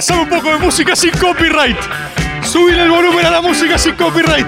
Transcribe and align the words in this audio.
¡Sí! 0.00 0.12
Pasame 0.12 0.22
un 0.22 0.28
poco 0.28 0.50
de 0.50 0.58
música 0.58 0.96
sin 0.96 1.10
copyright. 1.12 1.76
Subile 2.42 2.82
el 2.82 2.90
volumen 2.90 3.26
a 3.26 3.30
la 3.30 3.40
música 3.42 3.76
sin 3.76 3.94
copyright. 3.94 4.46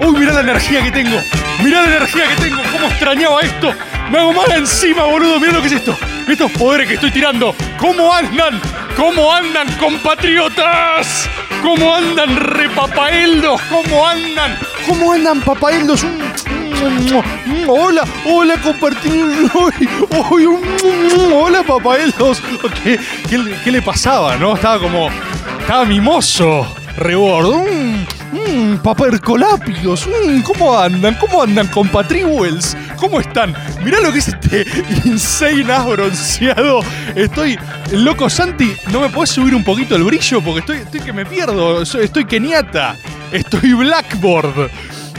Uy, 0.00 0.18
mirá 0.18 0.32
la 0.32 0.40
energía 0.40 0.82
que 0.82 0.90
tengo. 0.90 1.20
Mirá 1.62 1.82
la 1.82 1.96
energía 1.96 2.24
que 2.28 2.42
tengo. 2.42 2.60
¿Cómo 2.72 2.86
extrañaba 2.88 3.40
esto? 3.40 3.72
Me 4.10 4.18
hago 4.18 4.32
mal 4.32 4.50
encima, 4.52 5.04
boludo. 5.04 5.38
Mirá 5.38 5.52
lo 5.52 5.60
que 5.60 5.68
es 5.68 5.74
esto. 5.74 5.96
Estos 6.26 6.50
poderes 6.52 6.88
que 6.88 6.94
estoy 6.94 7.10
tirando. 7.12 7.54
¿Cómo 7.78 8.12
andan? 8.12 8.60
¿Cómo 8.96 9.32
andan, 9.32 9.70
compatriotas? 9.78 11.28
¿Cómo 11.62 11.94
andan, 11.94 12.36
repapaeldos? 12.36 13.60
¿Cómo 13.62 14.06
andan? 14.06 14.58
¿Cómo 14.86 15.12
andan, 15.12 15.40
papaeldos? 15.40 16.02
Un- 16.02 16.20
Hola, 16.82 18.04
hola, 18.26 18.56
un- 20.46 21.32
Hola, 21.32 21.62
papaeldos. 21.62 22.40
¿Qué, 22.82 22.98
qué, 23.28 23.54
qué 23.62 23.70
le 23.70 23.82
pasaba, 23.82 24.36
no? 24.36 24.54
Estaba 24.54 24.78
como. 24.80 25.10
Estaba 25.60 25.84
mimoso. 25.84 26.66
Rebord. 26.96 27.66
Mm, 27.70 28.06
mm, 28.32 28.78
papercolapios. 28.78 30.06
Mm, 30.06 30.40
¿Cómo 30.40 30.78
andan? 30.78 31.16
¿Cómo 31.16 31.42
andan, 31.42 31.66
compatriotas? 31.68 32.74
¿Cómo 32.96 33.20
están? 33.20 33.54
Mirá 33.84 34.00
lo 34.00 34.10
que 34.10 34.20
es 34.20 34.28
este 34.28 34.66
insane 35.04 35.70
ass 35.70 35.86
bronceado. 35.86 36.80
Estoy 37.14 37.58
loco, 37.92 38.30
Santi. 38.30 38.72
¿No 38.90 39.00
me 39.00 39.10
podés 39.10 39.30
subir 39.30 39.54
un 39.54 39.64
poquito 39.64 39.96
el 39.96 40.04
brillo? 40.04 40.40
Porque 40.40 40.60
estoy, 40.60 40.78
estoy 40.78 41.00
que 41.00 41.12
me 41.12 41.26
pierdo. 41.26 41.82
Estoy 41.82 42.24
keniata. 42.24 42.96
Estoy 43.32 43.74
blackboard. 43.74 44.70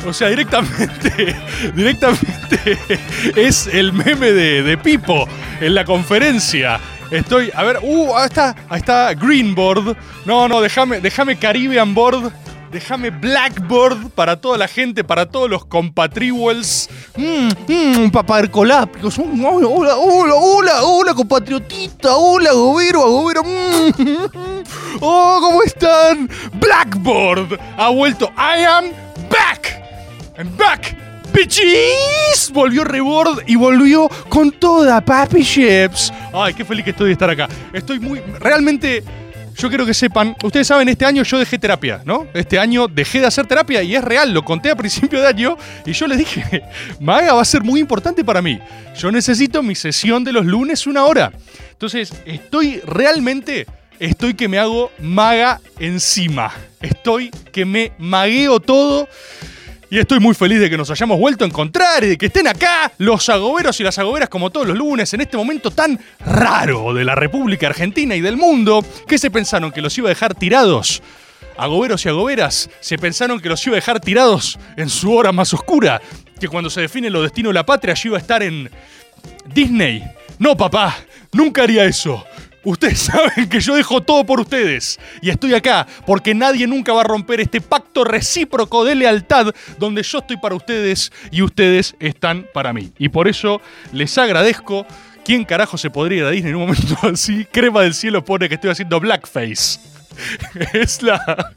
O 0.05 0.13
sea, 0.13 0.29
directamente, 0.29 1.35
directamente 1.75 2.77
es 3.35 3.67
el 3.67 3.93
meme 3.93 4.31
de, 4.31 4.63
de 4.63 4.77
Pipo 4.77 5.27
en 5.59 5.75
la 5.75 5.85
conferencia. 5.85 6.79
Estoy, 7.11 7.51
a 7.53 7.63
ver, 7.63 7.79
uh, 7.81 8.15
ahí 8.15 8.25
está, 8.25 8.55
ahí 8.69 8.79
está 8.79 9.13
Greenboard. 9.13 9.97
No, 10.25 10.47
no, 10.47 10.61
déjame, 10.61 11.01
déjame 11.01 11.37
Caribbean 11.37 11.93
Board. 11.93 12.31
Déjame 12.71 13.09
Blackboard 13.09 14.11
para 14.11 14.39
toda 14.39 14.57
la 14.57 14.65
gente, 14.65 15.03
para 15.03 15.25
todos 15.25 15.49
los 15.49 15.65
compatriotas. 15.65 16.89
Mmm, 17.17 17.49
mmm, 17.67 18.09
paparcolápicos. 18.11 19.19
Mm, 19.19 19.43
hola, 19.43 19.67
hola, 19.67 19.95
hola, 19.97 20.35
hola, 20.35 20.83
hola, 20.83 21.13
compatriotita. 21.13 22.15
Hola, 22.15 22.53
gobero, 22.53 23.01
gobero. 23.01 23.43
Mm. 23.43 24.61
Oh, 25.03 25.39
¿cómo 25.41 25.63
están? 25.63 26.29
Blackboard 26.53 27.59
ha 27.75 27.89
vuelto. 27.89 28.31
I 28.37 28.63
am. 28.63 29.10
I'm 30.41 30.57
back. 30.57 30.97
Bitches. 31.31 32.49
Volvió 32.51 32.83
Rebord 32.83 33.43
y 33.45 33.55
volvió 33.55 34.09
con 34.27 34.51
toda, 34.51 34.99
papi 34.99 35.43
chips. 35.43 36.11
Ay, 36.33 36.55
qué 36.55 36.65
feliz 36.65 36.83
que 36.83 36.89
estoy 36.89 37.07
de 37.07 37.13
estar 37.13 37.29
acá. 37.29 37.47
Estoy 37.71 37.99
muy. 37.99 38.19
Realmente. 38.39 39.03
Yo 39.55 39.69
quiero 39.69 39.85
que 39.85 39.93
sepan, 39.93 40.35
ustedes 40.43 40.65
saben, 40.65 40.87
este 40.87 41.05
año 41.05 41.21
yo 41.23 41.37
dejé 41.37 41.59
terapia, 41.59 42.01
¿no? 42.05 42.25
Este 42.33 42.57
año 42.57 42.87
dejé 42.87 43.19
de 43.19 43.27
hacer 43.27 43.45
terapia 43.45 43.83
y 43.83 43.93
es 43.93 44.03
real, 44.03 44.33
lo 44.33 44.45
conté 44.45 44.71
a 44.71 44.77
principio 44.77 45.19
de 45.19 45.27
año 45.27 45.57
y 45.85 45.91
yo 45.91 46.07
les 46.07 46.19
dije, 46.19 46.63
Maga 47.01 47.33
va 47.33 47.41
a 47.41 47.45
ser 47.45 47.61
muy 47.61 47.81
importante 47.81 48.23
para 48.23 48.41
mí. 48.41 48.59
Yo 48.97 49.11
necesito 49.11 49.61
mi 49.61 49.75
sesión 49.75 50.23
de 50.23 50.31
los 50.31 50.45
lunes 50.45 50.87
una 50.87 51.03
hora. 51.03 51.33
Entonces, 51.69 52.13
estoy 52.25 52.79
realmente, 52.85 53.67
estoy 53.99 54.33
que 54.35 54.47
me 54.47 54.57
hago 54.57 54.89
maga 54.99 55.59
encima. 55.77 56.51
Estoy 56.79 57.29
que 57.51 57.65
me 57.65 57.91
magueo 57.99 58.61
todo. 58.61 59.07
Y 59.91 59.99
estoy 59.99 60.21
muy 60.21 60.33
feliz 60.33 60.61
de 60.61 60.69
que 60.69 60.77
nos 60.77 60.89
hayamos 60.89 61.19
vuelto 61.19 61.43
a 61.43 61.47
encontrar 61.47 62.01
y 62.05 62.07
de 62.07 62.17
que 62.17 62.27
estén 62.27 62.47
acá 62.47 62.93
los 62.97 63.27
agoberos 63.27 63.77
y 63.81 63.83
las 63.83 63.99
agoberas 63.99 64.29
como 64.29 64.49
todos 64.49 64.65
los 64.65 64.77
lunes 64.77 65.13
en 65.13 65.19
este 65.19 65.35
momento 65.35 65.69
tan 65.69 65.99
raro 66.25 66.93
de 66.93 67.03
la 67.03 67.13
República 67.13 67.67
Argentina 67.67 68.15
y 68.15 68.21
del 68.21 68.37
mundo 68.37 68.85
que 69.05 69.17
se 69.17 69.29
pensaron 69.29 69.69
que 69.69 69.81
los 69.81 69.97
iba 69.97 70.07
a 70.07 70.15
dejar 70.15 70.33
tirados. 70.33 71.03
Agoberos 71.57 72.05
y 72.05 72.07
agoberas 72.07 72.69
se 72.79 72.97
pensaron 72.97 73.41
que 73.41 73.49
los 73.49 73.67
iba 73.67 73.73
a 73.73 73.81
dejar 73.81 73.99
tirados 73.99 74.57
en 74.77 74.87
su 74.87 75.13
hora 75.13 75.33
más 75.33 75.53
oscura, 75.53 76.01
que 76.39 76.47
cuando 76.47 76.69
se 76.69 76.79
define 76.79 77.09
los 77.09 77.23
destinos 77.23 77.49
de 77.49 77.55
la 77.55 77.65
patria 77.65 77.93
yo 77.93 78.11
iba 78.11 78.17
a 78.17 78.21
estar 78.21 78.41
en 78.41 78.71
Disney. 79.53 80.05
No, 80.39 80.55
papá, 80.55 80.95
nunca 81.33 81.63
haría 81.63 81.83
eso. 81.83 82.23
Ustedes 82.63 82.99
saben 83.11 83.49
que 83.49 83.59
yo 83.59 83.75
dejo 83.75 84.01
todo 84.01 84.25
por 84.25 84.39
ustedes. 84.39 84.99
Y 85.21 85.29
estoy 85.29 85.53
acá 85.53 85.87
porque 86.05 86.33
nadie 86.33 86.67
nunca 86.67 86.93
va 86.93 87.01
a 87.01 87.05
romper 87.05 87.41
este 87.41 87.61
pacto 87.61 88.03
recíproco 88.03 88.85
de 88.85 88.95
lealtad 88.95 89.53
donde 89.79 90.03
yo 90.03 90.19
estoy 90.19 90.37
para 90.37 90.55
ustedes 90.55 91.11
y 91.31 91.41
ustedes 91.41 91.95
están 91.99 92.47
para 92.53 92.73
mí. 92.73 92.91
Y 92.97 93.09
por 93.09 93.27
eso 93.27 93.61
les 93.91 94.17
agradezco. 94.17 94.85
¿Quién 95.23 95.45
carajo 95.45 95.77
se 95.77 95.91
podría 95.91 96.17
ir 96.17 96.23
a 96.25 96.31
Disney 96.31 96.49
en 96.49 96.55
un 96.55 96.67
momento 96.67 96.97
así? 97.13 97.45
Crema 97.45 97.81
del 97.81 97.93
cielo 97.93 98.25
pone 98.25 98.49
que 98.49 98.55
estoy 98.55 98.71
haciendo 98.71 98.99
blackface. 98.99 99.79
es 100.73 101.01
la... 101.01 101.51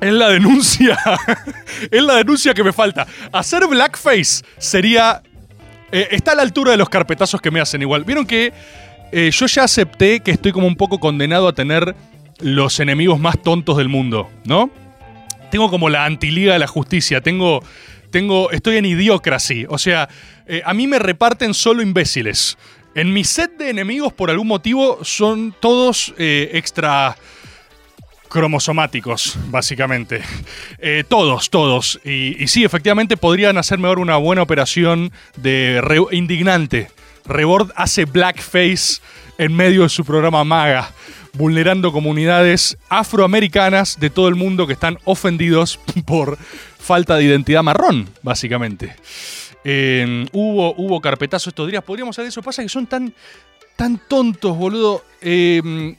Es 0.00 0.12
la 0.14 0.30
denuncia. 0.30 0.98
es 1.90 2.02
la 2.02 2.14
denuncia 2.16 2.54
que 2.54 2.64
me 2.64 2.72
falta. 2.72 3.06
Hacer 3.32 3.66
blackface 3.66 4.42
sería 4.56 5.22
eh, 5.92 6.08
está 6.12 6.32
a 6.32 6.34
la 6.34 6.42
altura 6.42 6.72
de 6.72 6.76
los 6.76 6.88
carpetazos 6.88 7.40
que 7.40 7.50
me 7.50 7.60
hacen 7.60 7.82
igual. 7.82 8.04
Vieron 8.04 8.26
que 8.26 8.52
eh, 9.12 9.30
yo 9.32 9.46
ya 9.46 9.64
acepté 9.64 10.20
que 10.20 10.30
estoy 10.30 10.52
como 10.52 10.66
un 10.66 10.76
poco 10.76 11.00
condenado 11.00 11.48
a 11.48 11.52
tener 11.52 11.94
los 12.38 12.80
enemigos 12.80 13.18
más 13.18 13.42
tontos 13.42 13.76
del 13.76 13.88
mundo, 13.88 14.30
¿no? 14.44 14.70
Tengo 15.50 15.68
como 15.68 15.88
la 15.88 16.04
antiliga 16.04 16.52
de 16.52 16.60
la 16.60 16.68
justicia, 16.68 17.20
tengo, 17.20 17.62
tengo, 18.10 18.50
estoy 18.52 18.76
en 18.76 18.86
idiocracy, 18.86 19.66
o 19.68 19.78
sea, 19.78 20.08
eh, 20.46 20.62
a 20.64 20.72
mí 20.72 20.86
me 20.86 20.98
reparten 20.98 21.54
solo 21.54 21.82
imbéciles. 21.82 22.56
En 22.94 23.12
mi 23.12 23.24
set 23.24 23.56
de 23.58 23.70
enemigos, 23.70 24.12
por 24.12 24.30
algún 24.30 24.46
motivo, 24.46 25.04
son 25.04 25.54
todos 25.60 26.12
extra 26.18 27.16
cromosomáticos, 28.30 29.36
básicamente. 29.50 30.22
Eh, 30.78 31.04
todos, 31.06 31.50
todos. 31.50 32.00
Y, 32.04 32.46
sí, 32.46 32.64
efectivamente 32.64 33.18
podrían 33.18 33.58
hacerme 33.58 33.88
ahora 33.88 34.00
una 34.00 34.16
buena 34.16 34.40
operación 34.40 35.12
de 35.36 35.82
indignante. 36.12 36.90
Rebord 37.26 37.72
hace 37.76 38.06
blackface 38.06 39.02
en 39.36 39.54
medio 39.54 39.82
de 39.82 39.88
su 39.90 40.04
programa 40.04 40.42
MAGA, 40.44 40.90
vulnerando 41.34 41.92
comunidades 41.92 42.78
afroamericanas 42.88 43.98
de 44.00 44.08
todo 44.08 44.28
el 44.28 44.36
mundo 44.36 44.66
que 44.66 44.72
están 44.72 44.98
ofendidos 45.04 45.78
por 46.06 46.38
falta 46.78 47.16
de 47.16 47.24
identidad 47.24 47.62
marrón, 47.62 48.08
básicamente. 48.22 48.94
Eh, 49.64 50.26
hubo, 50.32 50.74
hubo 50.76 51.00
carpetazo 51.00 51.50
estos 51.50 51.68
días, 51.68 51.84
podríamos 51.84 52.16
hacer 52.16 52.28
eso. 52.28 52.42
Pasa 52.42 52.62
que 52.62 52.68
son 52.68 52.86
tan, 52.86 53.12
tan 53.76 54.00
tontos, 54.08 54.56
boludo. 54.56 55.04
Eh, 55.20 55.96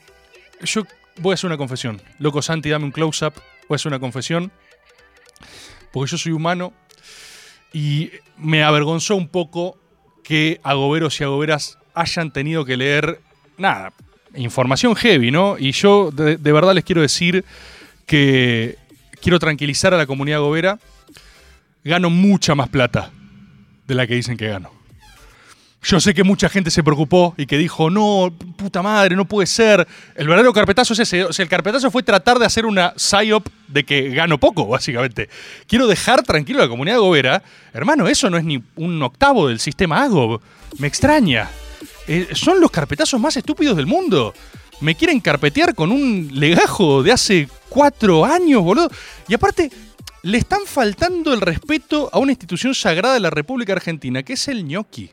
yo 0.64 0.84
voy 1.22 1.32
a 1.32 1.34
hacer 1.36 1.48
una 1.48 1.58
confesión. 1.58 2.02
Loco 2.20 2.42
Santi, 2.42 2.70
dame 2.70 2.86
un 2.86 2.92
close-up. 2.92 3.34
Voy 3.68 3.76
a 3.76 3.78
hacer 3.78 3.90
una 3.90 4.00
confesión. 4.00 4.52
Porque 5.92 6.12
yo 6.12 6.18
soy 6.18 6.32
humano. 6.32 6.74
Y 7.74 8.12
me 8.38 8.64
avergonzó 8.64 9.16
un 9.16 9.28
poco 9.28 9.78
que 10.24 10.60
agoberos 10.64 11.20
y 11.20 11.24
agoberas 11.24 11.78
hayan 11.94 12.32
tenido 12.32 12.66
que 12.66 12.78
leer, 12.78 13.22
nada, 13.58 13.94
información 14.36 14.96
heavy, 14.96 15.32
¿no? 15.32 15.58
Y 15.58 15.72
yo 15.72 16.12
de, 16.12 16.38
de 16.38 16.52
verdad 16.52 16.74
les 16.74 16.84
quiero 16.84 17.02
decir 17.02 17.46
que 18.06 18.78
quiero 19.22 19.40
tranquilizar 19.40 19.94
a 19.94 19.98
la 19.98 20.06
comunidad 20.06 20.40
agobera. 20.40 20.80
Gano 21.84 22.10
mucha 22.10 22.56
más 22.56 22.70
plata 22.70 23.12
de 23.88 23.96
la 23.96 24.06
que 24.06 24.16
dicen 24.16 24.38
que 24.38 24.48
gano. 24.48 24.81
Yo 25.84 26.00
sé 26.00 26.14
que 26.14 26.24
mucha 26.24 26.48
gente 26.48 26.70
se 26.70 26.84
preocupó 26.84 27.34
y 27.38 27.48
que 27.48 27.58
dijo, 27.58 27.90
no, 27.90 28.32
puta 28.56 28.84
madre, 28.84 29.16
no 29.16 29.26
puede 29.26 29.48
ser. 29.48 29.88
El 30.16 30.28
verdadero 30.28 30.54
carpetazo 30.54 30.94
es 30.94 31.00
ese. 31.00 31.24
O 31.24 31.34
sea, 31.34 31.42
el 31.42 31.50
carpetazo 31.50 31.90
fue 31.90 32.04
tratar 32.04 32.38
de 32.38 32.46
hacer 32.46 32.68
una 32.68 32.94
psyop 32.96 33.48
de 33.68 33.84
que 33.84 34.10
gano 34.10 34.40
poco, 34.40 34.68
básicamente. 34.68 35.28
Quiero 35.68 35.88
dejar 35.88 36.22
tranquilo 36.22 36.60
a 36.60 36.64
la 36.64 36.70
comunidad 36.70 37.00
gobera. 37.00 37.42
Hermano, 37.74 38.08
eso 38.08 38.30
no 38.30 38.38
es 38.38 38.44
ni 38.44 38.62
un 38.76 39.02
octavo 39.02 39.48
del 39.48 39.60
sistema 39.60 40.04
Agob. 40.04 40.40
Me 40.78 40.88
extraña. 40.88 41.50
Eh, 42.08 42.28
son 42.34 42.62
los 42.62 42.70
carpetazos 42.70 43.20
más 43.20 43.36
estúpidos 43.36 43.76
del 43.76 43.88
mundo. 43.88 44.36
Me 44.82 44.94
quieren 44.94 45.20
carpetear 45.20 45.74
con 45.74 45.92
un 45.92 46.30
legajo 46.32 47.02
de 47.02 47.12
hace 47.12 47.50
cuatro 47.70 48.24
años, 48.24 48.62
boludo. 48.62 48.92
Y 49.28 49.34
aparte, 49.34 49.72
le 50.22 50.38
están 50.38 50.62
faltando 50.68 51.34
el 51.34 51.42
respeto 51.42 52.08
a 52.14 52.20
una 52.20 52.34
institución 52.34 52.76
sagrada 52.76 53.16
de 53.16 53.20
la 53.20 53.32
República 53.32 53.74
Argentina, 53.74 54.22
que 54.22 54.34
es 54.34 54.48
el 54.48 54.64
ñoqui. 54.68 55.10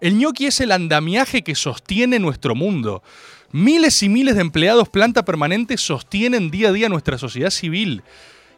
El 0.00 0.18
ñoqui 0.18 0.46
es 0.46 0.60
el 0.60 0.72
andamiaje 0.72 1.42
que 1.42 1.54
sostiene 1.54 2.18
nuestro 2.18 2.54
mundo. 2.54 3.02
Miles 3.52 4.02
y 4.02 4.08
miles 4.08 4.34
de 4.34 4.42
empleados 4.42 4.88
planta 4.88 5.24
permanente 5.24 5.76
sostienen 5.78 6.50
día 6.50 6.68
a 6.68 6.72
día 6.72 6.88
nuestra 6.88 7.18
sociedad 7.18 7.50
civil. 7.50 8.02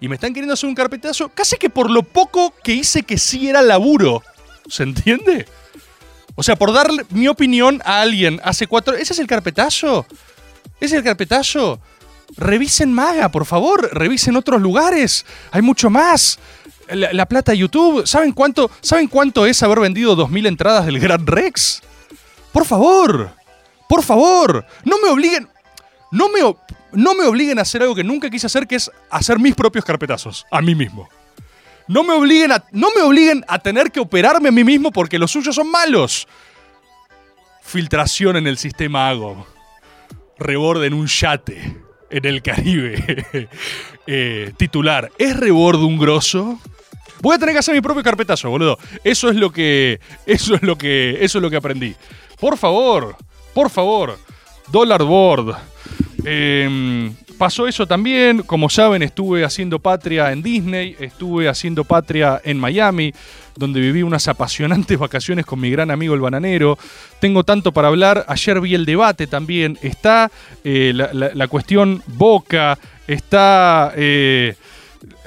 Y 0.00 0.08
me 0.08 0.14
están 0.14 0.32
queriendo 0.32 0.54
hacer 0.54 0.68
un 0.68 0.74
carpetazo 0.74 1.28
casi 1.28 1.56
que 1.56 1.70
por 1.70 1.90
lo 1.90 2.02
poco 2.02 2.54
que 2.62 2.72
hice 2.72 3.02
que 3.02 3.18
sí 3.18 3.48
era 3.48 3.62
laburo. 3.62 4.22
¿Se 4.68 4.82
entiende? 4.82 5.46
O 6.34 6.42
sea, 6.42 6.56
por 6.56 6.72
dar 6.72 6.88
mi 7.10 7.28
opinión 7.28 7.82
a 7.84 8.00
alguien 8.00 8.40
hace 8.44 8.66
cuatro... 8.66 8.94
¿Ese 8.94 9.12
es 9.12 9.18
el 9.18 9.26
carpetazo? 9.26 10.06
¿Ese 10.80 10.94
es 10.94 10.98
el 10.98 11.02
carpetazo? 11.02 11.80
Revisen 12.36 12.92
Maga, 12.92 13.30
por 13.30 13.44
favor. 13.44 13.88
Revisen 13.92 14.36
otros 14.36 14.60
lugares. 14.60 15.24
Hay 15.50 15.62
mucho 15.62 15.90
más. 15.90 16.38
La, 16.90 17.12
la 17.12 17.26
plata 17.26 17.52
de 17.52 17.58
YouTube. 17.58 18.06
¿Saben 18.06 18.32
cuánto, 18.32 18.70
¿Saben 18.80 19.08
cuánto 19.08 19.46
es 19.46 19.62
haber 19.62 19.80
vendido 19.80 20.16
2.000 20.16 20.46
entradas 20.46 20.86
del 20.86 20.98
Gran 20.98 21.26
Rex? 21.26 21.82
Por 22.52 22.64
favor. 22.64 23.30
Por 23.88 24.02
favor. 24.02 24.66
No 24.84 24.96
me 25.02 25.08
obliguen... 25.08 25.48
No 26.10 26.28
me, 26.30 26.40
no 26.92 27.14
me 27.14 27.24
obliguen 27.24 27.58
a 27.58 27.62
hacer 27.62 27.82
algo 27.82 27.94
que 27.94 28.04
nunca 28.04 28.30
quise 28.30 28.46
hacer, 28.46 28.66
que 28.66 28.76
es 28.76 28.90
hacer 29.10 29.38
mis 29.38 29.54
propios 29.54 29.84
carpetazos. 29.84 30.46
A 30.50 30.62
mí 30.62 30.74
mismo. 30.74 31.08
No 31.86 32.02
me 32.02 32.12
obliguen 32.12 32.52
a, 32.52 32.64
no 32.72 32.88
me 32.94 33.02
obliguen 33.02 33.44
a 33.48 33.58
tener 33.58 33.90
que 33.90 34.00
operarme 34.00 34.48
a 34.48 34.52
mí 34.52 34.64
mismo 34.64 34.90
porque 34.90 35.18
los 35.18 35.30
suyos 35.30 35.54
son 35.54 35.70
malos. 35.70 36.28
Filtración 37.62 38.36
en 38.36 38.46
el 38.46 38.58
sistema 38.58 39.08
AGO. 39.08 39.46
Rebord 40.38 40.84
en 40.84 40.94
un 40.94 41.06
yate 41.06 41.76
en 42.10 42.24
el 42.24 42.42
Caribe. 42.42 43.48
Eh, 44.10 44.54
titular. 44.56 45.12
¿Es 45.18 45.36
Rebord 45.36 45.82
un 45.82 45.98
grosso? 45.98 46.58
Voy 47.20 47.34
a 47.34 47.38
tener 47.38 47.54
que 47.54 47.58
hacer 47.60 47.74
mi 47.74 47.80
propio 47.80 48.02
carpetazo, 48.02 48.50
boludo. 48.50 48.78
Eso 49.04 49.28
es 49.28 49.36
lo 49.36 49.50
que. 49.50 50.00
Eso 50.26 50.54
es 50.54 50.62
lo 50.62 50.76
que. 50.76 51.18
Eso 51.20 51.38
es 51.38 51.42
lo 51.42 51.50
que 51.50 51.56
aprendí. 51.56 51.94
Por 52.40 52.56
favor. 52.56 53.16
Por 53.54 53.70
favor. 53.70 54.18
Dollar 54.70 55.02
Board. 55.02 55.56
Em, 56.24 57.14
pasó 57.38 57.66
eso 57.66 57.86
también. 57.86 58.42
Como 58.42 58.68
saben, 58.68 59.02
estuve 59.02 59.44
haciendo 59.44 59.78
patria 59.78 60.32
en 60.32 60.42
Disney, 60.42 60.96
estuve 60.98 61.48
haciendo 61.48 61.84
patria 61.84 62.40
en 62.44 62.58
Miami, 62.58 63.12
donde 63.56 63.80
viví 63.80 64.02
unas 64.02 64.28
apasionantes 64.28 64.98
vacaciones 64.98 65.46
con 65.46 65.60
mi 65.60 65.70
gran 65.70 65.90
amigo 65.90 66.14
el 66.14 66.20
bananero. 66.20 66.78
Tengo 67.20 67.44
tanto 67.44 67.72
para 67.72 67.88
hablar. 67.88 68.24
Ayer 68.28 68.60
vi 68.60 68.74
el 68.74 68.84
debate 68.84 69.26
también. 69.26 69.78
Está 69.82 70.30
eh, 70.64 70.92
la, 70.94 71.48
cuestión 71.48 72.02
Boca. 72.06 72.78
Está 73.06 73.92
eh, 73.96 74.54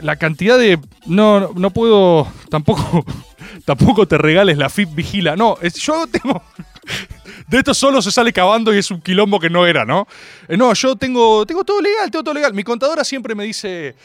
la 0.02 0.16
cantidad 0.16 0.58
de. 0.58 0.80
No, 1.06 1.52
no, 1.56 1.72
puedo. 1.72 2.28
Tampoco. 2.50 3.06
Tampoco 3.66 4.08
te 4.08 4.18
regales 4.18 4.58
la 4.58 4.70
FIP 4.70 4.96
Vigila. 4.96 5.36
No, 5.36 5.58
es- 5.62 5.76
yo 5.76 6.08
tengo. 6.08 6.42
De 7.48 7.58
esto 7.60 7.74
solo 7.74 8.02
se 8.02 8.12
sale 8.12 8.32
cavando 8.34 8.74
y 8.74 8.78
es 8.78 8.90
un 8.92 9.02
quilombo 9.02 9.40
que 9.40 9.50
no 9.50 9.68
era, 9.68 9.84
¿no? 9.86 10.08
Eh, 10.48 10.56
no, 10.58 10.74
yo 10.74 10.96
tengo, 10.96 11.46
tengo 11.46 11.64
todo 11.64 11.82
legal, 11.82 12.10
tengo 12.10 12.24
todo 12.24 12.34
legal. 12.34 12.54
Mi 12.54 12.64
contadora 12.64 13.04
siempre 13.04 13.36
me 13.36 13.44
dice, 13.44 13.96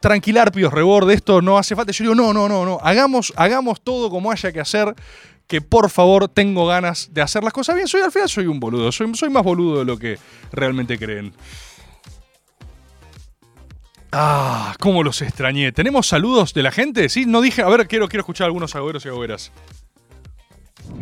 tranquilar, 0.00 0.52
Píos 0.52 0.72
Rebord, 0.72 1.10
esto 1.10 1.40
no 1.42 1.58
hace 1.58 1.76
falta. 1.76 1.92
Yo 1.92 2.04
digo, 2.04 2.14
no, 2.14 2.32
no, 2.32 2.48
no, 2.48 2.64
no, 2.64 2.78
hagamos, 2.82 3.32
hagamos 3.36 3.80
todo 3.82 4.10
como 4.10 4.30
haya 4.30 4.52
que 4.52 4.60
hacer, 4.60 4.94
que 5.46 5.60
por 5.60 5.90
favor 5.90 6.28
tengo 6.28 6.66
ganas 6.66 7.12
de 7.12 7.22
hacer 7.22 7.44
las 7.44 7.52
cosas 7.52 7.76
bien. 7.76 7.86
Soy 7.88 8.00
al 8.02 8.12
final, 8.12 8.28
soy 8.28 8.46
un 8.46 8.60
boludo, 8.60 8.90
soy, 8.92 9.14
soy 9.14 9.30
más 9.30 9.42
boludo 9.42 9.80
de 9.80 9.84
lo 9.84 9.98
que 9.98 10.18
realmente 10.52 10.98
creen. 10.98 11.32
Ah, 14.16 14.76
cómo 14.78 15.02
los 15.02 15.20
extrañé. 15.22 15.72
¿Tenemos 15.72 16.06
saludos 16.06 16.54
de 16.54 16.62
la 16.62 16.70
gente? 16.70 17.08
Sí, 17.08 17.26
no 17.26 17.40
dije, 17.40 17.62
a 17.62 17.68
ver, 17.68 17.88
quiero, 17.88 18.06
quiero 18.06 18.20
escuchar 18.20 18.44
algunos 18.46 18.76
agüeros 18.76 19.04
y 19.04 19.08
agüeras. 19.08 19.50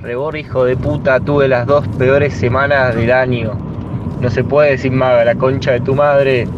Rebor, 0.00 0.34
hijo 0.38 0.64
de 0.64 0.78
puta, 0.78 1.20
tuve 1.20 1.46
las 1.46 1.66
dos 1.66 1.86
peores 1.98 2.32
semanas 2.32 2.96
del 2.96 3.12
año. 3.12 3.52
No 4.18 4.30
se 4.30 4.42
puede 4.42 4.70
decir 4.70 4.92
maga, 4.92 5.26
la 5.26 5.34
concha 5.34 5.72
de 5.72 5.80
tu 5.80 5.94
madre. 5.94 6.48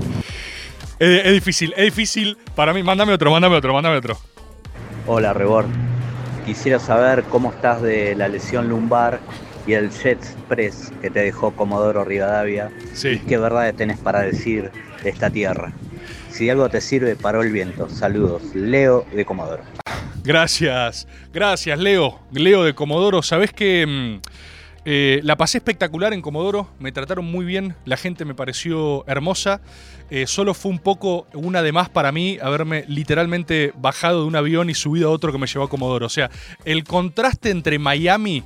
Es, 1.01 1.27
es 1.27 1.33
difícil, 1.33 1.75
es 1.77 1.87
difícil 1.87 2.39
para 2.55 2.73
mí. 2.73 2.85
Mándame 2.85 3.13
otro, 3.15 3.33
mándame 3.33 3.57
otro, 3.57 3.75
mándame 3.75 3.97
otro. 3.97 4.17
Hola, 5.09 5.33
Rebord. 5.33 5.67
Quisiera 6.47 6.79
saber 6.79 7.25
cómo 7.25 7.51
estás 7.51 7.83
de 7.83 8.15
la 8.15 8.29
lesión 8.29 8.69
lumbar 8.69 9.19
y 9.67 9.73
el 9.73 9.91
Jet 9.91 10.19
Express 10.19 10.93
que 11.03 11.11
te 11.11 11.19
dejó 11.21 11.51
Comodoro 11.51 12.05
Rivadavia. 12.05 12.71
Sí. 12.93 13.09
¿Y 13.09 13.19
qué 13.19 13.39
verdades 13.39 13.75
tenés 13.75 13.99
para 13.99 14.21
decir 14.21 14.71
de 15.03 15.11
esta 15.11 15.31
tierra? 15.31 15.73
Si 16.35 16.51
algo 16.51 16.69
te 16.69 16.81
sirve, 16.81 17.15
paró 17.15 17.43
el 17.45 17.53
viento. 17.53 17.89
Saludos. 17.89 18.43
Leo 18.57 19.07
de 19.15 19.25
Comodoro. 19.25 19.63
Gracias, 20.25 21.07
gracias, 21.33 21.79
Leo. 21.79 22.19
Leo 22.33 22.65
de 22.65 22.75
Comodoro. 22.75 23.23
Sabés 23.23 23.53
que 23.53 23.87
mm, 23.87 24.21
eh, 24.85 25.21
la 25.23 25.37
pasé 25.37 25.59
espectacular 25.59 26.13
en 26.13 26.21
Comodoro. 26.23 26.71
Me 26.81 26.91
trataron 26.91 27.25
muy 27.25 27.45
bien. 27.45 27.77
La 27.85 27.97
gente 27.97 28.25
me 28.25 28.35
pareció 28.35 29.07
hermosa. 29.07 29.61
Eh, 30.11 30.27
solo 30.27 30.55
fue 30.55 30.73
un 30.73 30.81
poco 30.81 31.29
una 31.35 31.63
de 31.63 31.71
más 31.71 31.89
para 31.89 32.11
mí 32.11 32.37
haberme 32.43 32.85
literalmente 32.89 33.73
bajado 33.77 34.23
de 34.23 34.27
un 34.27 34.35
avión 34.35 34.69
y 34.71 34.75
subido 34.75 35.11
a 35.11 35.13
otro 35.13 35.31
que 35.31 35.39
me 35.39 35.47
llevó 35.47 35.67
a 35.67 35.71
Comodoro. 35.71 36.07
O 36.07 36.11
sea, 36.11 36.33
el 36.65 36.83
contraste 36.83 37.51
entre 37.51 37.79
Miami 37.79 38.43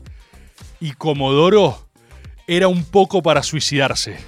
y 0.79 0.93
Comodoro 0.93 1.89
era 2.47 2.69
un 2.69 2.85
poco 2.85 3.23
para 3.23 3.43
suicidarse. 3.43 4.19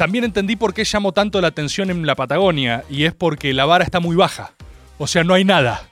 También 0.00 0.24
entendí 0.24 0.56
por 0.56 0.72
qué 0.72 0.82
llamó 0.84 1.12
tanto 1.12 1.42
la 1.42 1.48
atención 1.48 1.90
en 1.90 2.06
la 2.06 2.14
Patagonia, 2.14 2.84
y 2.88 3.04
es 3.04 3.12
porque 3.12 3.52
la 3.52 3.66
vara 3.66 3.84
está 3.84 4.00
muy 4.00 4.16
baja. 4.16 4.54
O 4.96 5.06
sea, 5.06 5.24
no 5.24 5.34
hay 5.34 5.44
nada. 5.44 5.90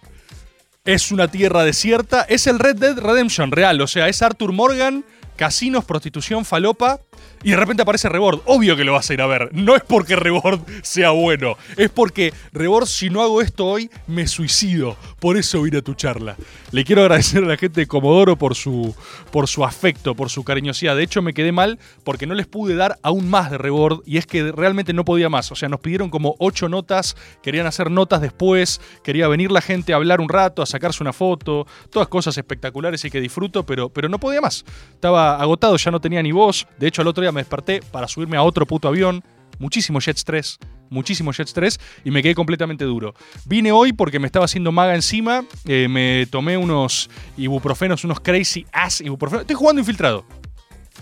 Es 0.86 1.12
una 1.12 1.28
tierra 1.28 1.62
desierta, 1.62 2.22
es 2.22 2.46
el 2.46 2.58
Red 2.58 2.76
Dead 2.76 2.98
Redemption 2.98 3.52
real, 3.52 3.78
o 3.82 3.86
sea, 3.86 4.08
es 4.08 4.22
Arthur 4.22 4.52
Morgan, 4.52 5.04
casinos, 5.36 5.84
prostitución, 5.84 6.46
falopa, 6.46 7.00
y 7.42 7.50
de 7.50 7.56
repente 7.56 7.82
aparece 7.82 8.08
Rebord. 8.08 8.40
Obvio 8.46 8.76
que 8.76 8.84
lo 8.84 8.92
vas 8.92 9.08
a 9.10 9.14
ir 9.14 9.20
a 9.20 9.26
ver. 9.26 9.50
No 9.52 9.76
es 9.76 9.82
porque 9.82 10.16
Rebord 10.16 10.60
sea 10.82 11.10
bueno, 11.10 11.56
es 11.76 11.90
porque 11.90 12.32
Rebord, 12.52 12.86
si 12.86 13.10
no 13.10 13.22
hago 13.22 13.42
esto 13.42 13.66
hoy, 13.66 13.90
me 14.06 14.26
suicido. 14.26 14.96
Por 15.20 15.36
eso 15.36 15.62
vine 15.62 15.78
a 15.78 15.82
tu 15.82 15.94
charla. 15.94 16.36
Le 16.72 16.84
quiero 16.84 17.02
agradecer 17.02 17.44
a 17.44 17.46
la 17.46 17.56
gente 17.56 17.80
de 17.80 17.86
Comodoro 17.86 18.36
por 18.36 18.54
su, 18.54 18.94
por 19.30 19.48
su 19.48 19.64
afecto, 19.64 20.14
por 20.14 20.30
su 20.30 20.44
cariñosidad. 20.44 20.96
De 20.96 21.02
hecho, 21.02 21.22
me 21.22 21.34
quedé 21.34 21.52
mal 21.52 21.78
porque 22.04 22.26
no 22.26 22.34
les 22.34 22.46
pude 22.46 22.74
dar 22.74 22.98
aún 23.02 23.28
más 23.28 23.50
de 23.50 23.58
Rebord, 23.58 24.02
y 24.06 24.18
es 24.18 24.26
que 24.26 24.52
realmente 24.52 24.92
no 24.92 25.04
podía 25.04 25.28
más. 25.28 25.50
O 25.52 25.56
sea, 25.56 25.68
nos 25.68 25.80
pidieron 25.80 26.10
como 26.10 26.36
ocho 26.38 26.68
notas, 26.68 27.16
querían 27.42 27.66
hacer 27.66 27.90
notas 27.90 28.20
después, 28.20 28.80
quería 29.02 29.28
venir 29.28 29.50
la 29.50 29.60
gente 29.60 29.92
a 29.92 29.96
hablar 29.96 30.20
un 30.20 30.28
rato, 30.28 30.62
a 30.62 30.66
sacarse 30.66 31.02
una 31.02 31.12
foto, 31.12 31.66
todas 31.90 32.08
cosas 32.08 32.36
espectaculares 32.36 33.04
y 33.04 33.10
que 33.10 33.20
disfruto, 33.20 33.64
pero, 33.64 33.88
pero 33.88 34.08
no 34.08 34.18
podía 34.18 34.40
más. 34.40 34.64
Estaba 34.92 35.40
agotado, 35.40 35.76
ya 35.76 35.90
no 35.90 36.00
tenía 36.00 36.22
ni 36.22 36.32
voz. 36.32 36.66
De 36.78 36.88
hecho, 36.88 37.02
al 37.02 37.07
otro 37.08 37.22
día 37.22 37.32
me 37.32 37.40
desperté 37.40 37.80
para 37.90 38.08
subirme 38.08 38.36
a 38.36 38.42
otro 38.42 38.66
puto 38.66 38.88
avión. 38.88 39.22
Muchísimo 39.58 40.00
jet 40.00 40.16
stress, 40.16 40.58
muchísimo 40.88 41.32
jet 41.32 41.48
stress 41.48 41.80
y 42.04 42.10
me 42.10 42.22
quedé 42.22 42.34
completamente 42.34 42.84
duro. 42.84 43.14
Vine 43.44 43.72
hoy 43.72 43.92
porque 43.92 44.18
me 44.18 44.26
estaba 44.26 44.44
haciendo 44.44 44.70
maga 44.70 44.94
encima, 44.94 45.44
eh, 45.66 45.88
me 45.88 46.26
tomé 46.26 46.56
unos 46.56 47.10
ibuprofenos, 47.36 48.04
unos 48.04 48.20
crazy 48.20 48.66
ass 48.72 49.00
ibuprofenos. 49.00 49.42
Estoy 49.42 49.56
jugando 49.56 49.80
infiltrado. 49.80 50.24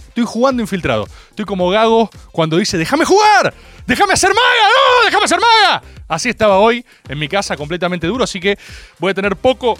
Estoy 0.08 0.24
jugando 0.24 0.62
infiltrado. 0.62 1.06
Estoy 1.28 1.44
como 1.44 1.68
Gago 1.68 2.08
cuando 2.32 2.56
dice, 2.56 2.78
déjame 2.78 3.04
jugar, 3.04 3.52
déjame 3.86 4.14
hacer 4.14 4.30
maga, 4.30 4.68
no, 4.68 5.04
déjame 5.04 5.24
hacer 5.24 5.38
maga. 5.38 5.82
Así 6.08 6.30
estaba 6.30 6.58
hoy 6.58 6.86
en 7.08 7.18
mi 7.18 7.28
casa 7.28 7.56
completamente 7.56 8.06
duro, 8.06 8.24
así 8.24 8.40
que 8.40 8.58
voy 8.98 9.10
a 9.10 9.14
tener 9.14 9.36
poco 9.36 9.76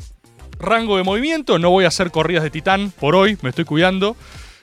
rango 0.59 0.99
de 0.99 1.05
movimiento, 1.05 1.59
no 1.59 1.71
voy 1.71 1.87
a 1.87 1.89
hacer 1.89 2.11
corridas 2.11 2.43
de 2.43 2.51
titán 2.51 2.91
por 2.91 3.15
hoy, 3.15 3.39
me 3.41 3.51
estoy 3.51 3.65
cuidando 3.65 4.17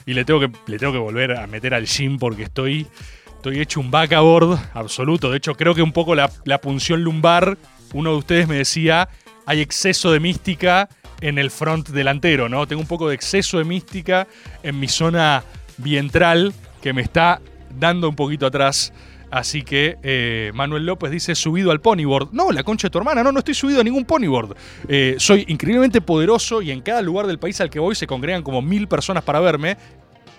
y 0.06 0.14
le 0.14 0.24
tengo 0.24 0.40
que, 0.40 0.50
le 0.66 0.78
tengo 0.78 0.92
que 0.92 0.98
volver 0.98 1.36
a 1.36 1.46
meter 1.46 1.74
al 1.74 1.86
gym 1.86 2.18
porque 2.18 2.44
estoy, 2.44 2.86
estoy 3.26 3.60
hecho 3.60 3.80
un 3.80 3.90
backboard 3.90 4.58
absoluto. 4.74 5.30
De 5.30 5.38
hecho, 5.38 5.54
creo 5.54 5.74
que 5.74 5.82
un 5.82 5.92
poco 5.92 6.14
la, 6.14 6.30
la 6.44 6.60
punción 6.60 7.02
lumbar, 7.02 7.58
uno 7.92 8.10
de 8.12 8.16
ustedes 8.16 8.48
me 8.48 8.56
decía, 8.56 9.08
hay 9.46 9.60
exceso 9.60 10.12
de 10.12 10.20
mística 10.20 10.88
en 11.20 11.38
el 11.38 11.50
front 11.50 11.88
delantero, 11.88 12.48
¿no? 12.48 12.66
Tengo 12.66 12.82
un 12.82 12.88
poco 12.88 13.08
de 13.08 13.14
exceso 13.14 13.58
de 13.58 13.64
mística 13.64 14.26
en 14.62 14.78
mi 14.78 14.88
zona 14.88 15.44
ventral 15.78 16.52
que 16.82 16.92
me 16.92 17.02
está 17.02 17.40
dando 17.78 18.08
un 18.08 18.16
poquito 18.16 18.46
atrás. 18.46 18.92
Así 19.30 19.62
que 19.62 19.98
eh, 20.02 20.52
Manuel 20.54 20.86
López 20.86 21.10
dice 21.10 21.34
subido 21.34 21.70
al 21.70 21.80
ponyboard. 21.80 22.28
No, 22.32 22.52
la 22.52 22.62
concha 22.62 22.86
de 22.86 22.90
tu 22.90 22.98
hermana, 22.98 23.22
no, 23.22 23.32
no 23.32 23.40
estoy 23.40 23.54
subido 23.54 23.80
a 23.80 23.84
ningún 23.84 24.04
ponyboard. 24.04 24.56
Eh, 24.88 25.16
soy 25.18 25.44
increíblemente 25.48 26.00
poderoso 26.00 26.62
y 26.62 26.70
en 26.70 26.80
cada 26.80 27.02
lugar 27.02 27.26
del 27.26 27.38
país 27.38 27.60
al 27.60 27.70
que 27.70 27.78
voy 27.80 27.94
se 27.94 28.06
congregan 28.06 28.42
como 28.42 28.62
mil 28.62 28.86
personas 28.88 29.24
para 29.24 29.40
verme. 29.40 29.76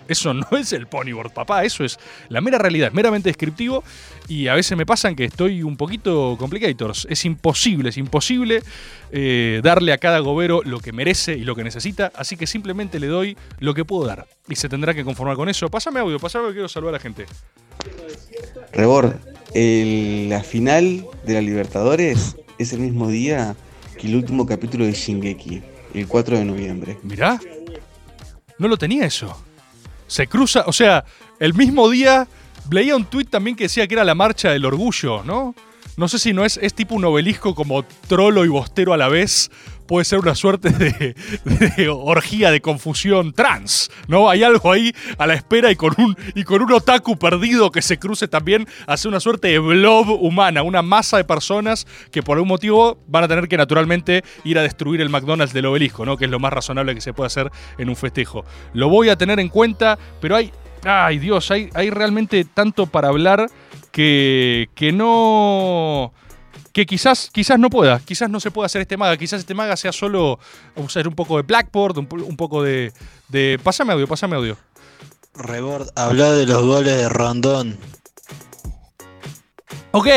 Eso 0.08 0.34
no 0.34 0.48
es 0.58 0.72
el 0.74 0.88
ponyboard, 0.88 1.34
papá, 1.34 1.64
eso 1.64 1.84
es 1.84 1.98
la 2.30 2.42
mera 2.42 2.58
realidad, 2.58 2.90
es 2.90 2.94
meramente 2.94 3.30
descriptivo 3.30 3.84
y 4.28 4.48
a 4.48 4.54
veces 4.54 4.78
me 4.78 4.86
pasan 4.86 5.16
que 5.16 5.26
estoy 5.26 5.64
un 5.64 5.78
poquito 5.78 6.36
complicators. 6.38 7.08
Es 7.10 7.26
imposible, 7.26 7.90
es 7.90 7.98
imposible 7.98 8.62
eh, 9.12 9.62
darle 9.64 9.94
a 9.94 9.98
cada 9.98 10.20
gobero 10.20 10.62
lo 10.64 10.80
que 10.80 10.92
merece 10.92 11.34
y 11.34 11.44
lo 11.44 11.56
que 11.56 11.64
necesita, 11.64 12.12
así 12.16 12.38
que 12.38 12.48
simplemente 12.48 13.00
le 13.00 13.08
doy 13.08 13.38
lo 13.60 13.74
que 13.74 13.84
puedo 13.84 14.06
dar 14.06 14.28
y 14.48 14.56
se 14.56 14.70
tendrá 14.70 14.94
que 14.94 15.04
conformar 15.04 15.36
con 15.36 15.50
eso. 15.50 15.70
Pásame 15.70 16.00
audio, 16.00 16.20
pásame 16.20 16.46
audio, 16.46 16.54
quiero 16.54 16.70
saludar 16.70 16.96
a 16.96 16.98
la 16.98 17.02
gente. 17.02 17.26
Rebord, 18.74 19.14
el- 19.54 20.30
la 20.30 20.44
final 20.44 21.06
de 21.26 21.34
la 21.34 21.42
Libertadores 21.42 22.36
es 22.58 22.74
el 22.74 22.80
mismo 22.80 23.08
día 23.08 23.56
que 23.98 24.08
el 24.08 24.16
último 24.16 24.46
capítulo 24.46 24.86
de 24.86 24.92
Shingeki, 24.94 25.62
el 25.94 26.08
4 26.08 26.38
de 26.38 26.46
noviembre. 26.46 26.98
Mirá, 27.04 27.40
no 28.58 28.68
lo 28.68 28.78
tenía 28.78 29.06
eso. 29.06 29.36
Se 30.08 30.28
cruza, 30.28 30.64
o 30.68 30.74
sea, 30.74 31.04
el 31.40 31.54
mismo 31.54 31.90
día 31.90 32.28
leía 32.70 32.96
un 32.96 33.06
tuit 33.06 33.30
también 33.30 33.56
que 33.56 33.66
decía 33.66 33.88
que 33.88 33.94
era 33.96 34.04
la 34.04 34.16
marcha 34.16 34.52
del 34.52 34.66
orgullo, 34.66 35.24
¿no? 35.24 35.56
No 35.98 36.08
sé 36.10 36.20
si 36.20 36.34
no 36.34 36.44
es, 36.44 36.58
es 36.62 36.74
tipo 36.74 36.96
un 36.96 37.06
obelisco 37.06 37.56
como 37.56 37.84
trolo 38.08 38.44
y 38.44 38.50
bostero 38.50 38.94
a 38.94 38.98
la 38.98 39.08
vez. 39.08 39.50
Puede 39.88 40.06
ser 40.06 40.20
una 40.20 40.36
suerte 40.36 40.70
de, 40.70 41.16
de 41.44 41.90
orgía 41.90 42.52
de 42.52 42.62
confusión 42.62 43.34
trans, 43.34 43.92
¿no? 44.08 44.30
Hay 44.30 44.44
algo 44.44 44.72
ahí 44.72 44.94
a 45.18 45.28
la 45.28 45.34
espera 45.34 45.72
y 45.72 45.76
con, 45.76 45.94
un, 45.98 46.18
y 46.34 46.44
con 46.44 46.62
un 46.62 46.72
otaku 46.72 47.18
perdido 47.18 47.72
que 47.72 47.82
se 47.82 48.00
cruce 48.00 48.28
también 48.28 48.68
hace 48.88 49.08
una 49.08 49.20
suerte 49.20 49.48
de 49.50 49.60
blob 49.60 50.10
humana, 50.22 50.64
una 50.64 50.82
masa 50.82 51.18
de 51.18 51.24
personas 51.24 51.88
que 52.12 52.24
por 52.24 52.38
algún 52.38 52.50
motivo 52.50 52.98
van 53.08 53.24
a 53.24 53.28
tener 53.28 53.48
que 53.48 53.58
naturalmente 53.58 54.24
ir 54.44 54.58
a 54.58 54.64
destruir 54.64 55.02
el 55.02 55.10
McDonald's 55.10 55.54
del 55.54 55.66
obelisco, 55.66 56.06
¿no? 56.06 56.18
Que 56.18 56.26
es 56.26 56.32
lo 56.32 56.40
más 56.40 56.54
razonable 56.54 56.96
que 56.96 57.02
se 57.02 57.14
puede 57.14 57.28
hacer 57.28 57.52
en 57.78 57.90
un 57.90 57.96
festejo. 57.96 58.46
Lo 58.74 58.90
voy 58.90 59.10
a 59.10 59.18
tener 59.18 59.40
en 59.40 59.50
cuenta, 59.50 59.98
pero 60.20 60.36
hay 60.36 60.52
Ay, 60.88 61.18
Dios, 61.18 61.50
hay, 61.50 61.70
hay 61.74 61.90
realmente 61.90 62.46
tanto 62.46 62.86
para 62.86 63.08
hablar 63.08 63.50
que, 63.92 64.70
que 64.76 64.92
no. 64.92 66.14
Que 66.76 66.86
quizás, 66.86 67.30
quizás 67.32 67.58
no 67.58 67.70
pueda, 67.70 68.02
quizás 68.02 68.30
no 68.30 68.42
se 68.42 68.52
pueda 68.52 68.66
hacer 68.66 68.82
este 68.82 68.98
maga, 68.98 69.16
quizás 69.16 69.40
este 69.40 69.54
maga 69.54 69.78
sea 69.78 69.94
solo 69.94 70.40
usar 70.76 71.08
un 71.08 71.16
poco 71.16 71.38
de 71.38 71.44
Blackboard, 71.44 71.98
un, 72.00 72.06
po- 72.06 72.18
un 72.18 72.36
poco 72.36 72.62
de, 72.62 72.92
de. 73.30 73.58
Pásame 73.64 73.94
audio, 73.94 74.06
pásame 74.10 74.36
audio. 74.36 74.58
Rebord, 75.36 75.88
habla 75.96 76.34
de 76.34 76.46
los 76.46 76.62
goles 76.66 76.98
de 76.98 77.08
Rondón. 77.08 77.78
Ok, 79.92 80.08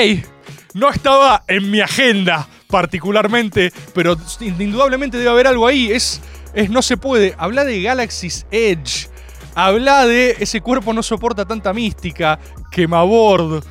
no 0.74 0.90
estaba 0.90 1.44
en 1.46 1.70
mi 1.70 1.80
agenda 1.80 2.48
particularmente, 2.66 3.72
pero 3.94 4.16
indudablemente 4.40 5.16
debe 5.16 5.30
haber 5.30 5.46
algo 5.46 5.64
ahí. 5.66 5.92
Es, 5.92 6.20
es 6.54 6.70
no 6.70 6.82
se 6.82 6.96
puede. 6.96 7.36
Habla 7.38 7.64
de 7.64 7.80
Galaxy's 7.82 8.46
Edge. 8.50 9.08
Habla 9.54 10.06
de 10.06 10.36
ese 10.40 10.60
cuerpo 10.60 10.92
no 10.92 11.04
soporta 11.04 11.44
tanta 11.44 11.72
mística. 11.72 12.38
Quemabord. 12.72 13.64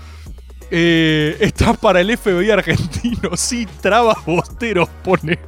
Eh, 0.70 1.38
estás 1.40 1.78
para 1.78 2.02
el 2.02 2.18
FBI 2.18 2.52
argentino. 2.52 3.32
Sí, 3.38 3.68
trabas 3.82 4.18
bosteros 4.26 4.90
pone. 5.04 5.40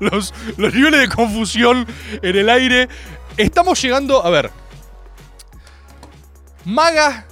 Los, 0.00 0.32
los 0.56 0.74
niveles 0.74 1.00
de 1.00 1.08
confusión 1.08 1.86
en 2.22 2.36
el 2.36 2.48
aire. 2.48 2.88
Estamos 3.36 3.80
llegando. 3.82 4.24
A 4.24 4.30
ver. 4.30 4.50
Maga 6.64 7.26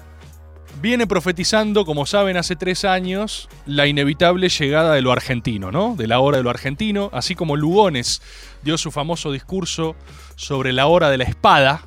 viene 0.80 1.07
profetizando, 1.07 1.85
como 1.85 2.07
saben, 2.07 2.37
hace 2.37 2.57
tres 2.57 2.85
años, 2.85 3.49
la 3.66 3.87
inevitable 3.87 4.49
llegada 4.49 4.95
de 4.95 5.02
lo 5.02 5.12
argentino, 5.12 5.71
¿no? 5.71 5.95
De 5.95 6.07
la 6.07 6.21
hora 6.21 6.38
de 6.38 6.42
lo 6.42 6.50
argentino, 6.50 7.11
así 7.12 7.35
como 7.35 7.57
Lugones 7.57 8.23
dio 8.62 8.78
su 8.78 8.90
famoso 8.90 9.30
discurso 9.30 9.95
sobre 10.37 10.73
la 10.73 10.87
hora 10.87 11.11
de 11.11 11.19
la 11.19 11.25
espada. 11.25 11.83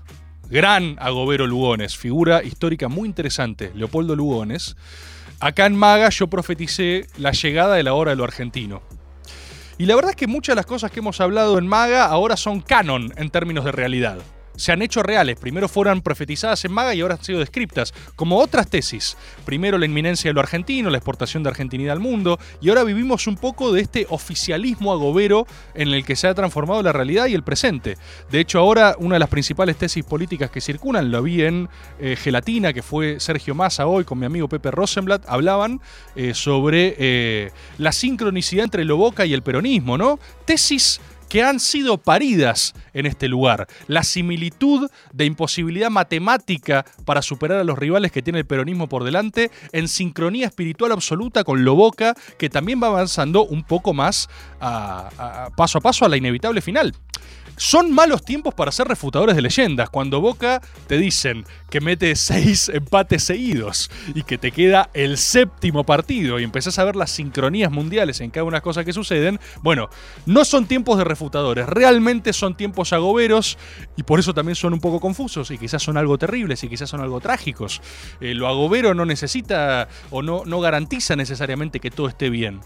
Gran 0.53 0.97
Agobero 0.99 1.47
Lugones, 1.47 1.97
figura 1.97 2.43
histórica 2.43 2.87
muy 2.87 3.09
interesante, 3.09 3.71
Leopoldo 3.73 4.15
Lugones. 4.15 4.75
Acá 5.39 5.65
en 5.65 5.75
Maga 5.75 6.09
yo 6.09 6.27
profeticé 6.27 7.07
la 7.17 7.31
llegada 7.31 7.73
de 7.73 7.81
la 7.81 7.95
hora 7.95 8.11
de 8.11 8.17
lo 8.17 8.23
argentino. 8.23 8.83
Y 9.79 9.87
la 9.87 9.95
verdad 9.95 10.11
es 10.11 10.15
que 10.15 10.27
muchas 10.27 10.53
de 10.53 10.57
las 10.57 10.67
cosas 10.67 10.91
que 10.91 10.99
hemos 10.99 11.19
hablado 11.21 11.57
en 11.57 11.65
Maga 11.65 12.05
ahora 12.05 12.37
son 12.37 12.61
canon 12.61 13.11
en 13.17 13.31
términos 13.31 13.65
de 13.65 13.71
realidad. 13.71 14.19
Se 14.55 14.71
han 14.71 14.81
hecho 14.81 15.03
reales. 15.03 15.37
Primero 15.39 15.67
fueron 15.67 16.01
profetizadas 16.01 16.63
en 16.65 16.71
Maga 16.71 16.93
y 16.93 17.01
ahora 17.01 17.15
han 17.15 17.23
sido 17.23 17.39
descriptas. 17.39 17.93
Como 18.15 18.39
otras 18.39 18.69
tesis. 18.69 19.17
Primero 19.45 19.77
la 19.77 19.85
inminencia 19.85 20.29
de 20.29 20.33
lo 20.33 20.41
argentino, 20.41 20.89
la 20.89 20.97
exportación 20.97 21.43
de 21.43 21.49
argentinidad 21.49 21.93
al 21.93 21.99
mundo. 21.99 22.39
Y 22.61 22.69
ahora 22.69 22.83
vivimos 22.83 23.27
un 23.27 23.37
poco 23.37 23.71
de 23.71 23.81
este 23.81 24.05
oficialismo 24.09 24.91
agobero 24.91 25.47
en 25.73 25.89
el 25.89 26.05
que 26.05 26.15
se 26.15 26.27
ha 26.27 26.33
transformado 26.33 26.81
la 26.83 26.91
realidad 26.91 27.27
y 27.27 27.33
el 27.33 27.43
presente. 27.43 27.97
De 28.31 28.39
hecho, 28.39 28.59
ahora 28.59 28.95
una 28.99 29.15
de 29.15 29.19
las 29.19 29.29
principales 29.29 29.77
tesis 29.77 30.03
políticas 30.03 30.51
que 30.51 30.61
circulan, 30.61 31.11
lo 31.11 31.21
vi 31.21 31.43
en 31.43 31.69
eh, 31.99 32.15
Gelatina, 32.15 32.73
que 32.73 32.81
fue 32.81 33.19
Sergio 33.19 33.55
Massa 33.55 33.87
hoy 33.87 34.03
con 34.03 34.19
mi 34.19 34.25
amigo 34.25 34.47
Pepe 34.47 34.71
Rosenblatt, 34.71 35.25
hablaban 35.27 35.81
eh, 36.15 36.33
sobre 36.33 36.95
eh, 36.97 37.51
la 37.77 37.91
sincronicidad 37.91 38.65
entre 38.65 38.85
lo 38.85 38.97
Boca 38.97 39.25
y 39.25 39.33
el 39.33 39.41
peronismo, 39.41 39.97
¿no? 39.97 40.19
Tesis 40.45 41.01
que 41.33 41.41
han 41.41 41.59
sido 41.59 41.97
paridas 41.97 42.75
en 42.93 43.07
este 43.07 43.27
lugar. 43.27 43.65
La 43.87 44.03
similitud 44.03 44.87
de 45.13 45.25
imposibilidad 45.25 45.89
matemática 45.89 46.85
para 47.05 47.23
superar 47.23 47.57
a 47.57 47.63
los 47.63 47.79
rivales 47.79 48.11
que 48.11 48.21
tiene 48.21 48.37
el 48.37 48.45
peronismo 48.45 48.87
por 48.87 49.03
delante, 49.03 49.49
en 49.71 49.87
sincronía 49.87 50.45
espiritual 50.45 50.91
absoluta 50.91 51.43
con 51.43 51.65
lo 51.65 51.73
Boca, 51.73 52.13
que 52.37 52.51
también 52.51 52.79
va 52.83 52.85
avanzando 52.85 53.45
un 53.45 53.63
poco 53.63 53.95
más 53.95 54.29
a- 54.61 55.49
paso 55.57 55.79
a 55.79 55.81
paso 55.81 56.05
a 56.05 56.09
la 56.09 56.17
inevitable 56.17 56.61
final. 56.61 56.93
Son 57.55 57.93
malos 57.93 58.23
tiempos 58.23 58.53
para 58.53 58.71
ser 58.71 58.87
refutadores 58.87 59.35
de 59.35 59.41
leyendas. 59.41 59.89
Cuando 59.89 60.21
Boca 60.21 60.61
te 60.87 60.97
dicen 60.97 61.45
que 61.69 61.81
mete 61.81 62.15
seis 62.15 62.69
empates 62.69 63.23
seguidos 63.23 63.91
y 64.15 64.23
que 64.23 64.37
te 64.37 64.51
queda 64.51 64.89
el 64.93 65.17
séptimo 65.17 65.83
partido 65.83 66.39
y 66.39 66.43
empezás 66.43 66.79
a 66.79 66.83
ver 66.83 66.95
las 66.95 67.11
sincronías 67.11 67.71
mundiales 67.71 68.21
en 68.21 68.31
cada 68.31 68.43
una 68.45 68.57
de 68.57 68.61
cosas 68.61 68.85
que 68.85 68.93
suceden, 68.93 69.39
bueno, 69.61 69.89
no 70.25 70.45
son 70.45 70.65
tiempos 70.65 70.97
de 70.97 71.03
refutadores, 71.03 71.67
realmente 71.67 72.33
son 72.33 72.55
tiempos 72.55 72.93
agoberos 72.93 73.57
y 73.95 74.03
por 74.03 74.19
eso 74.19 74.33
también 74.33 74.55
son 74.55 74.73
un 74.73 74.79
poco 74.79 74.99
confusos 74.99 75.51
y 75.51 75.57
quizás 75.57 75.83
son 75.83 75.97
algo 75.97 76.17
terribles 76.17 76.63
y 76.63 76.69
quizás 76.69 76.89
son 76.89 77.01
algo 77.01 77.21
trágicos. 77.21 77.81
Eh, 78.19 78.33
lo 78.33 78.47
agobero 78.47 78.93
no 78.93 79.05
necesita 79.05 79.87
o 80.09 80.21
no, 80.21 80.43
no 80.45 80.59
garantiza 80.59 81.15
necesariamente 81.15 81.79
que 81.79 81.91
todo 81.91 82.07
esté 82.07 82.29
bien. 82.29 82.61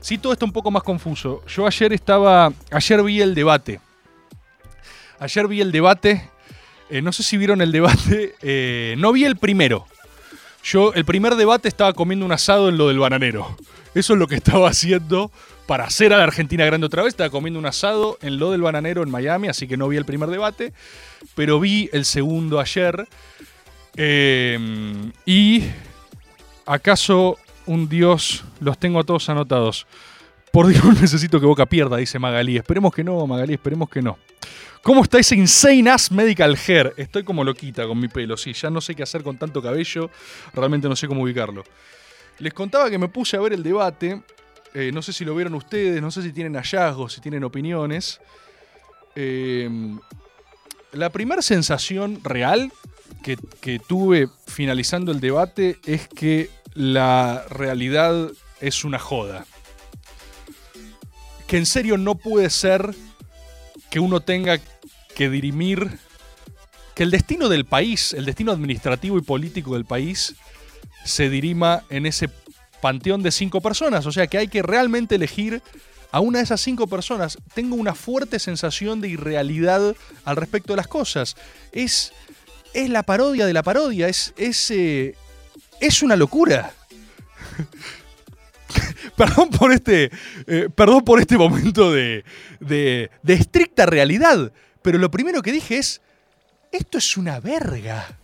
Sí, 0.00 0.18
todo 0.18 0.34
está 0.34 0.44
un 0.44 0.52
poco 0.52 0.70
más 0.70 0.82
confuso. 0.82 1.42
Yo 1.46 1.66
ayer 1.66 1.92
estaba, 1.92 2.52
ayer 2.70 3.02
vi 3.02 3.22
el 3.22 3.34
debate. 3.34 3.80
Ayer 5.24 5.48
vi 5.48 5.62
el 5.62 5.72
debate. 5.72 6.28
eh, 6.90 7.00
no 7.00 7.10
sé 7.10 7.22
si 7.22 7.38
vieron 7.38 7.62
el 7.62 7.72
debate. 7.72 8.34
eh, 8.42 8.94
no 8.98 9.10
vi 9.10 9.24
el 9.24 9.36
primero. 9.36 9.86
Yo, 10.62 10.92
el 10.92 11.06
primer 11.06 11.34
debate 11.36 11.66
estaba 11.66 11.94
comiendo 11.94 12.26
un 12.26 12.32
asado 12.32 12.68
en 12.68 12.76
lo 12.76 12.88
del 12.88 12.98
bananero. 12.98 13.56
Eso 13.94 14.12
es 14.12 14.18
lo 14.18 14.26
que 14.26 14.34
estaba 14.34 14.68
haciendo 14.68 15.30
para 15.66 15.84
hacer 15.84 16.12
a 16.12 16.18
la 16.18 16.24
Argentina 16.24 16.66
grande 16.66 16.86
otra 16.86 17.02
vez. 17.02 17.14
Estaba 17.14 17.30
comiendo 17.30 17.58
un 17.58 17.64
asado 17.64 18.18
en 18.20 18.38
lo 18.38 18.50
del 18.50 18.60
bananero 18.60 19.02
en 19.02 19.10
Miami, 19.10 19.48
así 19.48 19.66
que 19.66 19.78
no 19.78 19.88
vi 19.88 19.96
el 19.96 20.04
primer 20.04 20.28
debate. 20.28 20.74
Pero 21.34 21.58
vi 21.58 21.88
el 21.94 22.04
segundo 22.04 22.60
ayer. 22.60 23.08
eh, 23.96 24.58
y. 25.24 25.64
¿Acaso 26.66 27.38
un 27.64 27.88
dios? 27.88 28.44
Los 28.60 28.78
tengo 28.78 29.00
a 29.00 29.04
todos 29.04 29.28
anotados. 29.30 29.86
Por 30.52 30.66
Dios, 30.66 30.84
necesito 31.00 31.40
que 31.40 31.46
Boca 31.46 31.64
pierda, 31.66 31.96
dice 31.96 32.18
Magalí. 32.18 32.56
Esperemos 32.58 32.94
que 32.94 33.02
no, 33.02 33.26
Magalí, 33.26 33.54
esperemos 33.54 33.88
que 33.88 34.02
no. 34.02 34.18
¿Cómo 34.84 35.02
está 35.02 35.18
ese 35.18 35.34
insane 35.34 35.88
ass 35.88 36.12
medical 36.12 36.58
hair? 36.68 36.92
Estoy 36.98 37.24
como 37.24 37.42
loquita 37.42 37.86
con 37.86 37.98
mi 37.98 38.08
pelo, 38.08 38.36
sí, 38.36 38.52
ya 38.52 38.68
no 38.68 38.82
sé 38.82 38.94
qué 38.94 39.02
hacer 39.02 39.22
con 39.22 39.38
tanto 39.38 39.62
cabello, 39.62 40.10
realmente 40.52 40.90
no 40.90 40.94
sé 40.94 41.08
cómo 41.08 41.22
ubicarlo. 41.22 41.64
Les 42.38 42.52
contaba 42.52 42.90
que 42.90 42.98
me 42.98 43.08
puse 43.08 43.38
a 43.38 43.40
ver 43.40 43.54
el 43.54 43.62
debate, 43.62 44.20
eh, 44.74 44.90
no 44.92 45.00
sé 45.00 45.14
si 45.14 45.24
lo 45.24 45.34
vieron 45.34 45.54
ustedes, 45.54 46.02
no 46.02 46.10
sé 46.10 46.20
si 46.20 46.34
tienen 46.34 46.52
hallazgos, 46.52 47.14
si 47.14 47.22
tienen 47.22 47.44
opiniones. 47.44 48.20
Eh, 49.16 49.70
la 50.92 51.08
primera 51.08 51.40
sensación 51.40 52.20
real 52.22 52.70
que, 53.22 53.38
que 53.62 53.78
tuve 53.78 54.28
finalizando 54.46 55.12
el 55.12 55.20
debate 55.20 55.78
es 55.86 56.08
que 56.08 56.50
la 56.74 57.46
realidad 57.48 58.30
es 58.60 58.84
una 58.84 58.98
joda. 58.98 59.46
Que 61.46 61.56
en 61.56 61.64
serio 61.64 61.96
no 61.96 62.16
puede 62.16 62.50
ser 62.50 62.94
que 63.94 64.00
uno 64.00 64.20
tenga 64.20 64.58
que 65.14 65.30
dirimir 65.30 65.98
que 66.94 67.02
el 67.02 67.10
destino 67.10 67.48
del 67.48 67.64
país, 67.64 68.12
el 68.12 68.24
destino 68.24 68.52
administrativo 68.52 69.18
y 69.18 69.22
político 69.22 69.74
del 69.74 69.84
país, 69.84 70.34
se 71.04 71.28
dirima 71.28 71.84
en 71.90 72.06
ese 72.06 72.30
panteón 72.80 73.22
de 73.22 73.32
cinco 73.32 73.60
personas. 73.60 74.06
O 74.06 74.12
sea 74.12 74.26
que 74.26 74.38
hay 74.38 74.48
que 74.48 74.62
realmente 74.62 75.14
elegir 75.16 75.62
a 76.12 76.20
una 76.20 76.38
de 76.38 76.44
esas 76.44 76.60
cinco 76.60 76.86
personas. 76.86 77.38
Tengo 77.54 77.74
una 77.76 77.94
fuerte 77.94 78.38
sensación 78.38 79.00
de 79.00 79.08
irrealidad 79.08 79.96
al 80.24 80.36
respecto 80.36 80.72
de 80.72 80.76
las 80.76 80.86
cosas. 80.86 81.36
Es, 81.72 82.12
es 82.72 82.88
la 82.90 83.02
parodia 83.02 83.46
de 83.46 83.52
la 83.52 83.62
parodia. 83.62 84.08
Es, 84.08 84.32
es, 84.36 84.70
eh, 84.70 85.16
es 85.80 86.02
una 86.02 86.14
locura. 86.14 86.72
perdón 89.16 89.50
por 89.50 89.72
este. 89.72 90.10
eh, 90.46 90.68
perdón 90.74 91.04
por 91.04 91.20
este 91.20 91.36
momento 91.36 91.92
de, 91.92 92.24
de, 92.60 93.10
de 93.22 93.34
estricta 93.34 93.86
realidad. 93.86 94.52
Pero 94.84 94.98
lo 94.98 95.10
primero 95.10 95.40
que 95.40 95.50
dije 95.50 95.78
es. 95.78 96.02
Esto 96.70 96.98
es 96.98 97.16
una 97.16 97.40
verga. 97.40 98.18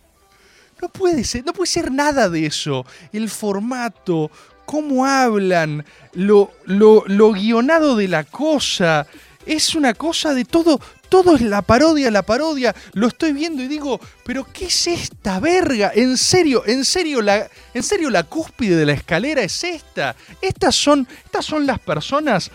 No 0.79 0.89
puede 0.89 1.23
ser, 1.23 1.43
no 1.43 1.53
puede 1.53 1.71
ser 1.71 1.91
nada 1.91 2.29
de 2.29 2.45
eso. 2.45 2.85
El 3.11 3.29
formato, 3.29 4.29
cómo 4.65 5.05
hablan, 5.05 5.83
lo, 6.13 6.51
lo, 6.65 7.03
lo 7.07 7.31
guionado 7.31 7.95
de 7.95 8.07
la 8.07 8.25
cosa. 8.25 9.07
Es 9.45 9.73
una 9.73 9.95
cosa 9.95 10.35
de 10.35 10.45
todo. 10.45 10.79
Todo 11.09 11.35
es 11.35 11.41
la 11.41 11.63
parodia, 11.63 12.11
la 12.11 12.21
parodia. 12.21 12.75
Lo 12.93 13.07
estoy 13.07 13.33
viendo 13.33 13.63
y 13.63 13.67
digo, 13.67 13.99
pero 14.23 14.45
¿qué 14.53 14.65
es 14.65 14.85
esta 14.85 15.39
verga? 15.39 15.91
En 15.95 16.15
serio, 16.15 16.63
en 16.67 16.85
serio, 16.85 17.23
la, 17.23 17.49
en 17.73 17.83
serio, 17.83 18.11
la 18.11 18.23
cúspide 18.23 18.75
de 18.75 18.85
la 18.85 18.93
escalera 18.93 19.41
es 19.41 19.63
esta. 19.63 20.15
Estas 20.41 20.75
son, 20.75 21.07
estas 21.25 21.45
son 21.45 21.65
las 21.65 21.79
personas 21.79 22.51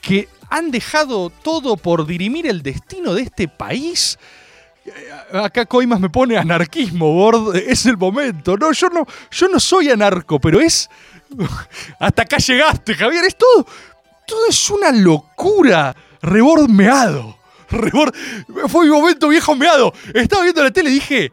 que 0.00 0.28
han 0.50 0.70
dejado 0.70 1.30
todo 1.30 1.76
por 1.76 2.06
dirimir 2.06 2.46
el 2.46 2.62
destino 2.62 3.14
de 3.14 3.22
este 3.22 3.48
país. 3.48 4.18
Acá 5.32 5.66
Coimas 5.66 6.00
me 6.00 6.10
pone 6.10 6.36
anarquismo, 6.36 7.12
Bord. 7.12 7.56
Es 7.56 7.86
el 7.86 7.96
momento. 7.96 8.56
No, 8.56 8.72
yo 8.72 8.88
no, 8.88 9.06
yo 9.30 9.48
no 9.48 9.60
soy 9.60 9.90
anarco, 9.90 10.40
pero 10.40 10.60
es. 10.60 10.90
Hasta 12.00 12.22
acá 12.22 12.38
llegaste, 12.38 12.94
Javier. 12.94 13.24
Es 13.24 13.36
todo. 13.36 13.66
Todo 14.26 14.46
es 14.48 14.70
una 14.70 14.90
locura. 14.90 15.94
Rebord 16.22 16.68
meado. 16.68 17.38
Rebord. 17.70 18.14
Fue 18.68 18.86
mi 18.86 18.90
momento 18.90 19.28
viejo 19.28 19.54
meado. 19.54 19.92
Estaba 20.12 20.42
viendo 20.42 20.62
la 20.62 20.70
tele 20.70 20.90
y 20.90 20.94
dije. 20.94 21.32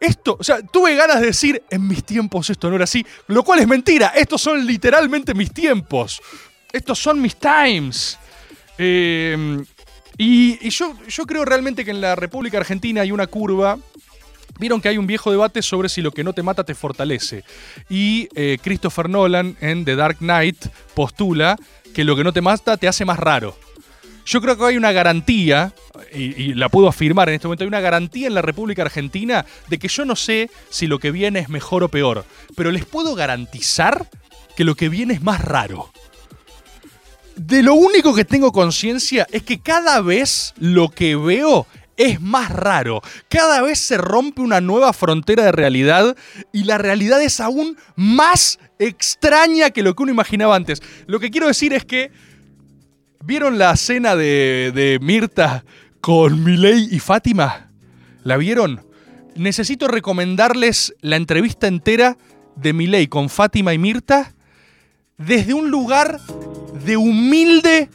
Esto, 0.00 0.38
o 0.40 0.42
sea, 0.42 0.62
tuve 0.62 0.94
ganas 0.94 1.20
de 1.20 1.26
decir, 1.26 1.62
en 1.68 1.86
mis 1.86 2.02
tiempos 2.02 2.48
esto 2.48 2.70
no 2.70 2.76
era 2.76 2.84
así, 2.84 3.04
lo 3.26 3.42
cual 3.42 3.58
es 3.58 3.68
mentira, 3.68 4.14
estos 4.16 4.40
son 4.40 4.64
literalmente 4.64 5.34
mis 5.34 5.52
tiempos, 5.52 6.22
estos 6.72 6.98
son 6.98 7.20
mis 7.20 7.36
times. 7.36 8.18
Eh, 8.82 9.62
y, 10.16 10.70
yo, 10.70 10.96
creo 11.26 11.44
realmente 11.44 11.84
que 11.84 11.90
en 11.90 12.00
la 12.00 12.16
República 12.16 12.56
Argentina 12.56 13.02
hay 13.02 13.12
una 13.12 13.26
curva. 13.26 13.78
Vieron 14.58 14.80
que 14.80 14.88
hay 14.88 14.98
un 14.98 15.06
viejo 15.06 15.30
debate 15.30 15.62
sobre 15.62 15.88
si 15.88 16.00
lo 16.00 16.12
que 16.12 16.24
no 16.24 16.32
te 16.32 16.42
mata 16.42 16.64
te 16.64 16.74
fortalece. 16.74 17.44
Y 17.88 18.28
eh, 18.34 18.58
Christopher 18.62 19.08
Nolan 19.08 19.56
en 19.60 19.84
The 19.84 19.96
Dark 19.96 20.18
Knight 20.18 20.66
postula 20.94 21.56
que 21.94 22.04
lo 22.04 22.16
que 22.16 22.24
no 22.24 22.32
te 22.32 22.40
mata 22.40 22.76
te 22.76 22.88
hace 22.88 23.04
más 23.04 23.18
raro. 23.18 23.56
Yo 24.24 24.40
creo 24.40 24.56
que 24.56 24.64
hay 24.64 24.76
una 24.76 24.92
garantía, 24.92 25.72
y 26.12 26.54
la 26.54 26.68
puedo 26.68 26.88
afirmar 26.88 27.28
en 27.28 27.36
este 27.36 27.48
momento, 27.48 27.64
hay 27.64 27.68
una 27.68 27.80
garantía 27.80 28.28
en 28.28 28.34
la 28.34 28.42
República 28.42 28.82
Argentina 28.82 29.44
de 29.68 29.78
que 29.78 29.88
yo 29.88 30.04
no 30.04 30.14
sé 30.14 30.50
si 30.68 30.86
lo 30.86 30.98
que 30.98 31.10
viene 31.10 31.40
es 31.40 31.48
mejor 31.48 31.82
o 31.82 31.88
peor, 31.88 32.24
pero 32.54 32.70
les 32.70 32.84
puedo 32.84 33.14
garantizar 33.14 34.08
que 34.56 34.64
lo 34.64 34.76
que 34.76 34.88
viene 34.88 35.14
es 35.14 35.22
más 35.22 35.40
raro. 35.40 35.90
De 37.42 37.62
lo 37.62 37.72
único 37.72 38.14
que 38.14 38.26
tengo 38.26 38.52
conciencia 38.52 39.26
es 39.30 39.42
que 39.44 39.60
cada 39.60 40.02
vez 40.02 40.52
lo 40.58 40.90
que 40.90 41.16
veo 41.16 41.66
es 41.96 42.20
más 42.20 42.50
raro. 42.50 43.00
Cada 43.30 43.62
vez 43.62 43.78
se 43.78 43.96
rompe 43.96 44.42
una 44.42 44.60
nueva 44.60 44.92
frontera 44.92 45.44
de 45.44 45.52
realidad 45.52 46.14
y 46.52 46.64
la 46.64 46.76
realidad 46.76 47.22
es 47.22 47.40
aún 47.40 47.78
más 47.96 48.58
extraña 48.78 49.70
que 49.70 49.82
lo 49.82 49.96
que 49.96 50.02
uno 50.02 50.12
imaginaba 50.12 50.54
antes. 50.54 50.82
Lo 51.06 51.18
que 51.18 51.30
quiero 51.30 51.46
decir 51.46 51.72
es 51.72 51.86
que 51.86 52.12
¿Vieron 53.22 53.58
la 53.58 53.76
cena 53.76 54.16
de, 54.16 54.98
Mirta 55.02 55.64
con 56.00 56.42
Milei 56.42 56.88
y 56.90 57.00
Fátima? 57.00 57.70
¿La 58.24 58.38
vieron? 58.38 58.80
Necesito 59.34 59.88
recomendarles 59.88 60.94
la 61.02 61.16
entrevista 61.16 61.66
entera 61.66 62.16
de 62.56 62.72
Milei 62.72 63.08
con 63.08 63.28
Fátima 63.28 63.74
y 63.74 63.78
Mirta 63.78 64.34
desde 65.20 65.54
un 65.54 65.70
lugar 65.70 66.18
de 66.84 66.96
humilde 66.96 67.90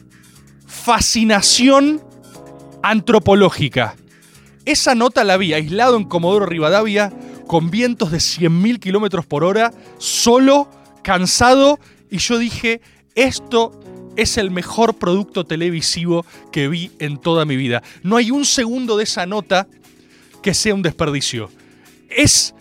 fascinación 0.66 2.00
antropológica. 2.82 3.96
Esa 4.64 4.94
nota 4.94 5.24
la 5.24 5.36
vi 5.36 5.52
aislado 5.52 5.96
en 5.96 6.04
Comodoro 6.04 6.46
Rivadavia, 6.46 7.12
con 7.46 7.70
vientos 7.70 8.10
de 8.10 8.18
100.000 8.18 8.78
kilómetros 8.78 9.26
por 9.26 9.44
hora, 9.44 9.72
solo, 9.98 10.68
cansado, 11.02 11.78
y 12.10 12.18
yo 12.18 12.38
dije, 12.38 12.80
esto 13.14 13.78
es 14.16 14.38
el 14.38 14.50
mejor 14.50 14.94
producto 14.94 15.44
televisivo 15.44 16.24
que 16.50 16.68
vi 16.68 16.90
en 16.98 17.18
toda 17.18 17.44
mi 17.44 17.56
vida. 17.56 17.82
No 18.02 18.16
hay 18.16 18.30
un 18.30 18.44
segundo 18.44 18.96
de 18.96 19.04
esa 19.04 19.26
nota 19.26 19.68
que 20.42 20.54
sea 20.54 20.74
un 20.74 20.82
desperdicio. 20.82 21.50
Es, 22.08 22.54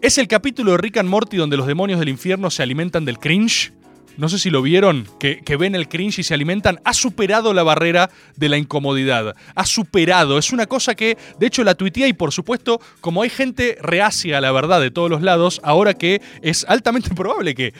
es 0.00 0.18
el 0.18 0.26
capítulo 0.26 0.72
de 0.72 0.78
Rick 0.78 0.98
and 0.98 1.08
Morty 1.08 1.36
donde 1.36 1.56
los 1.56 1.66
demonios 1.66 2.00
del 2.00 2.08
infierno 2.08 2.50
se 2.50 2.62
alimentan 2.62 3.04
del 3.04 3.18
cringe. 3.18 3.72
No 4.20 4.28
sé 4.28 4.38
si 4.38 4.50
lo 4.50 4.60
vieron, 4.60 5.08
que, 5.18 5.40
que, 5.40 5.56
ven 5.56 5.74
el 5.74 5.88
cringe 5.88 6.18
y 6.18 6.22
se 6.22 6.34
alimentan. 6.34 6.78
Ha 6.84 6.92
superado 6.92 7.54
la 7.54 7.62
barrera 7.62 8.10
de 8.36 8.50
la 8.50 8.58
incomodidad. 8.58 9.34
Ha 9.54 9.64
superado. 9.64 10.36
Es 10.36 10.52
una 10.52 10.66
cosa 10.66 10.94
que, 10.94 11.16
de 11.38 11.46
hecho, 11.46 11.64
la 11.64 11.74
tuiteé 11.74 12.06
y, 12.06 12.12
por 12.12 12.30
supuesto, 12.30 12.82
como 13.00 13.22
hay 13.22 13.30
gente 13.30 13.78
reacia 13.80 14.36
a 14.36 14.42
la 14.42 14.52
verdad 14.52 14.78
de 14.78 14.90
todos 14.90 15.08
los 15.08 15.22
lados, 15.22 15.62
ahora 15.64 15.94
que 15.94 16.20
es 16.42 16.66
altamente 16.68 17.08
probable 17.14 17.54
que, 17.54 17.72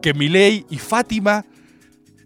que 0.00 0.14
Milei 0.14 0.64
y 0.70 0.78
Fátima 0.78 1.44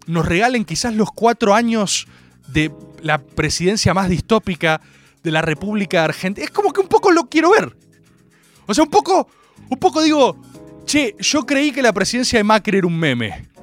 nos 0.05 0.25
regalen 0.25 0.63
quizás 0.63 0.93
los 0.93 1.11
cuatro 1.11 1.53
años 1.53 2.07
de 2.47 2.71
la 3.01 3.21
presidencia 3.21 3.93
más 3.93 4.07
distópica 4.07 4.79
de 5.23 5.31
la 5.31 5.41
República 5.41 6.05
Argentina. 6.05 6.45
Es 6.45 6.51
como 6.51 6.71
que 6.71 6.79
un 6.79 6.87
poco 6.87 7.11
lo 7.11 7.25
quiero 7.25 7.51
ver. 7.51 7.75
O 8.65 8.73
sea, 8.73 8.85
un 8.85 8.89
poco, 8.89 9.27
un 9.69 9.77
poco 9.77 10.01
digo, 10.01 10.41
che, 10.85 11.15
yo 11.19 11.45
creí 11.45 11.73
que 11.73 11.81
la 11.81 11.91
presidencia 11.91 12.39
de 12.39 12.45
Macri 12.45 12.77
era 12.77 12.87
un 12.87 12.97
meme. 12.97 13.56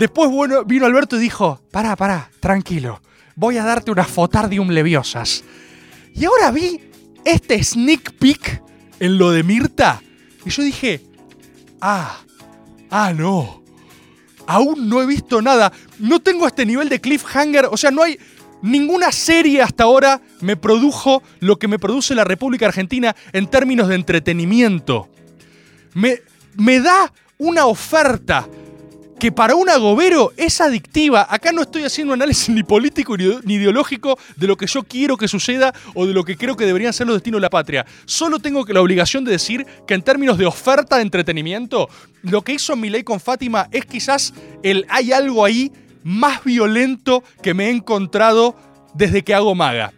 Después 0.00 0.30
bueno, 0.30 0.64
vino 0.64 0.86
Alberto 0.86 1.16
y 1.16 1.20
dijo, 1.20 1.60
pará, 1.70 1.94
pará, 1.94 2.30
tranquilo, 2.40 3.02
voy 3.36 3.58
a 3.58 3.64
darte 3.64 3.90
una 3.90 4.04
fotardium 4.04 4.70
leviosas. 4.70 5.44
Y 6.14 6.24
ahora 6.24 6.50
vi 6.50 6.80
este 7.24 7.62
sneak 7.62 8.14
peek 8.14 8.62
en 8.98 9.18
lo 9.18 9.30
de 9.30 9.42
Mirta. 9.42 10.02
Y 10.44 10.50
yo 10.50 10.62
dije, 10.62 11.02
ah, 11.80 12.18
ah, 12.90 13.12
no 13.12 13.60
aún 14.50 14.88
no 14.88 15.00
he 15.00 15.06
visto 15.06 15.40
nada. 15.40 15.72
No 15.98 16.20
tengo 16.20 16.46
este 16.46 16.66
nivel 16.66 16.88
de 16.88 17.00
cliffhanger. 17.00 17.66
O 17.70 17.76
sea, 17.76 17.90
no 17.90 18.02
hay. 18.02 18.18
Ninguna 18.62 19.10
serie 19.10 19.62
hasta 19.62 19.84
ahora 19.84 20.20
me 20.40 20.54
produjo 20.54 21.22
lo 21.38 21.58
que 21.58 21.66
me 21.66 21.78
produce 21.78 22.14
la 22.14 22.24
República 22.24 22.66
Argentina 22.66 23.16
en 23.32 23.46
términos 23.46 23.88
de 23.88 23.94
entretenimiento. 23.94 25.08
Me, 25.94 26.20
me 26.56 26.80
da 26.80 27.10
una 27.38 27.64
oferta 27.64 28.46
que 29.20 29.30
para 29.30 29.54
un 29.54 29.68
agobero 29.68 30.32
es 30.38 30.62
adictiva. 30.62 31.26
Acá 31.28 31.52
no 31.52 31.60
estoy 31.60 31.84
haciendo 31.84 32.14
análisis 32.14 32.48
ni 32.48 32.62
político 32.62 33.18
ni 33.18 33.54
ideológico 33.54 34.18
de 34.36 34.46
lo 34.46 34.56
que 34.56 34.66
yo 34.66 34.82
quiero 34.82 35.18
que 35.18 35.28
suceda 35.28 35.74
o 35.94 36.06
de 36.06 36.14
lo 36.14 36.24
que 36.24 36.38
creo 36.38 36.56
que 36.56 36.64
deberían 36.64 36.94
ser 36.94 37.06
los 37.06 37.16
destinos 37.16 37.38
de 37.38 37.42
la 37.42 37.50
patria. 37.50 37.84
Solo 38.06 38.38
tengo 38.38 38.64
la 38.66 38.80
obligación 38.80 39.24
de 39.26 39.32
decir 39.32 39.66
que 39.86 39.92
en 39.92 40.00
términos 40.00 40.38
de 40.38 40.46
oferta 40.46 40.96
de 40.96 41.02
entretenimiento, 41.02 41.90
lo 42.22 42.40
que 42.40 42.54
hizo 42.54 42.74
Milei 42.76 43.04
con 43.04 43.20
Fátima 43.20 43.68
es 43.70 43.84
quizás 43.84 44.32
el 44.62 44.86
hay 44.88 45.12
algo 45.12 45.44
ahí 45.44 45.70
más 46.02 46.42
violento 46.42 47.22
que 47.42 47.52
me 47.52 47.66
he 47.66 47.70
encontrado 47.70 48.56
desde 48.94 49.22
que 49.22 49.34
hago 49.34 49.54
maga. 49.54 49.92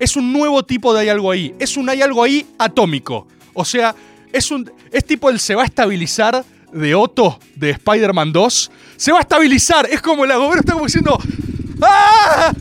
Es 0.00 0.16
un 0.16 0.32
nuevo 0.32 0.64
tipo 0.64 0.92
de 0.92 1.02
hay 1.02 1.08
algo 1.10 1.30
ahí. 1.30 1.54
Es 1.60 1.76
un 1.76 1.88
hay 1.88 2.02
algo 2.02 2.24
ahí 2.24 2.44
atómico. 2.58 3.28
O 3.52 3.64
sea, 3.64 3.94
es, 4.32 4.50
un, 4.50 4.68
es 4.90 5.04
tipo 5.04 5.30
el 5.30 5.38
se 5.38 5.54
va 5.54 5.62
a 5.62 5.66
estabilizar 5.66 6.44
de 6.74 6.94
Otto 6.94 7.38
de 7.54 7.70
Spider-Man 7.70 8.32
2 8.32 8.70
se 8.96 9.12
va 9.12 9.18
a 9.18 9.22
estabilizar. 9.22 9.86
Es 9.90 10.02
como 10.02 10.24
el 10.24 10.30
agobero 10.30 10.60
está 10.60 10.72
como 10.72 10.84
diciendo. 10.84 11.18
¡Ah! 11.80 12.52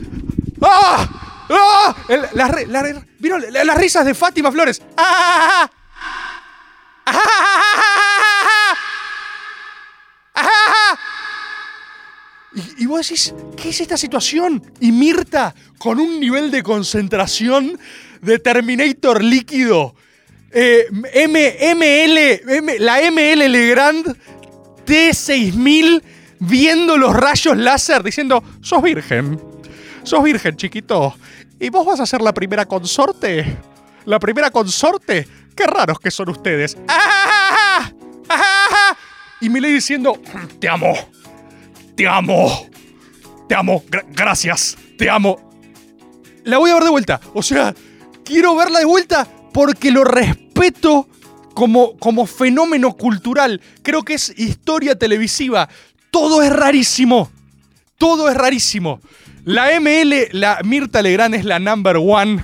¡Ah! 0.62 1.46
¡Ah! 1.50 1.96
El, 2.08 2.22
la, 2.34 2.64
la, 2.68 3.06
¿Vieron 3.20 3.44
las 3.52 3.78
risas 3.78 4.06
de 4.06 4.14
Fátima 4.14 4.52
Flores? 4.52 4.82
¡Ah! 4.98 5.70
¡Ah! 7.06 7.20
¡Ah! 10.36 11.00
Y, 12.56 12.84
y, 12.84 12.86
vos 12.86 13.08
decís, 13.08 13.34
¿qué 13.58 13.70
es 13.70 13.82
esta 13.82 13.98
situación? 13.98 14.62
Y 14.80 14.92
Mirta, 14.92 15.56
con 15.80 16.00
un 16.00 16.20
nivel 16.20 16.52
de 16.52 16.62
concentración 16.62 17.80
de 18.22 18.38
Terminator 18.38 19.24
líquido, 19.24 19.96
eh, 20.54 20.88
ML, 20.92 22.80
la 22.80 23.02
ML 23.02 23.52
Legrand 23.52 24.16
T6000 24.86 26.04
viendo 26.40 26.98
los 26.98 27.16
rayos 27.16 27.58
láser 27.58 28.04
diciendo, 28.04 28.44
sos 28.62 28.82
virgen, 28.84 29.42
sos 30.04 30.24
virgen 30.24 30.56
chiquito, 30.56 31.16
¿y 31.60 31.70
vos 31.70 31.86
vas 31.86 32.00
a 32.00 32.06
ser 32.06 32.22
la 32.22 32.34
primera 32.34 32.66
consorte? 32.66 33.58
¿La 34.06 34.20
primera 34.20 34.52
consorte? 34.52 35.28
Qué 35.56 35.66
raros 35.66 36.00
que 36.00 36.12
son 36.12 36.30
ustedes. 36.30 36.78
¡Ah! 36.88 37.90
¡Ah! 38.30 38.98
Y 39.40 39.50
me 39.50 39.60
diciendo, 39.62 40.20
te 40.60 40.70
amo, 40.70 40.94
te 41.96 42.08
amo, 42.08 42.70
te 43.48 43.56
amo, 43.56 43.84
Gra 43.90 44.06
gracias, 44.10 44.78
te 44.98 45.10
amo. 45.10 45.52
La 46.44 46.58
voy 46.58 46.72
a 46.72 46.76
ver 46.76 46.84
de 46.84 46.90
vuelta, 46.90 47.22
o 47.34 47.42
sea, 47.42 47.74
quiero 48.24 48.56
verla 48.56 48.80
de 48.80 48.86
vuelta 48.86 49.28
porque 49.54 49.92
lo 49.92 50.04
respeto 50.04 51.08
como, 51.54 51.98
como 51.98 52.26
fenómeno 52.26 52.94
cultural. 52.94 53.62
Creo 53.82 54.04
que 54.04 54.16
es 54.16 54.34
historia 54.38 54.98
televisiva. 54.98 55.70
Todo 56.12 56.42
es 56.42 56.52
rarísimo. 56.52 57.32
Todo 57.98 58.30
es 58.30 58.36
rarísimo. 58.36 59.00
La 59.46 59.80
ML, 59.80 60.30
la 60.32 60.60
Mirta 60.64 61.02
Legrand 61.02 61.36
es 61.36 61.46
la 61.46 61.60
number 61.60 61.98
one. 61.98 62.44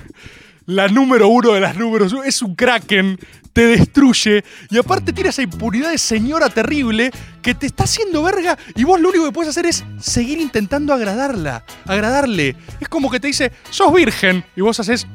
La 0.66 0.88
número 0.88 1.28
uno 1.28 1.52
de 1.52 1.60
las 1.60 1.76
números. 1.76 2.14
Es 2.24 2.42
un 2.42 2.54
kraken. 2.54 3.18
Te 3.52 3.66
destruye. 3.66 4.44
Y 4.70 4.78
aparte 4.78 5.12
tiene 5.12 5.30
esa 5.30 5.42
impunidad 5.42 5.90
de 5.90 5.98
señora 5.98 6.48
terrible 6.48 7.10
que 7.42 7.54
te 7.54 7.66
está 7.66 7.84
haciendo 7.84 8.22
verga. 8.22 8.56
Y 8.76 8.84
vos 8.84 9.00
lo 9.00 9.08
único 9.08 9.24
que 9.24 9.32
puedes 9.32 9.50
hacer 9.50 9.66
es 9.66 9.84
seguir 10.00 10.38
intentando 10.38 10.94
agradarla. 10.94 11.64
Agradarle. 11.86 12.54
Es 12.78 12.88
como 12.88 13.10
que 13.10 13.18
te 13.18 13.26
dice, 13.26 13.50
sos 13.70 13.92
virgen. 13.92 14.44
Y 14.54 14.60
vos 14.60 14.78
haces, 14.78 15.06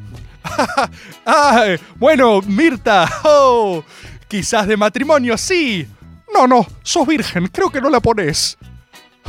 ah, 1.25 1.75
bueno, 1.95 2.41
Mirta, 2.41 3.09
oh, 3.23 3.83
quizás 4.27 4.67
de 4.67 4.77
matrimonio, 4.77 5.37
sí. 5.37 5.87
No, 6.33 6.47
no, 6.47 6.65
sos 6.83 7.07
virgen, 7.07 7.47
creo 7.47 7.69
que 7.69 7.81
no 7.81 7.89
la 7.89 7.99
pones. 7.99 8.57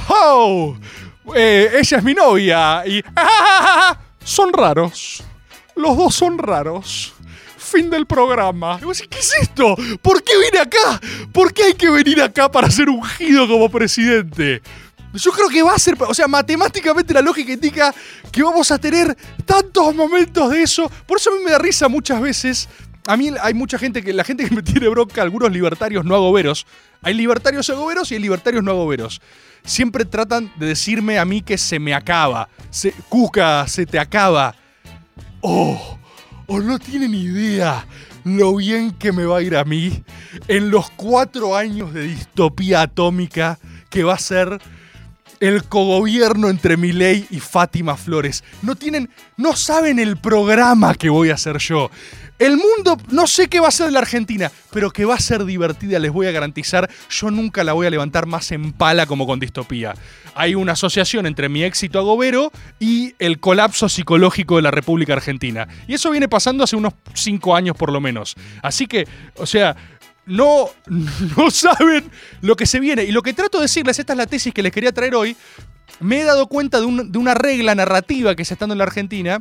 Oh, 0.09 0.76
eh, 1.35 1.70
ella 1.79 1.98
es 1.98 2.05
mi 2.05 2.14
novia 2.14 2.83
y... 2.87 3.02
Son 4.24 4.52
raros. 4.52 5.22
Los 5.76 5.96
dos 5.96 6.14
son 6.16 6.37
raros. 6.37 7.14
Fin 7.59 7.90
del 7.90 8.07
programa. 8.07 8.81
¿Qué 8.81 9.18
es 9.18 9.35
esto? 9.40 9.76
¿Por 10.02 10.24
qué 10.24 10.33
vine 10.37 10.59
acá? 10.59 11.00
¿Por 11.33 11.52
qué 11.52 11.64
hay 11.64 11.74
que 11.74 11.88
venir 11.88 12.20
acá 12.20 12.50
para 12.50 12.68
ser 12.68 12.88
ungido 12.88 13.46
como 13.46 13.68
presidente? 13.68 14.62
Yo 15.16 15.33
creo 15.33 15.48
que 15.48 15.62
va 15.62 15.74
a 15.74 15.79
ser, 15.79 15.96
o 16.00 16.14
sea, 16.14 16.29
matemáticamente 16.29 17.14
la 17.14 17.22
lógica 17.22 17.52
indica 17.52 17.94
que 18.31 18.42
vamos 18.42 18.70
a 18.70 18.79
tener 18.79 19.16
tantos 19.44 19.94
momentos 19.94 20.50
de 20.50 20.62
eso. 20.62 20.90
Por 21.07 21.18
eso 21.18 21.31
a 21.31 21.35
mí 21.35 21.44
me 21.44 21.50
da 21.52 21.59
risa 21.59 21.88
muchas 21.88 22.20
veces. 22.20 22.68
A 23.07 23.16
mí 23.16 23.31
hay 23.40 23.55
mucha 23.55 23.79
gente 23.79 24.02
que, 24.02 24.12
la 24.12 24.24
gente 24.24 24.48
que 24.48 24.55
me 24.55 24.62
tiene 24.62 24.88
bronca, 24.88 25.22
algunos 25.22 25.50
libertarios 25.50 26.05
no 26.05 26.14
agoberos. 26.14 26.66
Hay 27.02 27.14
libertarios 27.14 27.70
agoberos 27.70 28.11
y 28.11 28.14
hay 28.14 28.20
libertarios 28.20 28.62
no 28.62 28.72
agoberos. 28.72 29.20
Siempre 29.64 30.05
tratan 30.05 30.52
de 30.57 30.66
decirme 30.66 31.18
a 31.18 31.24
mí 31.24 31.40
que 31.42 31.57
se 31.57 31.79
me 31.79 31.94
acaba. 31.94 32.48
Se, 32.70 32.92
Cuca, 33.09 33.66
se 33.68 33.87
te 33.87 33.98
acaba. 33.98 34.55
Oh, 35.40 35.98
o 36.46 36.61
no 36.61 36.79
tienen 36.79 37.14
idea 37.14 37.87
lo 38.24 38.57
bien 38.57 38.90
que 38.90 39.12
me 39.12 39.24
va 39.24 39.38
a 39.38 39.42
ir 39.42 39.57
a 39.57 39.64
mí 39.64 40.02
en 40.48 40.70
los 40.70 40.90
cuatro 40.90 41.55
años 41.55 41.94
de 41.94 42.02
distopía 42.02 42.83
atómica 42.83 43.61
que 43.88 44.02
va 44.02 44.14
a 44.14 44.18
ser 44.18 44.61
el 45.40 45.64
cogobierno 45.64 46.49
entre 46.49 46.77
Milei 46.77 47.27
y 47.31 47.40
Fátima 47.40 47.96
Flores. 47.96 48.44
No 48.62 48.77
tienen, 48.77 49.11
no 49.37 49.57
saben 49.57 49.99
el 49.99 50.16
programa 50.16 50.94
que 50.94 51.09
voy 51.09 51.31
a 51.31 51.35
hacer 51.35 51.59
yo. 51.59 51.90
El 52.38 52.59
mundo, 52.59 52.99
no 53.11 53.27
sé 53.27 53.49
qué 53.49 53.61
va 53.61 53.68
a 53.68 53.70
ser 53.70 53.90
la 53.92 54.01
Argentina, 54.01 54.53
pero 54.70 54.90
que 54.90 55.07
va 55.07 55.14
a 55.14 55.20
ser 55.20 55.46
divertida, 55.46 55.99
les 55.99 56.12
voy 56.12 56.27
a 56.27 56.33
garantizar. 56.33 56.90
Yo 57.09 57.31
nunca 57.31 57.64
la 57.64 57.72
voy 57.72 57.87
a 57.87 57.90
levantar 57.90 58.27
más 58.27 58.53
en 58.53 58.72
pala 58.72 59.07
como 59.07 59.27
con 59.27 59.40
distopía. 59.40 59.94
Hay 60.35 60.55
una 60.55 60.72
asociación 60.72 61.25
entre 61.25 61.49
mi 61.49 61.62
éxito 61.62 61.99
agobero 61.99 62.53
y 62.79 63.14
el 63.18 63.40
colapso 63.40 63.88
psicológico 63.88 64.57
de 64.57 64.62
la 64.62 64.70
República 64.70 65.14
Argentina. 65.14 65.66
Y 65.88 65.94
eso 65.94 66.11
viene 66.11 66.29
pasando 66.29 66.62
hace 66.62 66.77
unos 66.77 66.92
cinco 67.14 67.57
años 67.57 67.75
por 67.75 67.90
lo 67.90 68.03
menos. 68.03 68.35
Así 68.62 68.87
que, 68.87 69.09
o 69.37 69.46
sea, 69.46 69.75
no, 70.27 70.69
no 71.37 71.51
saben 71.51 72.11
lo 72.43 72.57
que 72.57 72.67
se 72.67 72.81
viene. 72.81 73.05
Y 73.05 73.12
lo 73.12 73.23
que 73.23 73.33
trato 73.33 73.59
de 73.59 73.62
decirles, 73.62 73.99
esta 73.99 74.12
es 74.12 74.17
la 74.19 74.27
tesis 74.27 74.53
que 74.53 74.62
les 74.62 74.73
quería 74.73 74.93
traer 74.93 75.15
hoy, 75.15 75.37
me 76.01 76.21
he 76.21 76.25
dado 76.25 76.47
cuenta 76.47 76.81
de, 76.81 76.87
un- 76.87 77.11
de 77.11 77.19
una 77.19 77.35
regla 77.35 77.75
narrativa 77.75 78.35
que 78.35 78.45
se 78.45 78.55
está 78.55 78.65
dando 78.65 78.75
en 78.75 78.79
la 78.79 78.85
Argentina, 78.85 79.41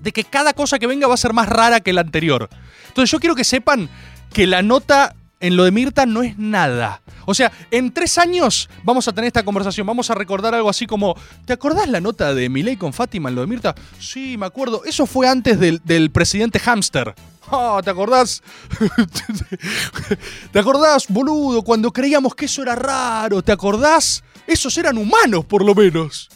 de 0.00 0.12
que 0.12 0.24
cada 0.24 0.52
cosa 0.52 0.78
que 0.78 0.86
venga 0.86 1.06
va 1.08 1.14
a 1.14 1.18
ser 1.18 1.32
más 1.32 1.48
rara 1.48 1.80
que 1.80 1.92
la 1.92 2.02
anterior. 2.02 2.48
Entonces 2.88 3.10
yo 3.10 3.18
quiero 3.18 3.34
que 3.34 3.44
sepan 3.44 3.88
que 4.32 4.46
la 4.46 4.62
nota 4.62 5.16
en 5.44 5.56
lo 5.56 5.64
de 5.64 5.72
Mirta 5.72 6.06
no 6.06 6.22
es 6.22 6.38
nada. 6.38 7.02
O 7.26 7.34
sea, 7.34 7.52
en 7.70 7.92
tres 7.92 8.16
años 8.16 8.70
vamos 8.82 9.06
a 9.08 9.12
tener 9.12 9.28
esta 9.28 9.44
conversación, 9.44 9.86
vamos 9.86 10.08
a 10.08 10.14
recordar 10.14 10.54
algo 10.54 10.70
así 10.70 10.86
como, 10.86 11.14
¿te 11.44 11.52
acordás 11.52 11.86
la 11.86 12.00
nota 12.00 12.32
de 12.32 12.48
Milei 12.48 12.76
con 12.78 12.94
Fátima 12.94 13.28
en 13.28 13.34
lo 13.34 13.42
de 13.42 13.46
Mirta? 13.46 13.74
Sí, 13.98 14.38
me 14.38 14.46
acuerdo. 14.46 14.84
Eso 14.86 15.04
fue 15.04 15.28
antes 15.28 15.60
del, 15.60 15.82
del 15.84 16.10
presidente 16.10 16.58
Hamster. 16.58 17.14
Ah, 17.50 17.82
¿te 17.84 17.90
acordás? 17.90 18.42
¿Te 20.50 20.58
acordás, 20.58 21.08
boludo, 21.08 21.60
cuando 21.60 21.92
creíamos 21.92 22.34
que 22.34 22.46
eso 22.46 22.62
era 22.62 22.74
raro? 22.74 23.42
¿Te 23.42 23.52
acordás? 23.52 24.24
Esos 24.46 24.78
eran 24.78 24.96
humanos, 24.96 25.44
por 25.44 25.62
lo 25.62 25.74
menos. 25.74 26.30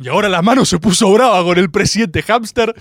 Y 0.00 0.08
ahora 0.08 0.30
la 0.30 0.40
mano 0.40 0.64
se 0.64 0.78
puso 0.78 1.12
brava 1.12 1.42
con 1.42 1.58
el 1.58 1.70
presidente 1.70 2.22
Hamster. 2.22 2.74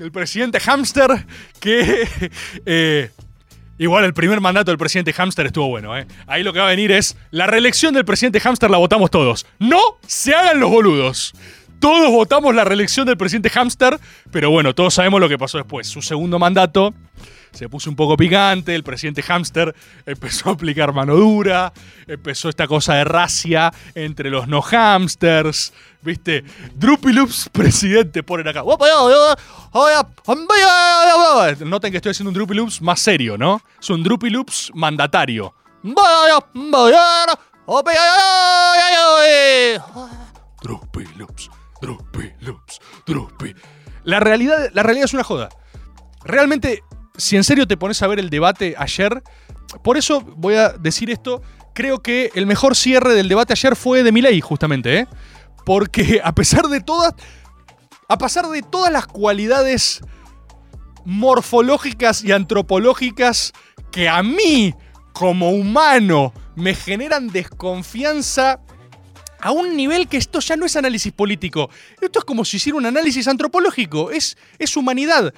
El 0.00 0.12
presidente 0.12 0.60
Hamster 0.60 1.26
que... 1.60 2.08
eh, 2.66 3.10
igual 3.78 4.04
el 4.04 4.14
primer 4.14 4.40
mandato 4.40 4.70
del 4.70 4.78
presidente 4.78 5.12
Hamster 5.12 5.46
estuvo 5.46 5.68
bueno, 5.68 5.96
¿eh? 5.96 6.06
Ahí 6.26 6.42
lo 6.42 6.52
que 6.52 6.58
va 6.58 6.66
a 6.66 6.70
venir 6.70 6.92
es... 6.92 7.16
La 7.30 7.46
reelección 7.46 7.94
del 7.94 8.04
presidente 8.04 8.40
Hamster 8.40 8.70
la 8.70 8.78
votamos 8.78 9.10
todos. 9.10 9.46
No 9.58 9.80
se 10.06 10.34
hagan 10.34 10.60
los 10.60 10.70
boludos. 10.70 11.32
Todos 11.78 12.10
votamos 12.10 12.54
la 12.54 12.64
reelección 12.64 13.06
del 13.06 13.16
presidente 13.16 13.50
Hamster, 13.50 13.98
pero 14.30 14.50
bueno, 14.50 14.74
todos 14.74 14.94
sabemos 14.94 15.20
lo 15.20 15.28
que 15.28 15.38
pasó 15.38 15.58
después. 15.58 15.86
Su 15.86 16.00
segundo 16.02 16.38
mandato 16.38 16.94
se 17.56 17.68
puso 17.70 17.88
un 17.88 17.96
poco 17.96 18.16
picante, 18.16 18.74
el 18.74 18.84
presidente 18.84 19.22
Hamster 19.22 19.74
empezó 20.04 20.50
a 20.50 20.52
aplicar 20.52 20.92
mano 20.92 21.16
dura, 21.16 21.72
empezó 22.06 22.50
esta 22.50 22.66
cosa 22.66 22.94
de 22.96 23.04
racia 23.04 23.72
entre 23.94 24.28
los 24.28 24.46
no 24.46 24.60
hamsters, 24.60 25.72
¿viste? 26.02 26.44
Droopy 26.74 27.14
Loops, 27.14 27.48
presidente, 27.50 28.22
ponen 28.22 28.48
acá. 28.48 28.62
Noten 31.64 31.90
que 31.90 31.96
estoy 31.96 32.10
haciendo 32.10 32.28
un 32.28 32.34
Droopy 32.34 32.54
Loops 32.54 32.82
más 32.82 33.00
serio, 33.00 33.38
¿no? 33.38 33.62
Es 33.80 33.88
un 33.88 34.02
Droopy 34.02 34.28
Loops 34.28 34.70
mandatario. 34.74 35.54
Droopy 41.80 42.32
Loops, 42.40 42.80
Droopy. 43.06 43.54
La 44.04 44.20
realidad, 44.20 44.70
la 44.74 44.82
realidad 44.82 45.06
es 45.06 45.14
una 45.14 45.24
joda. 45.24 45.48
Realmente, 46.22 46.82
si 47.16 47.36
en 47.36 47.44
serio 47.44 47.66
te 47.66 47.76
pones 47.76 48.02
a 48.02 48.06
ver 48.06 48.18
el 48.18 48.30
debate 48.30 48.74
ayer, 48.78 49.22
por 49.82 49.96
eso 49.96 50.20
voy 50.20 50.54
a 50.54 50.70
decir 50.70 51.10
esto, 51.10 51.42
creo 51.74 52.00
que 52.00 52.30
el 52.34 52.46
mejor 52.46 52.76
cierre 52.76 53.14
del 53.14 53.28
debate 53.28 53.52
ayer 53.52 53.76
fue 53.76 54.02
de 54.02 54.12
Milei, 54.12 54.40
justamente, 54.40 55.00
¿eh? 55.00 55.08
Porque 55.64 56.20
a 56.22 56.34
pesar 56.34 56.68
de 56.68 56.80
todas, 56.80 57.14
a 58.08 58.18
pesar 58.18 58.46
de 58.48 58.62
todas 58.62 58.92
las 58.92 59.06
cualidades 59.06 60.00
morfológicas 61.04 62.24
y 62.24 62.32
antropológicas 62.32 63.52
que 63.90 64.08
a 64.08 64.22
mí, 64.22 64.74
como 65.12 65.50
humano, 65.50 66.32
me 66.54 66.74
generan 66.74 67.28
desconfianza 67.28 68.60
a 69.40 69.50
un 69.50 69.76
nivel 69.76 70.08
que 70.08 70.16
esto 70.16 70.40
ya 70.40 70.56
no 70.56 70.66
es 70.66 70.76
análisis 70.76 71.12
político. 71.12 71.70
Esto 72.00 72.20
es 72.20 72.24
como 72.24 72.44
si 72.44 72.56
hiciera 72.56 72.78
un 72.78 72.86
análisis 72.86 73.28
antropológico. 73.28 74.10
Es, 74.10 74.36
es 74.58 74.76
humanidad. 74.76 75.32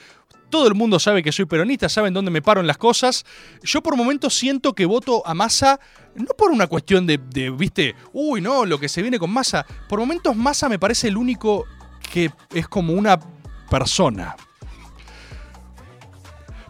Todo 0.50 0.66
el 0.68 0.74
mundo 0.74 0.98
sabe 0.98 1.22
que 1.22 1.32
soy 1.32 1.44
peronista, 1.44 1.88
saben 1.88 2.14
dónde 2.14 2.30
me 2.30 2.42
paro 2.42 2.60
en 2.60 2.66
las 2.66 2.78
cosas. 2.78 3.24
Yo 3.62 3.82
por 3.82 3.96
momentos 3.96 4.34
siento 4.34 4.74
que 4.74 4.86
voto 4.86 5.26
a 5.26 5.34
Massa, 5.34 5.78
no 6.14 6.34
por 6.36 6.50
una 6.50 6.66
cuestión 6.66 7.06
de, 7.06 7.18
viste, 7.50 7.94
uy, 8.12 8.40
no, 8.40 8.64
lo 8.64 8.78
que 8.78 8.88
se 8.88 9.02
viene 9.02 9.18
con 9.18 9.30
Massa. 9.30 9.66
Por 9.88 9.98
momentos 9.98 10.34
Massa 10.36 10.68
me 10.68 10.78
parece 10.78 11.08
el 11.08 11.16
único 11.16 11.64
que 12.12 12.30
es 12.54 12.66
como 12.68 12.94
una 12.94 13.18
persona. 13.70 14.36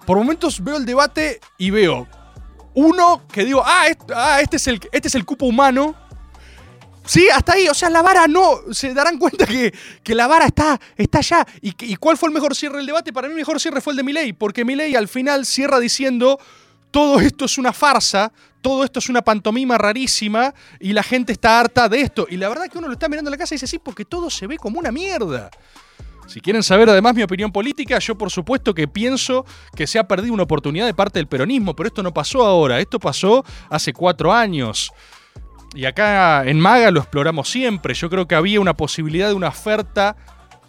Por 0.05 0.17
momentos 0.17 0.63
veo 0.65 0.77
el 0.77 0.87
debate 0.87 1.39
y 1.59 1.71
veo 1.71 2.09
uno 2.75 3.23
que 3.33 3.45
digo, 3.45 3.63
ah, 3.65 3.87
ah, 4.15 4.41
este, 4.41 4.57
es 4.57 4.67
el, 4.69 4.81
este 4.93 5.09
es 5.09 5.15
el 5.15 5.25
cupo 5.25 5.47
humano. 5.47 5.95
Sí, 7.09 7.27
hasta 7.35 7.55
ahí. 7.55 7.67
O 7.69 7.75
sea, 7.75 7.89
la 7.89 8.03
vara 8.03 8.27
no. 8.29 8.61
Se 8.71 8.93
darán 8.93 9.17
cuenta 9.19 9.47
que, 9.47 9.73
que 10.05 10.15
la 10.15 10.27
vara 10.27 10.45
está, 10.45 10.79
está 10.97 11.19
allá. 11.19 11.47
¿Y, 11.63 11.73
que- 11.73 11.87
¿Y 11.87 11.97
cuál 11.97 12.19
fue 12.19 12.29
el 12.29 12.35
mejor 12.35 12.55
cierre 12.55 12.77
del 12.77 12.87
debate? 12.87 13.13
Para 13.15 13.29
mí 13.29 13.33
el 13.33 13.39
mejor 13.39 13.59
cierre 13.59 13.81
fue 13.81 13.95
el 13.95 13.97
de 13.97 14.03
Milei. 14.03 14.33
Porque 14.35 14.65
Milei 14.65 14.95
al 14.95 15.09
final 15.09 15.47
cierra 15.47 15.81
diciendo, 15.81 16.39
todo 16.91 17.19
esto 17.21 17.47
es 17.47 17.57
una 17.57 17.73
farsa, 17.73 18.31
todo 18.61 18.85
esto 18.85 18.99
es 18.99 19.09
una 19.09 19.23
pantomima 19.23 19.79
rarísima 19.79 20.53
y 20.81 20.93
la 20.93 21.03
gente 21.03 21.33
está 21.33 21.59
harta 21.61 21.89
de 21.89 22.03
esto. 22.03 22.27
Y 22.29 22.37
la 22.37 22.49
verdad 22.51 22.67
que 22.69 22.77
uno 22.77 22.89
lo 22.89 22.93
está 22.93 23.09
mirando 23.09 23.31
en 23.31 23.33
la 23.33 23.39
casa 23.39 23.55
y 23.55 23.57
dice, 23.57 23.67
sí, 23.67 23.79
porque 23.79 24.05
todo 24.05 24.29
se 24.29 24.47
ve 24.47 24.59
como 24.59 24.79
una 24.79 24.93
mierda. 24.93 25.51
Si 26.27 26.43
quieren 26.43 26.63
saber 26.63 26.91
además 26.91 27.15
mi 27.15 27.23
opinión 27.23 27.51
política, 27.51 27.99
yo 28.01 28.15
por 28.19 28.31
supuesto 28.31 28.75
que 28.75 28.87
pienso 28.87 29.47
que 29.75 29.87
se 29.87 29.99
ha 29.99 30.07
perdido 30.07 30.35
una 30.35 30.43
oportunidad 30.43 30.85
de 30.85 30.93
parte 30.93 31.19
del 31.19 31.27
peronismo, 31.27 31.75
pero 31.75 31.87
esto 31.87 32.03
no 32.03 32.13
pasó 32.13 32.45
ahora, 32.45 32.79
esto 32.81 32.99
pasó 33.01 33.43
hace 33.71 33.95
cuatro 33.95 34.31
años. 34.31 34.93
Y 35.75 35.85
acá 35.85 36.45
en 36.47 36.61
Maga 36.61 36.91
lo 36.91 37.01
exploramos 37.01 37.49
siempre. 37.49 37.95
Yo 37.95 38.09
creo 38.11 38.27
que 38.27 38.35
había 38.35 38.61
una 38.61 38.75
posibilidad 38.75 39.29
de 39.29 39.35
una 39.35 39.49
oferta 39.49 40.17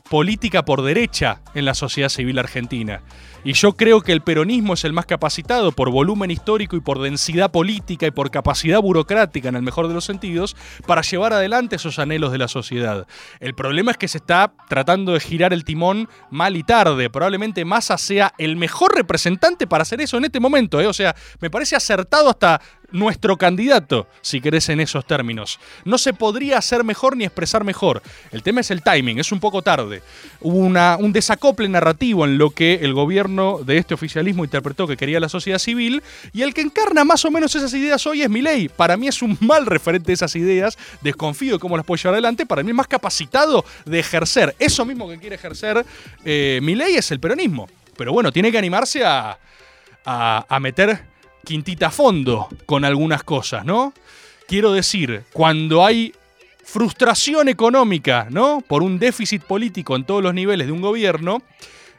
política 0.10 0.66
por 0.66 0.82
derecha 0.82 1.42
en 1.54 1.66
la 1.66 1.74
sociedad 1.74 2.10
civil 2.10 2.40
argentina. 2.40 3.02
Y 3.44 3.54
yo 3.54 3.74
creo 3.74 4.02
que 4.02 4.12
el 4.12 4.22
peronismo 4.22 4.74
es 4.74 4.84
el 4.84 4.92
más 4.92 5.06
capacitado 5.06 5.72
por 5.72 5.92
volumen 5.92 6.30
histórico 6.30 6.76
y 6.76 6.82
por 6.82 7.00
densidad 7.00 7.52
política 7.52 8.06
y 8.06 8.12
por 8.12 8.32
capacidad 8.32 8.82
burocrática, 8.82 9.48
en 9.48 9.56
el 9.56 9.62
mejor 9.62 9.88
de 9.88 9.94
los 9.94 10.04
sentidos, 10.04 10.58
para 10.86 11.02
llevar 11.02 11.32
adelante 11.32 11.78
esos 11.78 12.00
anhelos 12.00 12.34
de 12.34 12.38
la 12.38 12.50
sociedad. 12.50 13.08
El 13.40 13.54
problema 13.54 13.92
es 13.92 13.98
que 13.98 14.10
se 14.10 14.18
está 14.18 14.52
tratando 14.68 15.14
de 15.14 15.22
girar 15.22 15.54
el 15.54 15.64
timón 15.64 16.10
mal 16.30 16.58
y 16.58 16.64
tarde. 16.64 17.10
Probablemente 17.10 17.64
Massa 17.64 17.98
sea 17.98 18.34
el 18.38 18.58
mejor 18.58 18.94
representante 18.94 19.68
para 19.68 19.84
hacer 19.84 20.02
eso 20.02 20.18
en 20.18 20.26
este 20.26 20.42
momento. 20.42 20.82
¿eh? 20.82 20.88
O 20.88 20.94
sea, 20.94 21.16
me 21.40 21.50
parece 21.50 21.78
acertado 21.78 22.30
hasta 22.30 22.60
nuestro 22.92 23.38
candidato, 23.38 24.08
si 24.22 24.42
querés 24.42 24.70
en 24.70 24.80
esos 24.80 25.06
términos. 25.06 25.60
No 25.86 25.98
se 25.98 26.14
podría 26.14 26.58
hacer 26.58 26.84
mejor 26.84 27.18
ni 27.18 27.26
expresar 27.26 27.64
mejor. 27.64 28.02
El 28.32 28.44
tema 28.44 28.62
es 28.62 28.72
el 28.72 28.82
timing, 28.82 29.20
es 29.20 29.32
un 29.32 29.40
poco 29.40 29.62
tarde. 29.62 30.02
Hubo 30.42 30.58
una, 30.58 30.98
un 30.98 31.14
desacople 31.14 31.70
narrativo 31.70 32.26
en 32.26 32.38
lo 32.38 32.52
que 32.52 32.76
el 32.76 32.94
gobierno 32.94 33.60
de 33.64 33.78
este 33.78 33.94
oficialismo 33.94 34.44
interpretó 34.44 34.88
que 34.88 34.98
quería 34.98 35.20
la 35.20 35.30
sociedad 35.30 35.60
civil 35.60 36.02
y 36.34 36.42
el 36.42 36.54
que 36.54 36.62
encarna 36.62 37.04
más 37.04 37.26
o 37.26 37.32
menos 37.32 37.56
esas 37.56 37.74
ideas 37.74 38.06
hoy 38.08 38.22
es 38.22 38.30
Milei. 38.30 38.70
Para 38.70 38.98
mí 38.98 39.08
es 39.08 39.22
un 39.22 39.38
mal 39.42 39.66
referente 39.66 40.08
de 40.08 40.14
esas 40.14 40.36
ideas, 40.36 40.78
desconfío 41.02 41.54
de 41.54 41.60
cómo 41.60 41.78
las 41.78 41.86
puede 41.86 42.02
llevar 42.02 42.16
adelante, 42.16 42.46
para 42.46 42.64
mí 42.64 42.70
es 42.70 42.76
más 42.76 42.88
capacitado 42.88 43.66
de 43.86 44.00
ejercer 44.00 44.56
eso 44.60 44.86
mismo 44.86 45.08
que 45.10 45.18
quiere 45.18 45.36
ejercer 45.36 45.86
eh, 46.26 46.60
Milei 46.62 46.96
es 46.96 47.12
el 47.12 47.20
peronismo. 47.20 47.70
Pero 47.98 48.14
bueno, 48.14 48.32
tiene 48.32 48.52
que 48.52 48.58
animarse 48.58 49.04
a, 49.04 49.38
a, 50.06 50.46
a 50.48 50.60
meter 50.60 51.02
quintita 51.44 51.90
fondo 51.92 52.48
con 52.66 52.86
algunas 52.86 53.24
cosas, 53.24 53.66
¿no? 53.66 53.94
Quiero 54.48 54.72
decir, 54.72 55.24
cuando 55.34 55.86
hay 55.86 56.14
frustración 56.64 57.50
económica, 57.50 58.28
¿no? 58.30 58.64
Por 58.68 58.84
un 58.84 59.00
déficit 59.00 59.44
político 59.44 59.96
en 59.96 60.04
todos 60.04 60.22
los 60.22 60.34
niveles 60.34 60.68
de 60.68 60.74
un 60.74 60.82
gobierno, 60.82 61.42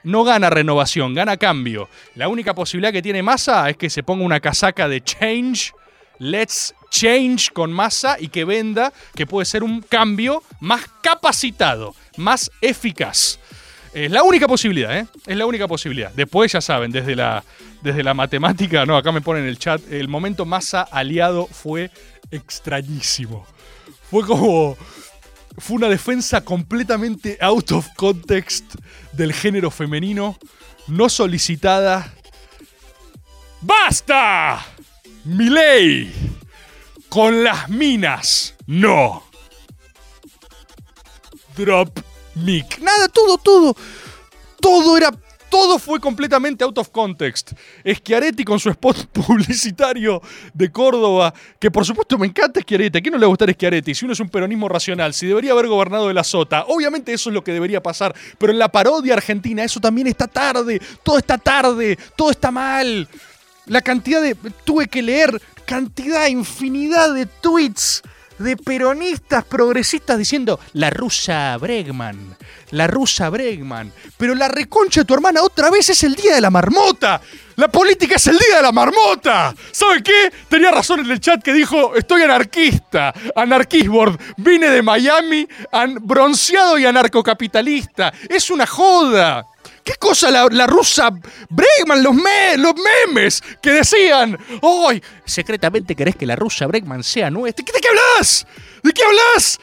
no 0.04 0.24
gana 0.24 0.50
renovación, 0.50 1.14
gana 1.14 1.36
cambio. 1.36 1.88
La 2.14 2.28
única 2.28 2.54
posibilidad 2.54 2.92
que 2.92 3.02
tiene 3.02 3.22
Massa 3.22 3.68
es 3.68 3.76
que 3.76 3.90
se 3.90 4.02
ponga 4.02 4.24
una 4.24 4.40
casaca 4.40 4.88
de 4.88 5.02
change, 5.02 5.72
let's 6.18 6.74
change 6.90 7.50
con 7.52 7.72
Massa 7.72 8.16
y 8.18 8.28
que 8.28 8.44
venda 8.44 8.92
que 9.14 9.26
puede 9.26 9.44
ser 9.44 9.62
un 9.62 9.80
cambio 9.82 10.42
más 10.60 10.86
capacitado, 11.02 11.94
más 12.16 12.50
eficaz. 12.60 13.38
Es 13.92 14.10
la 14.10 14.22
única 14.22 14.46
posibilidad, 14.46 14.96
¿eh? 14.96 15.06
Es 15.26 15.36
la 15.36 15.46
única 15.46 15.66
posibilidad. 15.66 16.12
Después 16.14 16.52
ya 16.52 16.60
saben, 16.60 16.92
desde 16.92 17.16
la, 17.16 17.42
desde 17.82 18.02
la 18.02 18.14
matemática, 18.14 18.84
no, 18.86 18.96
acá 18.96 19.12
me 19.12 19.20
ponen 19.20 19.44
en 19.44 19.48
el 19.48 19.58
chat, 19.58 19.80
el 19.90 20.08
momento 20.08 20.44
Massa 20.44 20.82
aliado 20.82 21.46
fue 21.46 21.90
extrañísimo. 22.30 23.46
Fue 24.10 24.24
como. 24.26 24.76
Fue 25.58 25.76
una 25.76 25.88
defensa 25.88 26.42
completamente 26.42 27.36
out 27.40 27.72
of 27.72 27.88
context 27.96 28.76
del 29.12 29.32
género 29.32 29.70
femenino, 29.70 30.38
no 30.86 31.08
solicitada. 31.08 32.14
¡Basta! 33.60 34.64
Miley. 35.24 36.12
Con 37.08 37.44
las 37.44 37.68
minas. 37.68 38.54
No. 38.66 39.24
Drop 41.56 42.00
mic. 42.36 42.78
Nada, 42.78 43.08
todo, 43.08 43.36
todo. 43.38 43.76
Todo 44.60 44.96
era 44.96 45.10
todo 45.50 45.78
fue 45.78 46.00
completamente 46.00 46.64
out 46.64 46.78
of 46.78 46.88
context. 46.90 47.52
Schiaretti 47.84 48.44
con 48.44 48.58
su 48.58 48.70
spot 48.70 49.06
publicitario 49.12 50.22
de 50.54 50.70
Córdoba, 50.70 51.34
que 51.58 51.70
por 51.70 51.84
supuesto 51.84 52.16
me 52.16 52.26
encanta 52.26 52.60
Schiaretti. 52.60 52.98
¿A 52.98 53.00
quién 53.02 53.12
no 53.12 53.18
le 53.18 53.26
va 53.26 53.28
a 53.28 53.34
gustar 53.34 53.52
Schiaretti? 53.52 53.94
Si 53.94 54.04
uno 54.04 54.14
es 54.14 54.20
un 54.20 54.30
peronismo 54.30 54.68
racional, 54.68 55.12
si 55.12 55.26
debería 55.26 55.52
haber 55.52 55.66
gobernado 55.66 56.08
de 56.08 56.14
la 56.14 56.24
sota, 56.24 56.64
obviamente 56.68 57.12
eso 57.12 57.28
es 57.28 57.34
lo 57.34 57.44
que 57.44 57.52
debería 57.52 57.82
pasar. 57.82 58.14
Pero 58.38 58.52
en 58.52 58.58
la 58.58 58.70
parodia 58.70 59.14
argentina, 59.14 59.64
eso 59.64 59.80
también 59.80 60.06
está 60.06 60.26
tarde. 60.26 60.80
Todo 61.02 61.18
está 61.18 61.36
tarde. 61.36 61.98
Todo 62.16 62.30
está 62.30 62.50
mal. 62.50 63.08
La 63.66 63.82
cantidad 63.82 64.22
de. 64.22 64.36
Tuve 64.64 64.86
que 64.86 65.02
leer 65.02 65.40
cantidad, 65.66 66.26
infinidad 66.28 67.12
de 67.14 67.26
tweets 67.26 68.02
de 68.40 68.56
peronistas 68.56 69.44
progresistas 69.44 70.18
diciendo 70.18 70.58
la 70.72 70.90
rusa 70.90 71.56
Bregman, 71.58 72.36
la 72.70 72.86
rusa 72.86 73.28
Bregman. 73.30 73.92
Pero 74.16 74.34
la 74.34 74.48
reconcha 74.48 75.02
de 75.02 75.04
tu 75.04 75.14
hermana 75.14 75.42
otra 75.42 75.70
vez 75.70 75.90
es 75.90 76.02
el 76.02 76.14
día 76.14 76.34
de 76.34 76.40
la 76.40 76.50
marmota. 76.50 77.20
La 77.56 77.68
política 77.68 78.16
es 78.16 78.26
el 78.26 78.38
día 78.38 78.56
de 78.56 78.62
la 78.62 78.72
marmota. 78.72 79.54
¿Sabe 79.70 80.02
qué? 80.02 80.32
Tenía 80.48 80.70
razón 80.70 81.00
en 81.00 81.10
el 81.10 81.20
chat 81.20 81.42
que 81.42 81.52
dijo, 81.52 81.94
estoy 81.94 82.22
anarquista, 82.22 83.12
anarquisboard, 83.36 84.18
vine 84.38 84.70
de 84.70 84.82
Miami, 84.82 85.46
bronceado 86.00 86.78
y 86.78 86.86
anarcocapitalista. 86.86 88.12
Es 88.28 88.50
una 88.50 88.66
joda. 88.66 89.46
¿Qué 89.90 89.96
cosa 89.98 90.30
la, 90.30 90.66
rusa 90.68 91.10
Bregman, 91.48 92.00
los, 92.00 92.14
me, 92.14 92.56
los 92.56 92.74
memes 92.76 93.42
que 93.60 93.72
decían, 93.72 94.38
¡ay! 94.62 95.02
secretamente 95.24 95.96
querés 95.96 96.14
que 96.14 96.26
la 96.26 96.36
rusa 96.36 96.68
Bregman 96.68 97.02
sea 97.02 97.28
nuestra? 97.28 97.64
¿De 97.64 97.80
qué 97.80 97.88
hablas? 97.88 98.46
¿De 98.84 98.92
qué 98.92 99.02
hablas? 99.02 99.58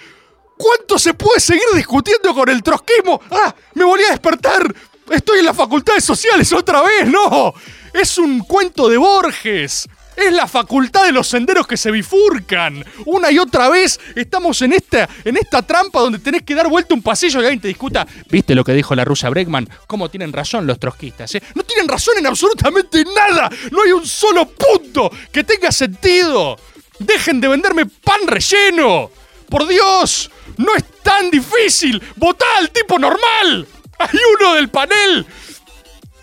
¿Cuánto 0.57 0.99
se 0.99 1.13
puede 1.13 1.39
seguir 1.39 1.63
discutiendo 1.75 2.33
con 2.33 2.49
el 2.49 2.61
trotskismo? 2.61 3.21
¡Ah! 3.31 3.55
¡Me 3.75 3.85
volví 3.85 4.03
a 4.03 4.09
despertar! 4.09 4.75
Estoy 5.11 5.39
en 5.39 5.45
las 5.45 5.55
facultades 5.55 6.03
sociales 6.03 6.51
otra 6.51 6.81
vez, 6.81 7.07
no. 7.07 7.53
Es 7.93 8.17
un 8.17 8.39
cuento 8.39 8.89
de 8.89 8.97
Borges. 8.97 9.87
Es 10.17 10.33
la 10.33 10.47
facultad 10.47 11.05
de 11.05 11.11
los 11.11 11.27
senderos 11.27 11.67
que 11.67 11.77
se 11.77 11.91
bifurcan. 11.91 12.83
Una 13.05 13.29
y 13.29 13.37
otra 13.37 13.69
vez 13.69 13.99
estamos 14.15 14.59
en 14.63 14.73
esta, 14.73 15.07
en 15.23 15.37
esta 15.37 15.61
trampa 15.61 15.99
donde 15.99 16.17
tenés 16.17 16.41
que 16.41 16.55
dar 16.55 16.67
vuelta 16.67 16.95
un 16.95 17.03
pasillo 17.03 17.39
y 17.39 17.43
alguien 17.43 17.61
te 17.61 17.67
discuta. 17.67 18.07
¿Viste 18.27 18.55
lo 18.55 18.63
que 18.63 18.73
dijo 18.73 18.95
la 18.95 19.05
rusa 19.05 19.29
Bregman? 19.29 19.69
¿Cómo 19.85 20.09
tienen 20.09 20.33
razón 20.33 20.65
los 20.65 20.79
trotskistas? 20.79 21.35
Eh? 21.35 21.43
No 21.53 21.61
tienen 21.61 21.87
razón 21.87 22.15
en 22.17 22.25
absolutamente 22.25 23.05
nada. 23.05 23.47
No 23.69 23.83
hay 23.83 23.91
un 23.91 24.07
solo 24.07 24.47
punto 24.49 25.11
que 25.31 25.43
tenga 25.43 25.71
sentido. 25.71 26.57
Dejen 26.97 27.39
de 27.39 27.49
venderme 27.49 27.85
pan 27.85 28.21
relleno. 28.25 29.11
Por 29.47 29.67
Dios, 29.67 30.31
no 30.57 30.73
es 30.75 30.83
tan 31.03 31.29
difícil. 31.29 32.01
Votá 32.15 32.45
al 32.57 32.71
tipo 32.71 32.97
normal. 32.97 33.67
Hay 33.99 34.19
uno 34.39 34.55
del 34.55 34.69
panel 34.69 35.27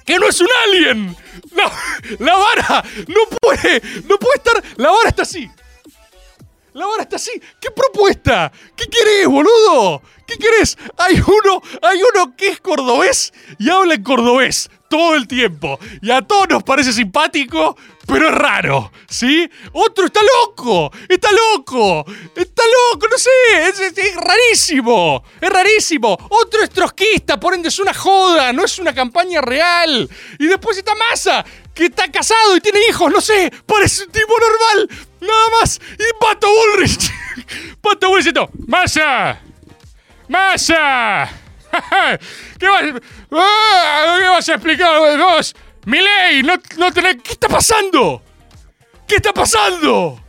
que 0.04 0.18
no 0.18 0.28
es 0.28 0.40
un 0.40 0.48
alien. 0.66 1.16
La, 1.52 1.72
la, 2.18 2.36
vara 2.36 2.84
no 3.08 3.38
puede, 3.40 3.82
no 4.06 4.18
puede 4.18 4.36
estar. 4.36 4.62
La 4.76 4.90
vara 4.90 5.08
está 5.08 5.22
así. 5.22 5.50
La 6.72 6.86
vara 6.86 7.02
está 7.02 7.16
así. 7.16 7.30
¿Qué 7.60 7.70
propuesta? 7.70 8.50
¿Qué 8.76 8.86
querés, 8.86 9.26
boludo? 9.26 10.02
¿Qué 10.26 10.36
querés? 10.38 10.76
Hay 10.96 11.14
uno, 11.14 11.62
hay 11.82 12.00
uno 12.02 12.34
que 12.36 12.48
es 12.48 12.60
cordobés 12.60 13.32
y 13.58 13.70
habla 13.70 13.94
en 13.94 14.02
cordobés 14.02 14.70
todo 14.88 15.14
el 15.14 15.28
tiempo. 15.28 15.78
Y 16.02 16.10
a 16.10 16.22
todos 16.22 16.48
nos 16.48 16.62
parece 16.62 16.92
simpático, 16.92 17.76
pero 18.06 18.28
es 18.28 18.34
raro, 18.34 18.92
¿sí? 19.08 19.48
Otro 19.72 20.06
está 20.06 20.20
loco, 20.22 20.92
está 21.08 21.28
loco, 21.32 22.04
está 22.34 22.62
loco, 22.92 23.06
no 23.10 23.18
sé, 23.18 23.30
es, 23.68 24.14
rarísimo, 24.16 25.24
es 25.40 25.50
rarísimo. 25.50 26.16
Otro 26.30 26.62
es 26.62 26.70
trotskista, 26.70 27.38
por 27.40 27.54
ende 27.54 27.68
es 27.68 27.78
una 27.78 27.94
joda, 27.94 28.52
no 28.52 28.64
es 28.64 28.78
una 28.78 28.94
campaña 28.94 29.40
real. 29.40 30.08
Y 30.38 30.46
después 30.46 30.76
está 30.76 30.94
Massa, 30.94 31.44
que 31.74 31.86
está 31.86 32.10
casado 32.10 32.56
y 32.56 32.60
tiene 32.60 32.80
hijos, 32.88 33.10
no 33.10 33.20
sé, 33.20 33.50
parece 33.66 34.04
un 34.04 34.12
tipo 34.12 34.34
normal, 34.38 35.06
nada 35.20 35.48
más. 35.60 35.80
Y 35.98 36.20
Pato 36.20 36.48
Bullrich, 36.48 37.10
Pato 37.80 38.08
Bullrich 38.08 38.26
diciendo, 38.26 38.50
Massa, 38.66 39.40
Massa. 40.28 41.40
¿Qué 42.58 42.68
vas, 42.68 42.84
ah, 43.32 44.18
¿Qué 44.20 44.28
vas 44.28 44.48
a 44.48 44.54
explicar 44.54 45.18
vos? 45.18 45.54
Miley, 45.86 46.42
no, 46.42 46.54
no. 46.78 46.92
¿Qué 46.92 47.32
está 47.32 47.48
pasando? 47.48 48.22
¿Qué 49.06 49.16
está 49.16 49.32
pasando? 49.32 50.20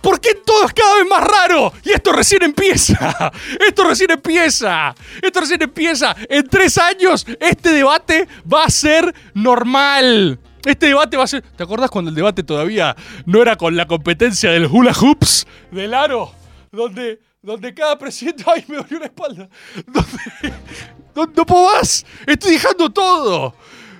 ¿Por 0.00 0.20
qué 0.20 0.34
todo 0.34 0.66
es 0.66 0.72
cada 0.72 0.96
vez 0.96 1.06
más 1.08 1.24
raro? 1.24 1.72
Y 1.82 1.90
esto 1.90 2.12
recién 2.12 2.42
empieza. 2.44 3.32
Esto 3.66 3.84
recién 3.84 4.10
empieza. 4.12 4.94
Esto 5.20 5.40
recién 5.40 5.62
empieza. 5.62 6.14
En 6.28 6.46
tres 6.46 6.78
años 6.78 7.26
este 7.40 7.70
debate 7.70 8.28
va 8.52 8.64
a 8.64 8.70
ser 8.70 9.12
normal. 9.34 10.38
Este 10.64 10.86
debate 10.86 11.16
va 11.16 11.24
a 11.24 11.26
ser... 11.26 11.42
¿Te 11.42 11.62
acordás 11.64 11.90
cuando 11.90 12.10
el 12.10 12.14
debate 12.14 12.44
todavía 12.44 12.94
no 13.24 13.42
era 13.42 13.56
con 13.56 13.76
la 13.76 13.86
competencia 13.86 14.50
del 14.50 14.66
hula 14.66 14.92
hoops 14.94 15.46
del 15.72 15.92
aro? 15.94 16.32
Donde 16.70 17.20
donde 17.46 17.72
cada 17.72 17.96
presidente. 17.96 18.44
¡Ay, 18.52 18.64
me 18.66 18.76
dolió 18.76 18.98
la 18.98 19.06
espalda! 19.06 19.48
Donde. 19.86 20.54
donde 21.14 21.34
no 21.36 21.46
puedo 21.46 21.72
más. 21.72 22.04
Estoy 22.26 22.52
dejando 22.52 22.90
todo. 22.90 23.54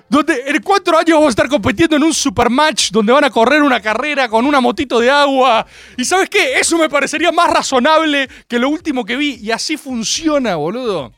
Donde 0.09 0.43
en 0.47 0.61
cuatro 0.61 0.97
años 0.97 1.15
vamos 1.15 1.27
a 1.27 1.29
estar 1.29 1.49
compitiendo 1.49 1.97
en 1.97 2.03
un 2.03 2.13
supermatch 2.13 2.91
donde 2.91 3.11
van 3.11 3.25
a 3.25 3.29
correr 3.29 3.61
una 3.61 3.81
carrera 3.81 4.29
con 4.29 4.45
una 4.45 4.61
motito 4.61 4.99
de 4.99 5.09
agua. 5.09 5.65
¿Y 5.97 6.05
sabes 6.05 6.29
qué? 6.29 6.59
Eso 6.59 6.77
me 6.77 6.89
parecería 6.89 7.31
más 7.31 7.49
razonable 7.51 8.29
que 8.47 8.57
lo 8.57 8.69
último 8.69 9.03
que 9.03 9.17
vi. 9.17 9.35
Y 9.41 9.51
así 9.51 9.75
funciona, 9.75 10.55
boludo. 10.55 11.13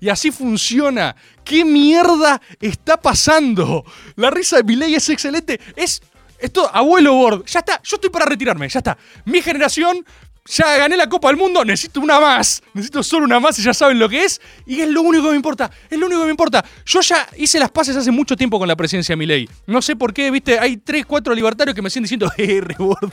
Y 0.00 0.08
así 0.08 0.32
funciona. 0.32 1.14
¿Qué 1.44 1.64
mierda 1.64 2.42
está 2.60 3.00
pasando? 3.00 3.84
La 4.16 4.30
risa 4.30 4.56
de 4.56 4.64
Miley 4.64 4.96
es 4.96 5.08
excelente. 5.08 5.60
Es. 5.76 6.02
Esto, 6.40 6.68
abuelo 6.74 7.14
Bord. 7.14 7.44
Ya 7.46 7.60
está. 7.60 7.80
Yo 7.84 7.94
estoy 7.94 8.10
para 8.10 8.24
retirarme. 8.24 8.68
Ya 8.68 8.80
está. 8.80 8.98
Mi 9.24 9.40
generación 9.40 10.04
ya 10.44 10.76
gané 10.76 10.96
la 10.96 11.08
Copa 11.08 11.28
del 11.28 11.36
Mundo, 11.36 11.64
necesito 11.64 12.00
una 12.00 12.18
más. 12.20 12.62
Necesito 12.74 13.02
solo 13.02 13.24
una 13.24 13.38
más 13.38 13.58
y 13.58 13.62
ya 13.62 13.72
saben 13.72 13.98
lo 13.98 14.08
que 14.08 14.24
es. 14.24 14.40
Y 14.66 14.80
es 14.80 14.88
lo 14.88 15.02
único 15.02 15.24
que 15.24 15.30
me 15.30 15.36
importa. 15.36 15.70
Es 15.88 15.98
lo 15.98 16.06
único 16.06 16.20
que 16.20 16.26
me 16.26 16.32
importa. 16.32 16.64
Yo 16.84 17.00
ya 17.00 17.28
hice 17.36 17.58
las 17.58 17.70
paces 17.70 17.96
hace 17.96 18.10
mucho 18.10 18.36
tiempo 18.36 18.58
con 18.58 18.66
la 18.66 18.76
presidencia 18.76 19.12
de 19.12 19.16
mi 19.18 19.26
ley. 19.26 19.48
No 19.66 19.80
sé 19.80 19.94
por 19.96 20.12
qué, 20.12 20.30
viste, 20.30 20.58
hay 20.58 20.78
3, 20.78 21.06
4 21.06 21.34
libertarios 21.34 21.74
que 21.74 21.82
me 21.82 21.90
siguen 21.90 22.04
diciendo, 22.04 22.30
eh, 22.36 22.60
Rebord. 22.60 23.12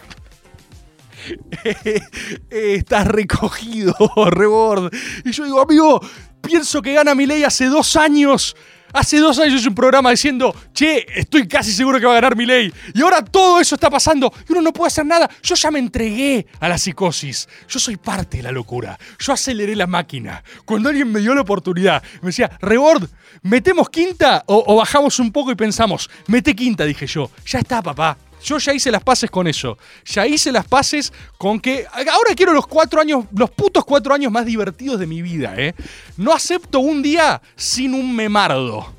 estás 2.50 3.08
recogido, 3.08 3.96
Rebord. 4.32 4.94
Y 5.26 5.32
yo 5.32 5.46
digo, 5.46 5.62
amigo, 5.62 6.02
pienso 6.42 6.82
que 6.82 6.94
gana 6.94 7.15
mi 7.15 7.26
ley 7.26 7.44
hace 7.44 7.65
dos 7.65 7.96
años. 7.96 8.56
Hace 8.93 9.17
dos 9.17 9.38
años 9.39 9.60
hice 9.60 9.69
un 9.69 9.75
programa 9.75 10.10
diciendo, 10.12 10.56
che, 10.73 11.06
estoy 11.15 11.47
casi 11.47 11.71
seguro 11.71 11.99
que 11.99 12.06
va 12.06 12.13
a 12.13 12.15
ganar 12.15 12.36
mi 12.36 12.45
ley. 12.45 12.73
Y 12.93 13.02
ahora 13.02 13.23
todo 13.23 13.60
eso 13.60 13.75
está 13.75 13.89
pasando 13.89 14.34
y 14.47 14.52
uno 14.52 14.62
no 14.62 14.73
puede 14.73 14.88
hacer 14.88 15.06
nada. 15.06 15.30
Yo 15.43 15.56
ya 15.56 15.71
me 15.71 15.80
entregué 15.80 16.47
a 16.60 16.67
la 16.67 16.78
psicosis. 16.78 17.47
Yo 17.67 17.80
soy 17.80 17.97
parte 17.97 18.38
de 18.38 18.43
la 18.43 18.52
locura. 18.52 18.97
Yo 19.19 19.34
aceleré 19.34 19.75
la 19.75 19.88
máquina. 19.88 20.43
Cuando 20.65 20.89
alguien 20.89 21.12
me 21.12 21.19
dio 21.19 21.36
la 21.36 21.41
oportunidad, 21.41 22.02
me 22.21 22.28
decía, 22.28 22.49
Rebord, 22.62 23.10
¿metemos 23.43 23.89
quinta 23.89 24.43
o, 24.47 24.63
o 24.65 24.75
bajamos 24.78 25.19
un 25.19 25.32
poco 25.32 25.52
y 25.52 25.56
pensamos? 25.56 26.10
Mete 26.28 26.56
quinta, 26.56 26.86
dije 26.86 27.06
yo. 27.06 27.30
Ya 27.45 27.60
está, 27.60 27.82
papá. 27.82 28.17
Yo 28.43 28.58
ya 28.58 28.73
hice 28.73 28.91
las 28.91 29.04
paces 29.04 29.30
con 29.30 29.47
eso. 29.47 29.78
Ya 30.06 30.25
hice 30.25 30.52
las 30.52 30.65
paces 30.65 31.12
con 31.38 31.60
que. 31.60 31.86
Ahora 31.91 32.34
quiero 32.36 32.54
los 32.54 32.67
cuatro 32.67 33.02
años, 33.02 33.25
los 33.36 33.49
putos 33.52 33.84
cuatro 33.86 34.13
años 34.13 34.32
más 34.32 34.45
divertidos 34.45 34.99
de 34.99 35.08
mi 35.08 35.21
vida, 35.21 35.54
¿eh? 35.58 35.73
No 36.17 36.34
acepto 36.34 36.80
un 36.80 37.02
día 37.02 37.41
sin 37.56 37.93
un 37.93 38.15
memardo. 38.15 38.93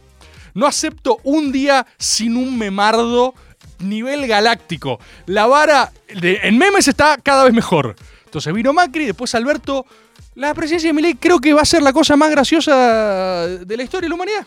No 0.55 0.67
acepto 0.67 1.19
un 1.25 1.53
día 1.53 1.87
sin 1.99 2.37
un 2.37 2.59
memardo 2.59 3.35
nivel 3.79 4.27
galáctico. 4.27 5.01
La 5.27 5.47
vara 5.47 5.91
de- 6.21 6.41
en 6.43 6.59
memes 6.59 6.87
está 6.89 7.17
cada 7.23 7.45
vez 7.45 7.55
mejor. 7.55 7.97
Entonces 8.27 8.53
vino 8.53 8.73
Macri, 8.73 9.07
después 9.07 9.35
Alberto. 9.35 9.87
La 10.35 10.55
presidencia 10.55 10.89
de 10.89 10.93
Milei 10.95 11.15
creo 11.15 11.39
que 11.41 11.53
va 11.55 11.63
a 11.63 11.65
ser 11.65 11.83
la 11.83 11.93
cosa 11.93 12.17
más 12.17 12.31
graciosa 12.31 13.47
de 13.49 13.77
la 13.77 13.83
historia 13.83 14.03
de 14.07 14.09
la 14.11 14.15
humanidad. 14.15 14.47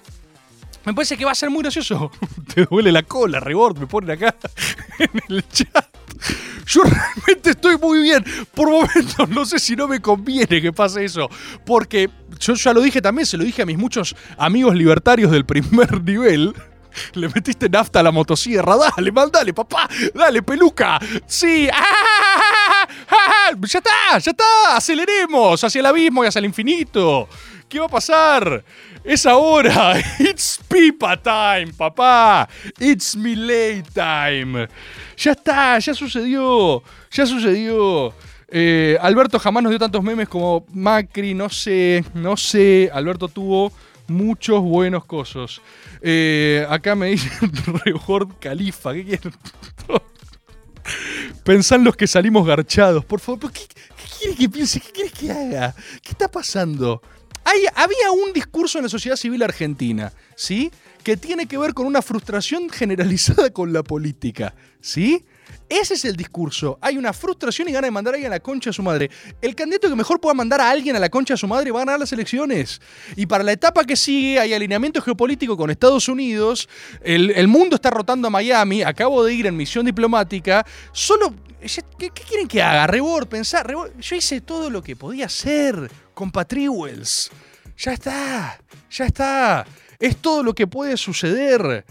Me 0.86 0.94
parece 0.94 1.18
que 1.18 1.26
va 1.26 1.32
a 1.32 1.36
ser 1.36 1.50
muy 1.50 1.62
gracioso. 1.62 2.12
Te 2.54 2.66
duele 2.66 2.92
la 2.92 3.04
cola, 3.04 3.40
Rebord, 3.40 3.78
me 3.80 3.88
ponen 3.88 4.12
acá 4.12 4.36
en 5.00 5.22
el 5.30 5.48
chat. 5.50 5.88
Yo 6.66 6.82
realmente 6.84 7.52
estoy 7.52 7.78
muy 7.78 8.00
bien. 8.02 8.24
Por 8.54 8.70
momentos 8.70 9.28
no 9.30 9.46
sé 9.46 9.60
si 9.60 9.76
no 9.76 9.88
me 9.88 10.02
conviene 10.02 10.62
que 10.62 10.72
pase 10.72 11.04
eso. 11.04 11.30
Porque 11.66 12.10
yo 12.40 12.54
ya 12.54 12.74
lo 12.74 12.82
dije 12.82 13.02
también, 13.02 13.26
se 13.26 13.38
lo 13.38 13.44
dije 13.44 13.62
a 13.62 13.66
mis 13.66 13.78
muchos 13.78 14.16
amigos 14.38 14.76
libertarios 14.76 15.32
del 15.32 15.46
primer 15.46 16.02
nivel. 16.04 16.54
Le 17.14 17.28
metiste 17.30 17.68
nafta 17.70 18.00
a 18.00 18.04
la 18.04 18.12
motosierra. 18.12 18.76
Dale, 18.78 19.12
mandale, 19.12 19.54
papá. 19.54 19.90
Dale, 20.14 20.44
peluca. 20.44 21.00
Sí. 21.26 21.68
¡Ah! 21.74 22.53
¡Ah! 23.10 23.52
Ya 23.62 23.80
está, 23.80 24.20
ya 24.20 24.32
está. 24.32 24.78
Aceleremos 24.78 25.64
hacia 25.64 25.80
el 25.80 25.86
abismo 25.86 26.24
y 26.24 26.28
hacia 26.28 26.40
el 26.40 26.46
infinito. 26.46 27.28
¿Qué 27.68 27.80
va 27.80 27.86
a 27.86 27.90
pasar? 27.90 28.64
Es 29.04 29.26
ahora. 29.26 30.00
It's 30.20 30.60
pipa 30.68 31.18
time, 31.18 31.74
papá. 31.74 32.48
It's 32.80 33.16
Miley 33.16 33.84
time. 33.94 34.68
Ya 35.18 35.32
está, 35.32 35.80
ya 35.80 35.94
sucedió. 35.94 36.84
Ya 37.12 37.26
sucedió. 37.26 38.14
Eh, 38.48 38.98
Alberto 39.02 39.40
jamás 39.40 39.64
nos 39.64 39.72
dio 39.72 39.80
tantos 39.80 40.04
memes 40.04 40.30
como 40.30 40.66
Macri, 40.72 41.34
no 41.34 41.50
sé, 41.50 42.06
no 42.14 42.38
sé. 42.38 42.92
Alberto 42.94 43.28
tuvo 43.28 43.74
muchos 44.08 44.62
buenos 44.62 45.06
cosos. 45.06 45.62
Eh, 46.02 46.66
acá 46.70 46.96
me 46.96 47.08
dicen 47.08 47.52
Rehord 47.86 48.34
Califa, 48.40 48.94
¿qué 48.94 49.04
quieren? 49.04 49.34
Pensá 51.44 51.76
en 51.76 51.84
los 51.84 51.96
que 51.96 52.08
salimos 52.08 52.46
garchados, 52.48 53.04
por 53.04 53.20
favor. 53.20 53.52
¿Qué, 53.52 53.62
qué 53.68 54.04
quieres 54.18 54.38
que 54.38 54.50
piense? 54.50 54.80
¿Qué 54.80 54.92
quieres 54.92 55.14
que 55.14 55.32
haga? 55.32 55.76
¿Qué 56.02 56.12
está 56.12 56.30
pasando? 56.30 57.02
Había 57.76 58.12
un 58.12 58.34
discurso 58.34 58.78
en 58.80 58.86
la 58.86 58.90
sociedad 58.90 59.18
civil 59.18 59.44
argentina, 59.44 60.14
¿sí? 60.36 60.72
Que 61.04 61.18
tiene 61.18 61.46
que 61.46 61.58
ver 61.58 61.74
con 61.74 61.86
una 61.86 62.02
frustración 62.02 62.70
generalizada 62.70 63.52
con 63.52 63.74
la 63.74 63.84
política, 63.84 64.56
¿sí? 64.80 65.26
Ese 65.70 65.96
es 65.96 66.06
el 66.06 66.16
discurso. 66.16 66.78
Hay 66.82 66.98
una 66.98 67.14
frustración 67.14 67.70
y 67.70 67.72
gana 67.72 67.88
de 67.88 67.92
mandar 67.92 68.14
a 68.14 68.16
alguien 68.16 68.32
a 68.32 68.36
la 68.36 68.40
concha 68.40 68.70
de 68.70 68.74
su 68.74 68.84
madre. 68.84 69.10
El 69.42 69.56
candidato 69.56 69.90
que 69.90 69.96
mejor 69.96 70.20
pueda 70.20 70.34
mandar 70.34 70.62
a 70.62 70.70
alguien 70.70 70.96
a 70.96 71.00
la 71.00 71.10
concha 71.10 71.34
de 71.34 71.38
su 71.38 71.48
madre 71.48 71.72
va 71.72 71.82
a 71.82 71.86
ganar 71.86 72.00
las 72.00 72.12
elecciones. 72.14 72.82
Y 73.16 73.26
para 73.26 73.44
la 73.44 73.52
etapa 73.52 73.84
que 73.84 73.96
sigue 73.96 74.40
hay 74.40 74.54
alineamiento 74.54 75.02
geopolítico 75.02 75.58
con 75.58 75.70
Estados 75.70 76.08
Unidos. 76.08 76.70
El, 77.02 77.48
mundo 77.48 77.76
está 77.76 77.90
rotando 77.90 78.28
a 78.28 78.32
Miami. 78.32 78.84
Acabo 78.84 79.24
de 79.24 79.34
ir 79.34 79.48
en 79.48 79.56
misión 79.56 79.86
diplomática. 79.86 80.66
Solo... 80.92 81.34
¿Qué, 81.98 82.10
quieren 82.10 82.48
que 82.48 82.62
haga? 82.62 82.88
Rebord, 82.88 83.28
pensar. 83.28 83.66
Rebord. 83.66 83.98
Yo 84.00 84.16
hice 84.18 84.42
todo 84.42 84.70
lo 84.70 84.84
que 84.84 84.98
podía 84.98 85.28
hacer 85.28 85.90
con 86.14 86.30
Patriwells. 86.30 87.32
Ya 87.78 87.94
está. 87.94 88.60
Ya 88.92 89.06
está. 89.06 89.66
Es 89.98 90.18
todo 90.18 90.44
lo 90.44 90.54
que 90.54 90.68
puede 90.68 90.98
suceder. 90.98 91.86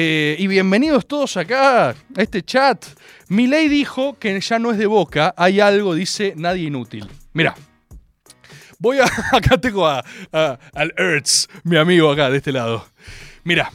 Eh, 0.00 0.36
y 0.38 0.46
bienvenidos 0.46 1.08
todos 1.08 1.36
acá 1.36 1.88
a 1.88 1.94
este 2.18 2.44
chat. 2.44 2.86
Milei 3.26 3.66
dijo 3.66 4.16
que 4.16 4.40
ya 4.40 4.60
no 4.60 4.70
es 4.70 4.78
de 4.78 4.86
boca, 4.86 5.34
hay 5.36 5.58
algo, 5.58 5.92
dice 5.92 6.34
nadie 6.36 6.68
inútil. 6.68 7.08
Mira, 7.32 7.56
voy 8.78 9.00
a. 9.00 9.06
Acá 9.36 9.58
tengo 9.60 9.88
a, 9.88 10.04
al 10.30 10.94
Ertz, 10.96 11.48
mi 11.64 11.78
amigo 11.78 12.12
acá 12.12 12.30
de 12.30 12.36
este 12.36 12.52
lado. 12.52 12.86
Mira, 13.42 13.72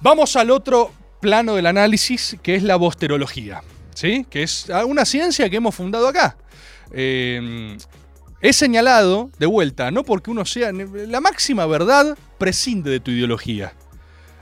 vamos 0.00 0.34
al 0.34 0.50
otro 0.50 0.90
plano 1.20 1.54
del 1.54 1.66
análisis, 1.66 2.36
que 2.42 2.56
es 2.56 2.64
la 2.64 2.74
bosterología, 2.74 3.62
¿sí? 3.94 4.26
Que 4.28 4.42
es 4.42 4.66
una 4.84 5.04
ciencia 5.04 5.48
que 5.48 5.58
hemos 5.58 5.76
fundado 5.76 6.08
acá. 6.08 6.36
Eh, 6.90 7.76
He 8.44 8.52
señalado, 8.52 9.30
de 9.38 9.46
vuelta, 9.46 9.92
no 9.92 10.02
porque 10.02 10.32
uno 10.32 10.44
sea. 10.44 10.72
La 10.72 11.20
máxima 11.20 11.64
verdad 11.66 12.18
prescinde 12.38 12.90
de 12.90 12.98
tu 12.98 13.12
ideología. 13.12 13.74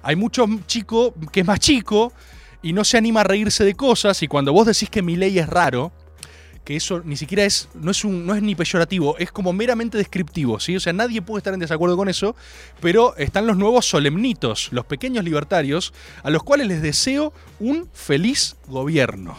Hay 0.03 0.17
mucho 0.17 0.47
chico 0.67 1.15
que 1.33 1.41
es 1.41 1.47
más 1.47 1.61
chico 1.61 2.13
y 2.63 2.73
no 2.73 2.85
se 2.85 2.99
anima 2.99 3.21
a 3.21 3.25
reírse 3.25 3.65
de 3.65 3.75
cosas. 3.75 4.23
Y 4.23 4.29
cuando 4.29 4.53
vos 4.53 4.67
decís 4.67 4.91
que 4.91 5.03
mi 5.03 5.17
ley 5.17 5.39
es 5.39 5.49
raro, 5.49 5.93
que 6.65 6.77
eso 6.77 7.03
ni 7.05 7.17
siquiera 7.17 7.45
es. 7.45 7.69
No 7.75 7.91
es, 7.91 8.05
un, 8.05 8.27
no 8.27 8.35
es 8.35 8.43
ni 8.43 8.55
peyorativo, 8.55 9.17
es 9.19 9.33
como 9.33 9.53
meramente 9.53 9.99
descriptivo, 9.99 10.61
¿sí? 10.61 10.77
O 10.77 10.81
sea, 10.81 10.93
nadie 10.93 11.23
puede 11.23 11.39
estar 11.39 11.55
en 11.55 11.61
desacuerdo 11.61 11.97
con 11.97 12.09
eso. 12.09 12.37
Pero 12.81 13.17
están 13.17 13.47
los 13.47 13.57
nuevos 13.57 13.87
solemnitos, 13.87 14.69
los 14.73 14.85
pequeños 14.85 15.25
libertarios, 15.25 15.93
a 16.23 16.31
los 16.31 16.43
cuales 16.43 16.69
les 16.69 16.83
deseo 16.83 17.33
un 17.59 17.89
feliz 17.93 18.57
gobierno. 18.67 19.37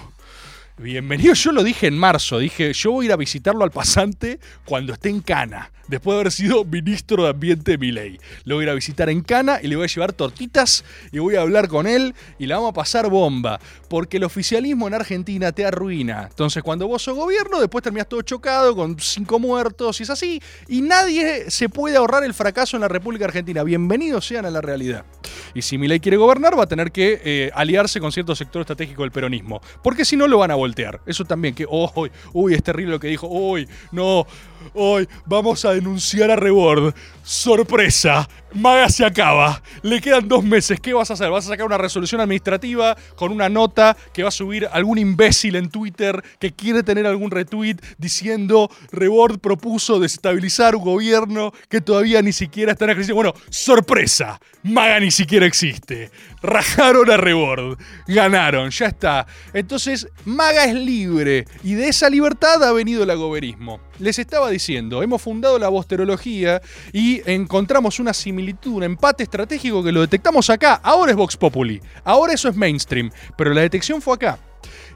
Bienvenido, 0.78 1.36
yo 1.36 1.52
lo 1.52 1.64
dije 1.64 1.86
en 1.86 1.98
marzo, 1.98 2.40
dije, 2.40 2.74
yo 2.74 2.92
voy 2.92 3.06
a 3.06 3.08
ir 3.08 3.12
a 3.12 3.18
visitarlo 3.18 3.64
al 3.64 3.70
pasante 3.70 4.40
cuando 4.66 4.94
esté 4.94 5.10
en 5.10 5.22
Cana, 5.22 5.72
después 5.92 6.16
de 6.16 6.22
haber 6.22 6.32
sido 6.32 6.64
ministro 6.64 7.26
de 7.26 7.30
Ambiente 7.30 7.72
de 7.72 7.78
Miley. 7.78 8.20
Lo 8.46 8.56
voy 8.56 8.64
a 8.64 8.68
ir 8.68 8.70
a 8.72 8.74
visitar 8.74 9.10
en 9.10 9.22
Cana 9.22 9.60
y 9.62 9.68
le 9.68 9.76
voy 9.76 9.84
a 9.84 9.88
llevar 9.88 10.14
tortitas 10.14 10.86
y 11.12 11.20
voy 11.20 11.36
a 11.36 11.42
hablar 11.42 11.68
con 11.68 11.86
él 11.86 12.16
y 12.40 12.48
la 12.48 12.56
vamos 12.56 12.72
a 12.72 12.74
pasar 12.74 13.10
bomba, 13.10 13.60
porque 13.90 14.18
el 14.18 14.24
oficialismo 14.24 14.88
en 14.88 14.94
Argentina 14.94 15.52
te 15.52 15.66
arruina. 15.66 16.28
Entonces, 16.30 16.64
cuando 16.64 16.88
vos 16.88 17.04
sos 17.04 17.16
gobierno, 17.16 17.60
después 17.60 17.84
terminás 17.84 18.08
todo 18.08 18.22
chocado 18.22 18.74
con 18.74 18.98
cinco 19.00 19.38
muertos 19.38 20.00
y 20.00 20.04
es 20.04 20.10
así, 20.10 20.42
y 20.70 20.82
nadie 20.82 21.52
se 21.52 21.68
puede 21.68 21.98
ahorrar 21.98 22.24
el 22.24 22.34
fracaso 22.34 22.78
en 22.78 22.82
la 22.82 22.88
República 22.88 23.26
Argentina. 23.26 23.64
Bienvenidos 23.64 24.26
sean 24.26 24.46
a 24.46 24.50
la 24.50 24.62
realidad. 24.62 25.06
Y 25.54 25.62
si 25.62 25.78
Milei 25.78 26.00
quiere 26.00 26.16
gobernar, 26.16 26.58
va 26.58 26.64
a 26.64 26.68
tener 26.68 26.94
que 26.94 27.22
eh, 27.24 27.52
aliarse 27.54 28.00
con 28.00 28.14
cierto 28.14 28.34
sector 28.34 28.62
estratégico 28.62 29.02
del 29.02 29.12
peronismo. 29.12 29.62
Porque 29.84 30.06
si 30.06 30.16
no, 30.16 30.28
lo 30.28 30.38
van 30.38 30.52
a 30.52 30.56
voltear. 30.56 31.02
Eso 31.06 31.26
también, 31.26 31.54
que, 31.54 31.66
uy, 31.70 32.12
uy, 32.32 32.54
es 32.54 32.64
terrible 32.64 32.94
lo 32.94 33.00
que 33.00 33.10
dijo. 33.10 33.28
Uy, 33.28 33.68
no, 33.92 34.26
hoy 34.74 35.08
vamos 35.26 35.66
a 35.66 35.74
denunciar 35.74 36.32
a 36.32 36.36
Rebord. 36.36 36.94
Sorpresa, 37.24 38.28
Maga 38.54 38.90
se 38.90 39.06
acaba. 39.06 39.62
Le 39.82 40.02
quedan 40.02 40.28
dos 40.28 40.44
meses. 40.44 40.80
¿Qué 40.80 40.94
vas 40.94 41.10
a 41.10 41.14
hacer? 41.14 41.30
¿Vas 41.30 41.46
a 41.46 41.50
sacar 41.50 41.66
una 41.66 41.78
resolución 41.78 42.22
administrativa 42.22 42.98
con 43.16 43.32
una 43.32 43.50
nota 43.50 43.96
que 44.14 44.24
va 44.24 44.30
a 44.30 44.32
subir 44.32 44.68
algún 44.72 44.98
imbécil 44.98 45.56
en 45.56 45.70
Twitter 45.70 46.22
que 46.40 46.52
quiere 46.52 46.84
tener 46.84 47.06
algún 47.06 47.32
retweet 47.32 47.78
diciendo 47.98 48.70
Rebord 48.92 49.40
propuso 49.40 50.00
desestabilizar 50.00 50.76
un 50.76 50.84
gobierno 50.84 51.54
que 51.70 51.82
todavía 51.82 52.22
ni 52.22 52.34
siquiera 52.34 52.74
está 52.74 52.86
en 52.86 52.92
ejercicio? 52.92 53.16
Bueno, 53.16 53.34
sorpresa, 53.50 54.40
Maga 54.64 55.00
ni 55.00 55.12
siquiera 55.12 55.46
existe. 55.46 56.12
Rajaron 56.42 57.10
a 57.10 57.18
Rebord. 57.18 57.78
Ganaron, 58.08 58.70
ya 58.72 58.88
está. 58.88 59.28
Entonces, 59.54 60.08
Maga 60.26 60.66
es 60.66 60.76
libre 60.76 61.46
y 61.64 61.74
de 61.74 61.88
esa 61.88 62.10
libertad 62.10 62.64
ha 62.64 62.74
venido 62.74 63.04
el 63.04 63.10
agoberismo. 63.10 63.80
Les 64.00 64.18
estaba 64.20 64.50
diciendo, 64.50 65.04
hemos 65.04 65.22
fundado 65.22 65.60
la 65.60 65.70
bosterología 65.70 66.62
y 66.92 67.22
encontramos 67.30 68.00
una 68.00 68.14
similitud, 68.14 68.41
un 68.66 68.84
empate 68.84 69.24
estratégico 69.24 69.84
que 69.84 69.92
lo 69.92 70.02
detectamos 70.02 70.50
acá. 70.50 70.80
Ahora 70.84 71.12
es 71.12 71.18
Vox 71.18 71.38
Populi, 71.38 71.82
ahora 72.04 72.34
eso 72.34 72.50
es 72.50 72.56
mainstream, 72.56 73.12
pero 73.38 73.54
la 73.54 73.62
detección 73.62 74.02
fue 74.02 74.16
acá. 74.16 74.40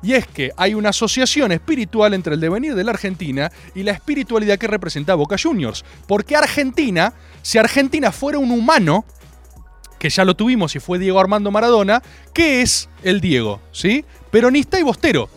Y 0.01 0.13
es 0.13 0.27
que 0.27 0.51
hay 0.57 0.73
una 0.73 0.89
asociación 0.89 1.51
espiritual 1.51 2.13
entre 2.13 2.35
el 2.35 2.39
devenir 2.39 2.75
de 2.75 2.83
la 2.83 2.91
Argentina 2.91 3.51
y 3.73 3.83
la 3.83 3.91
espiritualidad 3.91 4.59
que 4.59 4.67
representa 4.67 5.15
Boca 5.15 5.35
Juniors. 5.41 5.83
Porque 6.07 6.35
Argentina, 6.35 7.13
si 7.41 7.57
Argentina 7.57 8.11
fuera 8.11 8.37
un 8.37 8.51
humano, 8.51 9.05
que 9.97 10.09
ya 10.09 10.25
lo 10.25 10.35
tuvimos 10.35 10.75
y 10.75 10.79
fue 10.79 10.99
Diego 10.99 11.19
Armando 11.19 11.49
Maradona, 11.49 12.03
¿qué 12.33 12.61
es 12.61 12.89
el 13.03 13.21
Diego? 13.21 13.61
¿Sí? 13.71 14.05
Peronista 14.29 14.79
y 14.79 14.83
bostero. 14.83 15.29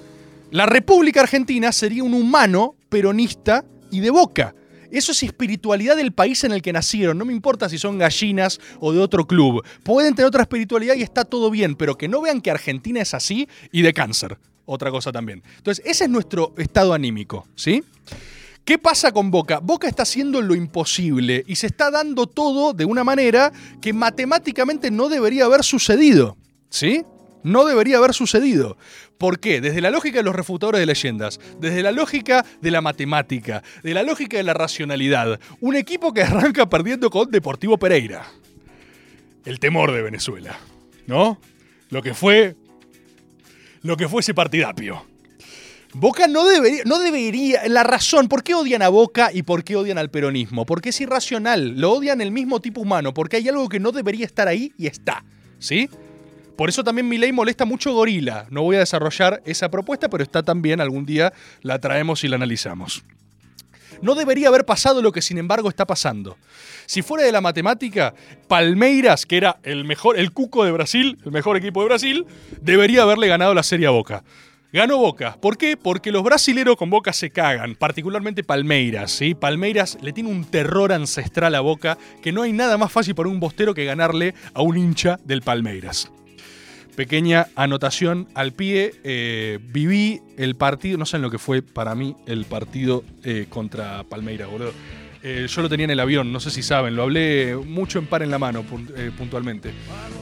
La 0.51 0.66
República 0.66 1.21
Argentina 1.21 1.73
sería 1.73 2.04
un 2.04 2.15
humano 2.15 2.75
peronista 2.88 3.65
y 3.90 4.00
de 4.00 4.11
boca. 4.11 4.54
Eso 4.90 5.12
es 5.12 5.22
espiritualidad 5.22 5.96
del 5.96 6.12
país 6.12 6.44
en 6.44 6.52
el 6.52 6.62
que 6.62 6.72
nacieron. 6.72 7.18
No 7.18 7.24
me 7.24 7.32
importa 7.32 7.68
si 7.68 7.78
son 7.78 7.98
gallinas 7.98 8.60
o 8.80 8.92
de 8.92 9.00
otro 9.00 9.26
club. 9.26 9.64
Pueden 9.82 10.14
tener 10.14 10.28
otra 10.28 10.42
espiritualidad 10.42 10.94
y 10.94 11.02
está 11.02 11.24
todo 11.24 11.50
bien, 11.50 11.74
pero 11.74 11.96
que 11.96 12.08
no 12.08 12.20
vean 12.20 12.40
que 12.40 12.50
Argentina 12.50 13.00
es 13.00 13.14
así 13.14 13.48
y 13.72 13.82
de 13.82 13.92
cáncer. 13.92 14.38
Otra 14.64 14.90
cosa 14.90 15.12
también. 15.12 15.42
Entonces, 15.56 15.84
ese 15.86 16.04
es 16.04 16.10
nuestro 16.10 16.54
estado 16.58 16.92
anímico, 16.92 17.46
¿sí? 17.54 17.82
¿Qué 18.68 18.76
pasa 18.76 19.12
con 19.12 19.30
Boca? 19.30 19.60
Boca 19.60 19.88
está 19.88 20.02
haciendo 20.02 20.42
lo 20.42 20.54
imposible 20.54 21.42
y 21.46 21.56
se 21.56 21.68
está 21.68 21.90
dando 21.90 22.26
todo 22.26 22.74
de 22.74 22.84
una 22.84 23.02
manera 23.02 23.50
que 23.80 23.94
matemáticamente 23.94 24.90
no 24.90 25.08
debería 25.08 25.46
haber 25.46 25.64
sucedido, 25.64 26.36
¿sí? 26.68 27.02
No 27.42 27.64
debería 27.64 27.96
haber 27.96 28.12
sucedido. 28.12 28.76
¿Por 29.19 29.40
qué? 29.40 29.60
Desde 29.60 29.81
la 29.81 29.90
lógica 29.90 30.19
de 30.19 30.23
los 30.23 30.35
refutadores 30.35 30.79
de 30.79 30.87
leyendas, 30.87 31.40
desde 31.58 31.83
la 31.83 31.90
lógica 31.90 32.46
de 32.62 32.71
la 32.71 32.81
matemática, 32.81 33.64
de 33.83 33.92
la 33.92 34.04
lógica 34.04 34.37
de 34.37 34.44
la 34.44 34.54
racionalidad. 34.54 35.40
Un 35.60 35.75
equipo 35.75 36.14
que 36.14 36.23
arranca 36.23 36.69
perdiendo 36.69 37.10
con 37.10 37.31
Deportivo 37.31 37.79
Pereira. 37.79 38.25
El 39.44 39.58
temor 39.58 39.92
de 39.92 40.02
Venezuela, 40.02 40.56
¿no? 41.06 41.40
Lo 41.90 42.02
que 42.02 42.14
fue. 42.14 42.54
Lo 43.83 43.96
que 43.96 44.08
fue 44.08 44.21
ese 44.21 44.35
partidapio. 44.35 45.04
Boca 45.94 46.29
no 46.29 46.46
debería, 46.46 46.83
no 46.85 46.98
debería, 46.98 47.66
la 47.66 47.83
razón, 47.83 48.29
¿por 48.29 48.42
qué 48.42 48.54
odian 48.54 48.83
a 48.83 48.88
Boca 48.88 49.31
y 49.33 49.42
por 49.42 49.64
qué 49.64 49.75
odian 49.75 49.96
al 49.96 50.10
peronismo? 50.10 50.66
Porque 50.66 50.90
es 50.90 51.00
irracional, 51.00 51.81
lo 51.81 51.92
odian 51.92 52.21
el 52.21 52.31
mismo 52.31 52.60
tipo 52.60 52.83
humano, 52.83 53.14
porque 53.14 53.38
hay 53.38 53.48
algo 53.48 53.69
que 53.71 53.81
no 53.81 53.90
debería 53.90 54.27
estar 54.27 54.48
ahí 54.48 54.73
y 54.77 54.87
está, 54.87 55.25
¿sí? 55.58 55.88
Por 56.59 56.69
eso 56.69 56.83
también 56.83 57.09
mi 57.09 57.19
ley 57.19 57.31
molesta 57.31 57.65
mucho 57.65 57.92
Gorila. 57.92 58.48
No 58.50 58.63
voy 58.63 58.75
a 58.75 58.81
desarrollar 58.81 59.40
esa 59.46 59.71
propuesta, 59.71 60.09
pero 60.09 60.25
está 60.25 60.42
también, 60.42 60.81
algún 60.81 61.06
día 61.06 61.33
la 61.63 61.79
traemos 61.79 62.25
y 62.25 62.29
la 62.29 62.35
analizamos. 62.35 63.04
No 64.02 64.17
debería 64.17 64.48
haber 64.48 64.65
pasado 64.65 65.00
lo 65.00 65.13
que 65.13 65.23
sin 65.23 65.38
embargo 65.38 65.69
está 65.69 65.87
pasando. 65.87 66.37
Si 66.85 67.00
fuera 67.02 67.23
de 67.23 67.31
la 67.31 67.40
matemática, 67.40 68.13
Palmeiras, 68.48 69.25
que 69.25 69.37
era 69.37 69.61
el 69.63 69.85
mejor, 69.85 70.19
el 70.19 70.33
cuco 70.33 70.65
de 70.65 70.73
Brasil, 70.73 71.17
el 71.25 71.31
mejor 71.31 71.56
equipo 71.56 71.81
de 71.81 71.87
Brasil, 71.87 72.27
debería 72.61 73.02
haberle 73.02 73.29
ganado 73.29 73.54
la 73.54 73.63
Serie 73.63 73.87
a 73.87 73.90
Boca. 73.90 74.25
Ganó 74.73 74.98
Boca. 74.98 75.37
¿Por 75.40 75.59
qué? 75.59 75.77
Porque 75.77 76.11
los 76.11 76.25
brasileros 76.25 76.77
con 76.77 76.90
Boca 76.90 77.13
se 77.13 77.31
cagan, 77.31 77.77
particularmente 77.77 78.42
Palmeiras. 78.42 79.13
¿sí? 79.13 79.37
Palmeiras 79.37 79.96
le 80.02 80.13
tiene 80.13 80.31
un 80.31 80.44
terror 80.44 80.92
ancestral 80.92 81.54
a 81.54 81.61
Boca 81.61 81.98
que 82.21 82.33
no 82.33 82.42
hay 82.42 82.52
nada 82.52 82.77
más 82.79 82.90
fácil 82.90 83.15
para 83.15 83.29
un 83.29 83.38
bostero 83.38 83.75
que 83.75 83.85
ganarle 83.85 84.35
a 84.54 84.63
un 84.63 84.77
hincha 84.77 85.21
del 85.25 85.42
Palmeiras. 85.42 86.11
Pequeña 86.99 87.46
anotación 87.55 88.27
al 88.35 88.51
pie. 88.55 88.92
eh, 89.05 89.61
viví 89.73 90.21
el 90.37 90.57
partido, 90.57 90.99
no 90.99 91.07
sé 91.07 91.15
en 91.15 91.23
lo 91.23 91.31
que 91.31 91.38
fue 91.38 91.63
para 91.63 91.94
mí 91.94 92.17
el 92.27 92.44
partido 92.44 93.05
eh, 93.23 93.46
contra 93.49 94.03
Palmeiras, 94.03 94.51
boludo. 94.51 94.73
Eh, 95.23 95.46
yo 95.49 95.63
lo 95.63 95.69
tenía 95.69 95.85
en 95.85 95.90
el 95.92 96.01
avión, 96.01 96.33
no 96.33 96.40
sé 96.40 96.51
si 96.51 96.61
saben, 96.61 96.96
lo 96.96 97.05
hablé 97.05 97.55
mucho 97.55 98.01
en 98.01 98.07
par 98.07 98.25
en 98.25 98.33
la 98.33 98.38
mano 98.40 98.65
pun- 98.65 99.13
puntualmente. 99.17 99.71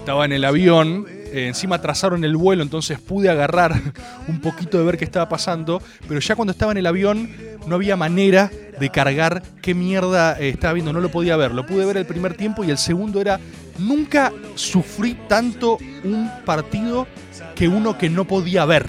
Estaba 0.01 0.27
en 0.27 0.33
el 0.33 0.45
avión, 0.45 1.07
encima 1.33 1.81
trazaron 1.81 2.25
el 2.25 2.37
vuelo, 2.37 2.63
entonces 2.63 3.01
pude 3.01 3.31
agarrar 3.31 3.73
un 4.29 4.43
poquito 4.43 4.77
de 4.77 4.85
ver 4.85 4.99
qué 4.99 5.07
estaba 5.07 5.31
pasando, 5.31 5.81
pero 6.07 6.21
ya 6.21 6.37
cuando 6.37 6.53
estaba 6.53 6.73
en 6.73 6.79
el 6.79 6.87
avión 6.87 7.31
no 7.67 7.75
había 7.77 7.97
manera 7.97 8.51
de 8.79 8.91
cargar 8.91 9.43
qué 9.63 9.75
mierda 9.75 10.39
estaba 10.39 10.75
viendo, 10.75 10.93
no 10.93 11.01
lo 11.01 11.11
podía 11.11 11.39
ver. 11.39 11.53
Lo 11.53 11.65
pude 11.65 11.87
ver 11.87 11.97
el 11.97 12.05
primer 12.07 12.35
tiempo 12.35 12.65
y 12.65 12.71
el 12.71 12.77
segundo 12.79 13.19
era, 13.21 13.41
nunca 13.79 14.33
sufrí 14.55 15.17
tanto 15.29 15.79
un 16.05 16.31
partido 16.45 17.07
que 17.55 17.69
uno 17.69 17.97
que 17.99 18.09
no 18.11 18.25
podía 18.27 18.65
ver, 18.65 18.87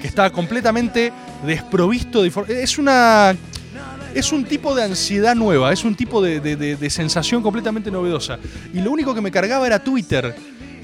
que 0.00 0.06
estaba 0.06 0.30
completamente 0.30 1.12
desprovisto 1.46 2.22
de... 2.22 2.32
Es 2.62 2.78
una 2.78 3.34
es 4.14 4.30
un 4.30 4.44
tipo 4.44 4.76
de 4.76 4.84
ansiedad 4.84 5.34
nueva, 5.34 5.72
es 5.72 5.84
un 5.84 5.96
tipo 5.96 6.22
de, 6.22 6.38
de- 6.38 6.54
de- 6.54 6.76
de 6.76 6.90
sensación 6.90 7.42
completamente 7.42 7.90
novedosa. 7.90 8.38
Y 8.72 8.78
lo 8.80 8.92
único 8.92 9.12
que 9.12 9.20
me 9.20 9.32
cargaba 9.32 9.66
era 9.66 9.82
Twitter, 9.82 10.32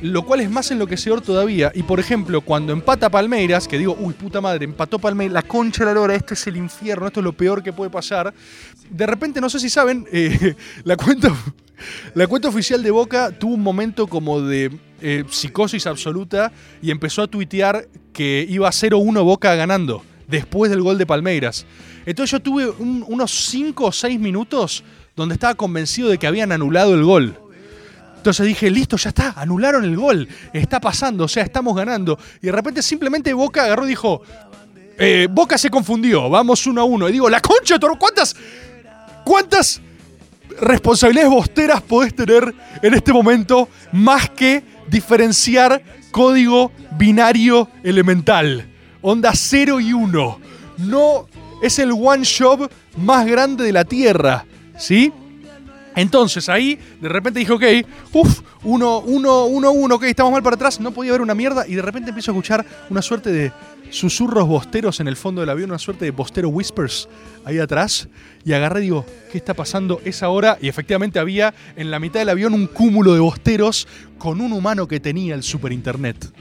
lo 0.02 0.24
cual 0.26 0.40
es 0.40 0.50
más 0.50 0.68
enloquecedor 0.72 1.20
todavía. 1.20 1.70
Y 1.72 1.84
por 1.84 2.00
ejemplo, 2.00 2.40
cuando 2.40 2.72
empata 2.72 3.08
Palmeiras, 3.08 3.68
que 3.68 3.78
digo, 3.78 3.96
uy, 4.00 4.14
puta 4.14 4.40
madre, 4.40 4.64
empató 4.64 4.98
Palmeiras, 4.98 5.32
la 5.34 5.42
concha 5.42 5.84
de 5.84 5.90
la 5.90 5.94
lora, 5.94 6.16
esto 6.16 6.34
es 6.34 6.44
el 6.48 6.56
infierno, 6.56 7.06
esto 7.06 7.20
es 7.20 7.24
lo 7.24 7.32
peor 7.32 7.62
que 7.62 7.72
puede 7.72 7.88
pasar. 7.90 8.34
De 8.90 9.06
repente, 9.06 9.40
no 9.40 9.48
sé 9.48 9.60
si 9.60 9.70
saben, 9.70 10.08
eh, 10.10 10.56
la 10.84 10.96
cuenta. 10.96 11.32
La 12.14 12.26
cuenta 12.26 12.48
oficial 12.48 12.82
de 12.82 12.90
Boca 12.90 13.30
tuvo 13.32 13.54
un 13.54 13.62
momento 13.62 14.06
como 14.06 14.40
de 14.40 14.70
eh, 15.00 15.24
psicosis 15.30 15.86
absoluta 15.86 16.52
y 16.82 16.90
empezó 16.90 17.22
a 17.22 17.26
tuitear 17.26 17.88
que 18.12 18.46
iba 18.48 18.68
0-1 18.68 19.22
Boca 19.24 19.54
ganando 19.54 20.02
después 20.28 20.70
del 20.70 20.82
gol 20.82 20.98
de 20.98 21.06
Palmeiras. 21.06 21.66
Entonces 22.06 22.30
yo 22.32 22.40
tuve 22.40 22.68
un- 22.68 23.04
unos 23.08 23.30
5 23.30 23.86
o 23.86 23.92
6 23.92 24.18
minutos 24.20 24.84
donde 25.16 25.34
estaba 25.34 25.54
convencido 25.54 26.08
de 26.08 26.18
que 26.18 26.26
habían 26.26 26.52
anulado 26.52 26.94
el 26.94 27.02
gol. 27.04 27.34
Entonces 28.16 28.46
dije, 28.46 28.70
listo, 28.70 28.96
ya 28.98 29.08
está, 29.08 29.32
anularon 29.36 29.82
el 29.84 29.96
gol, 29.96 30.28
está 30.52 30.78
pasando, 30.80 31.24
o 31.24 31.28
sea, 31.28 31.42
estamos 31.42 31.74
ganando. 31.74 32.18
Y 32.42 32.46
de 32.46 32.52
repente 32.52 32.82
simplemente 32.82 33.32
Boca 33.32 33.64
agarró 33.64 33.86
y 33.86 33.88
dijo, 33.88 34.22
eh, 34.98 35.26
Boca 35.30 35.56
se 35.56 35.70
confundió, 35.70 36.28
vamos 36.28 36.66
uno 36.66 36.82
a 36.82 36.84
uno. 36.84 37.08
Y 37.08 37.12
digo, 37.12 37.30
la 37.30 37.40
concha 37.40 37.78
¿cuántas, 37.98 38.36
cuántas 39.24 39.80
responsabilidades 40.60 41.30
bosteras 41.30 41.82
podés 41.82 42.14
tener 42.14 42.54
en 42.82 42.94
este 42.94 43.12
momento 43.12 43.68
más 43.92 44.30
que 44.30 44.62
diferenciar 44.88 45.82
código 46.10 46.72
binario 46.98 47.68
elemental? 47.82 48.68
Onda 49.00 49.32
0 49.34 49.80
y 49.80 49.92
1. 49.92 50.40
No 50.78 51.26
es 51.62 51.78
el 51.78 51.92
one 51.92 52.24
shop 52.24 52.70
más 52.96 53.26
grande 53.26 53.64
de 53.64 53.72
la 53.72 53.84
Tierra, 53.84 54.44
¿sí? 54.78 55.12
Entonces 55.96 56.48
ahí 56.48 56.78
de 57.00 57.08
repente 57.08 57.40
dije, 57.40 57.52
ok, 57.52 57.64
uff, 58.12 58.40
1, 58.62 58.98
1, 59.00 59.44
1, 59.44 59.70
1, 59.70 59.94
ok, 59.94 60.02
estamos 60.04 60.32
mal 60.32 60.42
para 60.42 60.54
atrás, 60.54 60.80
no 60.80 60.92
podía 60.92 61.12
ver 61.12 61.20
una 61.20 61.34
mierda 61.34 61.66
y 61.66 61.74
de 61.74 61.82
repente 61.82 62.10
empiezo 62.10 62.30
a 62.30 62.34
escuchar 62.34 62.64
una 62.88 63.02
suerte 63.02 63.32
de 63.32 63.52
susurros 63.90 64.46
bosteros 64.46 65.00
en 65.00 65.08
el 65.08 65.16
fondo 65.16 65.40
del 65.40 65.50
avión, 65.50 65.70
una 65.70 65.78
suerte 65.78 66.04
de 66.04 66.12
bostero 66.12 66.48
whispers 66.48 67.08
ahí 67.44 67.58
atrás 67.58 68.08
y 68.44 68.52
agarré 68.52 68.80
y 68.80 68.82
digo, 68.84 69.04
¿qué 69.32 69.38
está 69.38 69.54
pasando? 69.54 70.00
Es 70.04 70.22
ahora 70.22 70.58
y 70.60 70.68
efectivamente 70.68 71.18
había 71.18 71.54
en 71.76 71.90
la 71.90 71.98
mitad 71.98 72.20
del 72.20 72.28
avión 72.28 72.54
un 72.54 72.66
cúmulo 72.66 73.14
de 73.14 73.20
bosteros 73.20 73.88
con 74.18 74.40
un 74.40 74.52
humano 74.52 74.86
que 74.86 75.00
tenía 75.00 75.34
el 75.34 75.42
super 75.42 75.72
internet. 75.72 76.32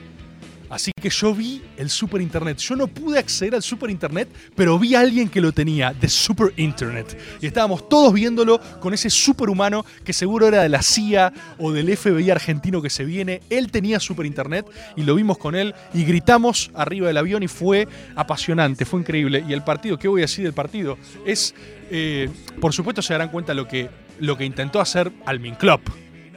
Así 0.70 0.92
que 1.00 1.10
yo 1.10 1.34
vi 1.34 1.62
el 1.78 1.90
Super 1.90 2.22
Internet. 2.22 2.58
Yo 2.60 2.76
no 2.76 2.88
pude 2.88 3.18
acceder 3.18 3.56
al 3.56 3.64
Super 3.64 3.90
Internet, 3.90 4.30
pero 4.56 4.78
vi 4.78 4.96
a 4.96 5.00
alguien 5.00 5.28
que 5.28 5.42
lo 5.42 5.52
tenía, 5.52 5.94
de 5.94 6.08
Super 6.08 6.54
Internet. 6.58 7.18
Y 7.42 7.48
estábamos 7.48 7.90
todos 7.90 8.14
viéndolo 8.14 8.60
con 8.80 8.94
ese 8.94 9.10
superhumano 9.10 9.86
que 10.04 10.14
seguro 10.14 10.48
era 10.48 10.62
de 10.62 10.70
la 10.70 10.82
CIA 10.82 11.34
o 11.58 11.72
del 11.72 11.96
FBI 11.96 12.30
argentino 12.30 12.82
que 12.82 12.90
se 12.90 13.04
viene. 13.04 13.42
Él 13.50 13.72
tenía 13.72 14.00
Super 14.00 14.26
Internet 14.26 14.68
y 14.96 15.04
lo 15.04 15.16
vimos 15.16 15.38
con 15.38 15.56
él 15.56 15.74
y 15.94 16.04
gritamos 16.04 16.72
arriba 16.76 17.08
del 17.08 17.18
avión 17.18 17.42
y 17.42 17.48
fue 17.48 17.88
apasionante, 18.16 18.86
fue 18.86 19.00
increíble. 19.00 19.44
Y 19.48 19.54
el 19.54 19.64
partido, 19.64 19.98
¿qué 19.98 20.08
voy 20.08 20.22
a 20.22 20.26
decir 20.26 20.44
del 20.44 20.54
partido? 20.54 20.98
Es, 21.26 21.56
eh, 21.90 22.30
por 22.62 22.74
supuesto 22.74 23.02
se 23.02 23.14
darán 23.14 23.30
cuenta 23.30 23.54
lo 23.54 23.68
que, 23.68 23.90
lo 24.20 24.38
que 24.38 24.46
intentó 24.46 24.80
hacer 24.80 25.12
Almin 25.26 25.56
Klopp, 25.56 25.82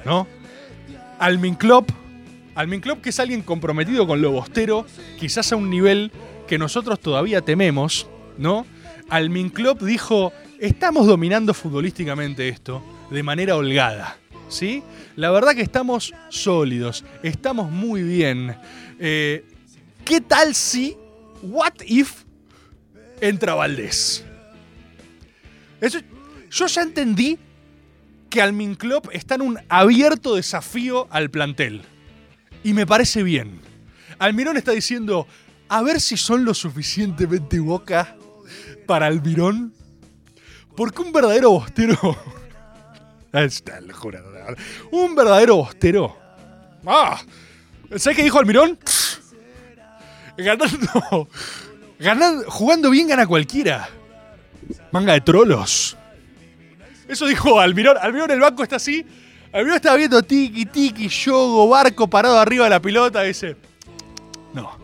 ¿no? 0.04 0.26
Almin 1.18 1.54
Klopp 1.54 1.90
Almin 2.54 2.80
Klopp, 2.80 3.00
que 3.00 3.10
es 3.10 3.20
alguien 3.20 3.42
comprometido 3.42 4.06
con 4.06 4.20
lo 4.20 4.30
bostero, 4.30 4.86
quizás 5.18 5.52
a 5.52 5.56
un 5.56 5.70
nivel 5.70 6.12
que 6.46 6.58
nosotros 6.58 7.00
todavía 7.00 7.40
tememos, 7.40 8.06
¿no? 8.36 8.66
Almin 9.08 9.48
Klopp 9.48 9.82
dijo, 9.82 10.32
estamos 10.58 11.06
dominando 11.06 11.54
futbolísticamente 11.54 12.48
esto 12.48 12.82
de 13.10 13.22
manera 13.22 13.56
holgada, 13.56 14.18
¿sí? 14.48 14.82
La 15.16 15.30
verdad 15.30 15.54
que 15.54 15.62
estamos 15.62 16.12
sólidos, 16.28 17.04
estamos 17.22 17.70
muy 17.70 18.02
bien. 18.02 18.56
Eh, 18.98 19.44
¿Qué 20.04 20.20
tal 20.20 20.54
si, 20.54 20.96
what 21.42 21.74
if, 21.86 22.24
entra 23.20 23.54
Valdés? 23.54 24.24
Yo 26.50 26.66
ya 26.66 26.82
entendí 26.82 27.38
que 28.28 28.42
Almin 28.42 28.74
Klopp 28.74 29.08
está 29.12 29.36
en 29.36 29.42
un 29.42 29.58
abierto 29.68 30.36
desafío 30.36 31.08
al 31.10 31.30
plantel. 31.30 31.82
Y 32.64 32.72
me 32.74 32.86
parece 32.86 33.22
bien. 33.22 33.60
Almirón 34.18 34.56
está 34.56 34.72
diciendo, 34.72 35.26
a 35.68 35.82
ver 35.82 36.00
si 36.00 36.16
son 36.16 36.44
lo 36.44 36.54
suficientemente 36.54 37.58
boca 37.58 38.16
para 38.86 39.06
Almirón. 39.06 39.72
Porque 40.76 41.02
un 41.02 41.12
verdadero 41.12 41.50
bostero... 41.50 41.96
Está 43.32 43.78
el 43.78 43.92
jurado. 43.92 44.30
Un 44.90 45.14
verdadero 45.14 45.56
bostero... 45.56 46.16
¡Ah! 46.86 47.20
¿Sabes 47.96 48.16
qué 48.16 48.22
dijo 48.22 48.38
Almirón? 48.38 48.78
Ganando... 50.36 51.28
ganando 51.98 52.50
jugando 52.50 52.90
bien 52.90 53.08
gana 53.08 53.26
cualquiera. 53.26 53.88
Manga 54.90 55.14
de 55.14 55.20
trolos. 55.20 55.96
Eso 57.08 57.26
dijo 57.26 57.60
Almirón. 57.60 57.96
Almirón 58.00 58.30
el 58.30 58.40
banco 58.40 58.62
está 58.62 58.76
así. 58.76 59.06
Almirón 59.52 59.76
estaba 59.76 59.96
viendo 59.96 60.22
tiki, 60.22 60.64
tiki, 60.64 61.08
yogo, 61.08 61.68
barco 61.68 62.08
parado 62.08 62.38
arriba 62.38 62.64
de 62.64 62.70
la 62.70 62.80
pilota. 62.80 63.22
Dice: 63.22 63.56
No. 64.54 64.80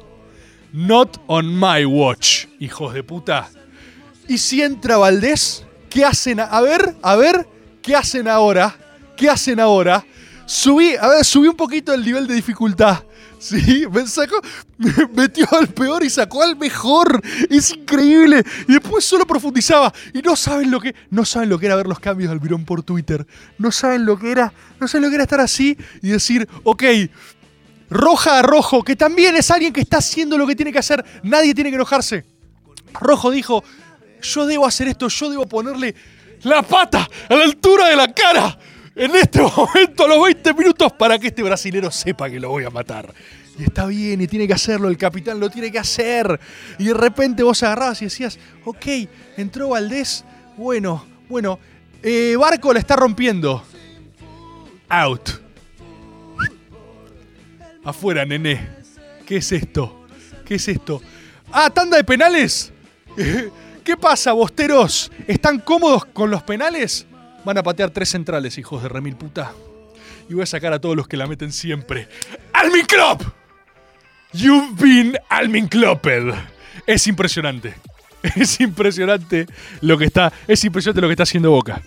Not 0.72 1.22
on 1.26 1.58
my 1.58 1.86
watch, 1.86 2.46
hijos 2.58 2.92
de 2.92 3.02
puta. 3.02 3.48
¿Y 4.28 4.36
si 4.36 4.60
entra 4.62 4.98
Valdés? 4.98 5.64
¿Qué 5.88 6.04
hacen? 6.04 6.40
A 6.40 6.60
ver, 6.60 6.96
a 7.00 7.16
ver, 7.16 7.48
¿qué 7.80 7.96
hacen 7.96 8.28
ahora? 8.28 8.76
¿Qué 9.16 9.30
hacen 9.30 9.58
ahora? 9.58 10.04
Subí, 10.44 10.94
a 11.00 11.08
ver, 11.08 11.24
subí 11.24 11.48
un 11.48 11.56
poquito 11.56 11.94
el 11.94 12.04
nivel 12.04 12.26
de 12.26 12.34
dificultad. 12.34 13.02
Sí, 13.38 13.86
me 13.90 14.06
sacó, 14.06 14.40
me 14.76 14.92
metió 15.14 15.46
al 15.52 15.68
peor 15.68 16.02
y 16.02 16.10
sacó 16.10 16.42
al 16.42 16.56
mejor. 16.56 17.20
Es 17.48 17.70
increíble. 17.70 18.42
Y 18.66 18.72
después 18.72 19.04
solo 19.04 19.26
profundizaba. 19.26 19.92
Y 20.12 20.20
no 20.22 20.34
saben 20.34 20.70
lo 20.70 20.80
que, 20.80 20.94
no 21.10 21.24
saben 21.24 21.48
lo 21.48 21.58
que 21.58 21.66
era 21.66 21.76
ver 21.76 21.86
los 21.86 22.00
cambios 22.00 22.28
de 22.28 22.34
Almirón 22.34 22.64
por 22.64 22.82
Twitter. 22.82 23.26
No 23.58 23.70
saben 23.70 24.04
lo 24.04 24.18
que 24.18 24.30
era, 24.30 24.52
no 24.80 24.88
saben 24.88 25.04
lo 25.04 25.08
que 25.08 25.14
era 25.14 25.24
estar 25.24 25.40
así 25.40 25.76
y 26.02 26.08
decir, 26.08 26.48
ok, 26.64 26.82
roja 27.90 28.40
a 28.40 28.42
rojo, 28.42 28.82
que 28.82 28.96
también 28.96 29.36
es 29.36 29.50
alguien 29.50 29.72
que 29.72 29.80
está 29.80 29.98
haciendo 29.98 30.36
lo 30.36 30.46
que 30.46 30.56
tiene 30.56 30.72
que 30.72 30.78
hacer. 30.78 31.04
Nadie 31.22 31.54
tiene 31.54 31.70
que 31.70 31.76
enojarse. 31.76 32.24
Rojo 33.00 33.30
dijo, 33.30 33.62
yo 34.20 34.46
debo 34.46 34.66
hacer 34.66 34.88
esto, 34.88 35.08
yo 35.08 35.30
debo 35.30 35.46
ponerle 35.46 35.94
la 36.42 36.62
pata 36.62 37.08
a 37.28 37.34
la 37.34 37.44
altura 37.44 37.88
de 37.88 37.96
la 37.96 38.12
cara 38.12 38.58
en 38.98 39.14
este 39.14 39.40
momento 39.56 40.08
los 40.08 40.22
20 40.22 40.54
minutos 40.54 40.92
para 40.92 41.18
que 41.18 41.28
este 41.28 41.42
brasilero 41.42 41.90
sepa 41.90 42.28
que 42.28 42.40
lo 42.40 42.50
voy 42.50 42.64
a 42.64 42.70
matar. 42.70 43.14
Y 43.58 43.62
está 43.64 43.86
bien, 43.86 44.20
y 44.20 44.26
tiene 44.26 44.46
que 44.46 44.54
hacerlo, 44.54 44.88
el 44.88 44.96
capitán 44.96 45.40
lo 45.40 45.48
tiene 45.48 45.70
que 45.72 45.78
hacer. 45.78 46.38
Y 46.78 46.86
de 46.86 46.94
repente 46.94 47.42
vos 47.42 47.62
agarrabas 47.62 48.02
y 48.02 48.06
decías, 48.06 48.38
ok, 48.64 48.86
entró 49.36 49.70
Valdés, 49.70 50.24
bueno, 50.56 51.04
bueno, 51.28 51.58
eh, 52.02 52.36
Barco 52.38 52.72
la 52.72 52.80
está 52.80 52.96
rompiendo. 52.96 53.64
Out. 54.88 55.30
Afuera, 57.84 58.24
nené. 58.24 58.68
¿Qué 59.26 59.36
es 59.36 59.52
esto? 59.52 60.06
¿Qué 60.44 60.56
es 60.56 60.68
esto? 60.68 61.00
Ah, 61.52 61.70
tanda 61.70 61.96
de 61.96 62.04
penales. 62.04 62.72
¿Qué 63.84 63.96
pasa, 63.96 64.32
bosteros? 64.32 65.10
¿Están 65.26 65.60
cómodos 65.60 66.04
con 66.04 66.30
los 66.30 66.42
penales? 66.42 67.06
Van 67.44 67.56
a 67.58 67.62
patear 67.62 67.90
tres 67.90 68.08
centrales, 68.10 68.58
hijos 68.58 68.82
de 68.82 68.88
remil 68.88 69.16
puta. 69.16 69.52
Y 70.28 70.34
voy 70.34 70.42
a 70.42 70.46
sacar 70.46 70.72
a 70.72 70.80
todos 70.80 70.96
los 70.96 71.08
que 71.08 71.16
la 71.16 71.26
meten 71.26 71.52
siempre. 71.52 72.08
¡Almin 72.52 72.86
Klopp! 72.86 73.22
You've 74.32 74.82
been 74.82 75.16
Almin 75.30 75.68
Klopped. 75.68 76.34
Es 76.86 77.06
impresionante. 77.06 77.74
Es 78.36 78.60
impresionante 78.60 79.46
lo 79.80 79.98
que 79.98 80.06
está. 80.06 80.32
Es 80.46 80.64
impresionante 80.64 81.00
lo 81.00 81.08
que 81.08 81.12
está 81.12 81.22
haciendo 81.22 81.50
Boca. 81.50 81.82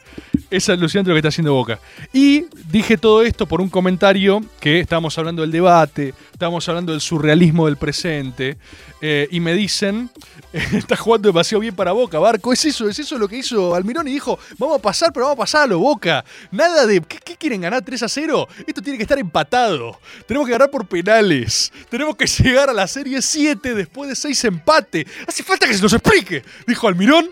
Es 0.50 0.68
alucinante 0.70 1.10
lo 1.10 1.16
que 1.16 1.20
está 1.20 1.30
haciendo 1.30 1.54
Boca. 1.54 1.80
Y 2.14 2.46
dije 2.70 2.98
todo 2.98 3.24
esto 3.24 3.46
por 3.46 3.62
un 3.62 3.70
comentario 3.70 4.44
que 4.60 4.80
estábamos 4.80 5.18
hablando 5.18 5.42
del 5.42 5.52
debate, 5.52 6.14
estábamos 6.34 6.68
hablando 6.68 6.92
del 6.92 7.02
surrealismo 7.02 7.66
del 7.66 7.78
presente. 7.78 8.58
eh, 9.04 9.28
y 9.32 9.40
me 9.40 9.54
dicen, 9.54 10.12
está 10.54 10.96
jugando 10.96 11.30
demasiado 11.30 11.62
bien 11.62 11.76
para 11.76 11.92
Boca, 11.92 12.20
Barco. 12.20 12.54
Es 12.54 12.66
eso, 12.66 12.88
es 12.90 13.00
eso 13.00 13.18
lo 13.18 13.28
que 13.28 13.38
hizo 13.38 13.74
Almirón 13.74 14.08
y 14.08 14.12
dijo, 14.12 14.38
vamos 14.58 14.80
a 14.80 14.82
pasar, 14.82 15.12
pero 15.14 15.26
vamos 15.26 15.38
a 15.38 15.44
pasar 15.44 15.64
a 15.64 15.68
lo 15.68 15.80
Boca. 15.80 16.24
Nada 16.52 16.86
de, 16.86 17.02
¿qué, 17.02 17.36
quieren 17.36 17.62
ganar 17.62 17.82
3 17.84 18.04
a 18.04 18.10
0? 18.10 18.48
Esto 18.68 18.82
tiene 18.82 18.98
que 18.98 19.04
estar 19.04 19.18
empatado. 19.18 20.00
Tenemos 20.28 20.48
que 20.48 20.52
ganar 20.52 20.70
por 20.70 20.86
penales. 20.86 21.72
Tenemos 21.90 22.16
que 22.16 22.26
llegar 22.44 22.70
a 22.70 22.74
la 22.74 22.88
serie 22.88 23.22
7 23.22 23.74
después 23.74 24.10
de 24.10 24.16
6 24.16 24.44
empates. 24.46 25.06
Hace 25.28 25.44
falta 25.44 25.68
que 25.68 25.74
se 25.74 25.82
nos 25.82 25.94
explique, 25.94 26.21
dijo 26.68 26.88
Almirón. 26.88 27.30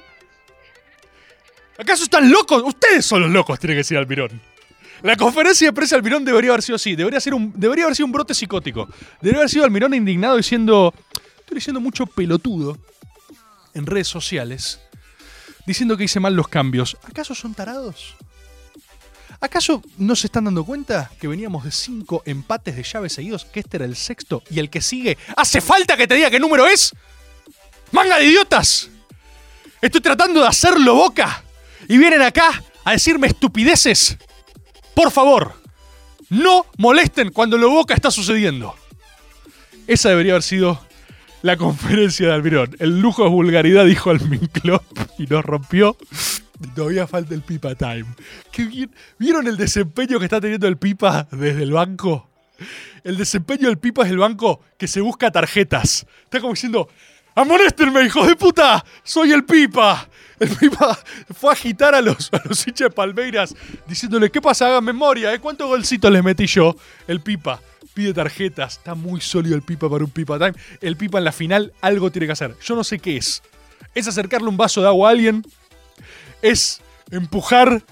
¿Acaso 1.78 2.04
están 2.04 2.30
locos? 2.30 2.62
Ustedes 2.66 3.06
son 3.06 3.22
los 3.22 3.32
locos, 3.32 3.60
tiene 3.60 3.74
que 3.74 3.80
decir 3.80 3.98
Almirón. 3.98 4.42
La 5.02 5.16
conferencia 5.16 5.68
de 5.68 5.74
prensa 5.74 5.96
de 5.96 6.00
Almirón 6.00 6.26
debería 6.26 6.52
haber 6.52 6.62
sido 6.62 6.76
así. 6.76 6.96
Debería, 6.96 7.20
debería 7.56 7.86
haber 7.86 7.96
sido 7.96 8.06
un 8.08 8.12
brote 8.12 8.34
psicótico. 8.34 8.90
Debería 9.22 9.40
haber 9.40 9.50
sido 9.50 9.64
Almirón 9.64 9.94
indignado 9.94 10.36
diciendo. 10.36 10.94
Estoy 11.40 11.56
leyendo 11.56 11.80
mucho 11.80 12.06
pelotudo 12.06 12.78
en 13.74 13.86
redes 13.86 14.08
sociales. 14.08 14.80
Diciendo 15.66 15.96
que 15.96 16.04
hice 16.04 16.20
mal 16.20 16.36
los 16.36 16.48
cambios. 16.48 16.98
¿Acaso 17.04 17.34
son 17.34 17.54
tarados? 17.54 18.16
¿Acaso 19.42 19.82
no 19.98 20.16
se 20.18 20.28
están 20.28 20.46
dando 20.46 20.66
cuenta 20.66 21.10
que 21.20 21.30
veníamos 21.30 21.64
de 21.64 21.72
cinco 21.72 22.22
empates 22.26 22.76
de 22.76 22.84
llaves 22.84 23.14
seguidos? 23.14 23.46
Que 23.46 23.62
este 23.62 23.78
era 23.78 23.86
el 23.86 23.96
sexto 23.96 24.44
y 24.50 24.60
el 24.60 24.70
que 24.70 24.82
sigue. 24.82 25.18
¿Hace 25.38 25.62
falta 25.62 25.96
que 25.96 26.08
te 26.08 26.16
diga 26.16 26.30
qué 26.30 26.40
número 26.40 26.68
es? 26.68 26.94
¡Manga 27.92 28.18
de 28.18 28.26
idiotas! 28.26 28.90
Estoy 29.82 30.02
tratando 30.02 30.42
de 30.42 30.48
hacerlo 30.48 30.96
boca. 30.96 31.44
Y 31.88 31.98
vienen 31.98 32.22
acá 32.22 32.64
a 32.84 32.92
decirme 32.92 33.28
estupideces. 33.28 34.18
Por 34.94 35.12
favor, 35.12 35.54
no 36.30 36.66
molesten 36.78 37.32
cuando 37.32 37.58
lo 37.58 37.70
boca 37.70 37.94
está 37.94 38.12
sucediendo. 38.12 38.76
Esa 39.88 40.10
debería 40.10 40.34
haber 40.34 40.44
sido 40.44 40.80
la 41.42 41.58
conferencia 41.58 42.28
de 42.28 42.34
Almirón. 42.34 42.76
El 42.80 43.00
lujo 43.00 43.26
es 43.26 43.32
vulgaridad, 43.32 43.86
dijo 43.86 44.10
Almin 44.10 44.48
Klopp 44.48 44.86
y 45.18 45.26
nos 45.26 45.44
rompió. 45.44 45.98
Todavía 46.76 47.08
falta 47.08 47.34
el 47.34 47.42
Pipa 47.42 47.74
Time. 47.76 48.06
¿Vieron 49.18 49.48
el 49.48 49.56
desempeño 49.58 50.20
que 50.20 50.26
está 50.26 50.42
teniendo 50.42 50.68
el 50.68 50.78
Pipa 50.78 51.28
desde 51.32 51.64
el 51.64 51.72
banco? 51.72 52.30
El 53.04 53.18
desempeño 53.18 53.70
del 53.70 53.78
Pipa 53.78 54.04
es 54.04 54.12
el 54.12 54.18
banco 54.18 54.62
que 54.78 54.88
se 54.88 55.00
busca 55.00 55.32
tarjetas. 55.32 56.06
Está 56.26 56.42
como 56.42 56.54
diciendo, 56.54 56.90
¡Amonéstenme, 57.40 58.04
hijos 58.04 58.28
de 58.28 58.36
puta! 58.36 58.84
¡Soy 59.02 59.32
el 59.32 59.46
Pipa! 59.46 60.10
El 60.42 60.50
Pipa 60.50 61.00
fue 61.34 61.52
a 61.52 61.54
agitar 61.54 61.96
a 61.96 62.02
los, 62.02 62.30
a 62.34 62.42
los 62.44 62.68
hinchas 62.68 62.90
de 62.90 62.94
Palmeiras 62.94 63.56
diciéndole, 63.88 64.30
¿qué 64.30 64.42
pasa? 64.42 64.68
Hagan 64.68 64.84
memoria, 64.84 65.34
¿eh? 65.34 65.40
¿Cuántos 65.40 65.68
golcitos 65.70 66.12
les 66.12 66.22
metí 66.22 66.48
yo? 66.48 66.76
El 67.08 67.22
Pipa 67.22 67.62
pide 67.94 68.14
tarjetas. 68.14 68.74
Está 68.74 68.94
muy 68.94 69.22
sólido 69.22 69.56
el 69.56 69.62
Pipa 69.62 69.90
para 69.90 70.04
un 70.04 70.10
Pipa 70.12 70.38
Time. 70.38 70.52
El 70.82 70.98
Pipa 70.98 71.20
en 71.20 71.24
la 71.24 71.32
final 71.32 71.72
algo 71.80 72.12
tiene 72.12 72.26
que 72.26 72.34
hacer. 72.34 72.56
Yo 72.62 72.76
no 72.76 72.84
sé 72.84 73.00
qué 73.00 73.16
es. 73.16 73.42
¿Es 73.96 74.06
acercarle 74.08 74.50
un 74.50 74.58
vaso 74.58 74.82
de 74.82 74.88
agua 74.88 75.08
a 75.08 75.12
alguien? 75.12 75.42
¿Es 76.42 76.82
empujar 77.10 77.84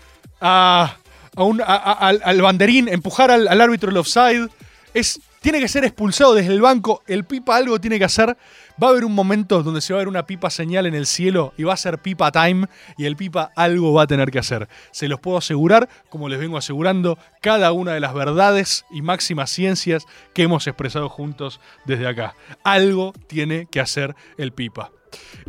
a, 0.41 0.97
a 1.37 1.43
un- 1.43 1.61
al, 1.65 2.21
al 2.21 2.41
banderín, 2.41 2.89
empujar 2.89 3.31
al, 3.31 3.47
al 3.47 3.61
árbitro 3.61 3.87
del 3.89 3.97
offside? 3.97 4.49
Es, 4.93 5.21
tiene 5.41 5.59
que 5.61 5.69
ser 5.69 5.85
expulsado 5.85 6.33
desde 6.33 6.51
el 6.51 6.59
banco. 6.59 7.01
El 7.07 7.23
Pipa 7.23 7.55
algo 7.55 7.79
tiene 7.79 7.97
que 7.97 8.05
hacer. 8.05 8.35
Va 8.81 8.87
a 8.87 8.89
haber 8.91 9.05
un 9.05 9.13
momento 9.13 9.63
donde 9.63 9.81
se 9.81 9.93
va 9.93 9.99
a 9.99 10.01
ver 10.01 10.07
una 10.07 10.27
pipa 10.27 10.51
señal 10.51 10.85
en 10.85 10.93
el 10.93 11.07
cielo 11.07 11.53
y 11.57 11.63
va 11.63 11.73
a 11.73 11.77
ser 11.77 11.97
pipa 11.97 12.31
time 12.31 12.67
y 12.95 13.05
el 13.05 13.15
pipa 13.15 13.51
algo 13.55 13.91
va 13.93 14.03
a 14.03 14.07
tener 14.07 14.29
que 14.29 14.37
hacer. 14.37 14.69
Se 14.91 15.07
los 15.07 15.19
puedo 15.19 15.37
asegurar, 15.37 15.89
como 16.09 16.29
les 16.29 16.39
vengo 16.39 16.57
asegurando, 16.57 17.17
cada 17.41 17.71
una 17.71 17.93
de 17.93 17.99
las 17.99 18.13
verdades 18.13 18.85
y 18.91 19.01
máximas 19.01 19.49
ciencias 19.49 20.05
que 20.33 20.43
hemos 20.43 20.67
expresado 20.67 21.09
juntos 21.09 21.59
desde 21.85 22.07
acá. 22.07 22.35
Algo 22.63 23.13
tiene 23.27 23.67
que 23.71 23.79
hacer 23.79 24.15
el 24.37 24.51
pipa. 24.51 24.91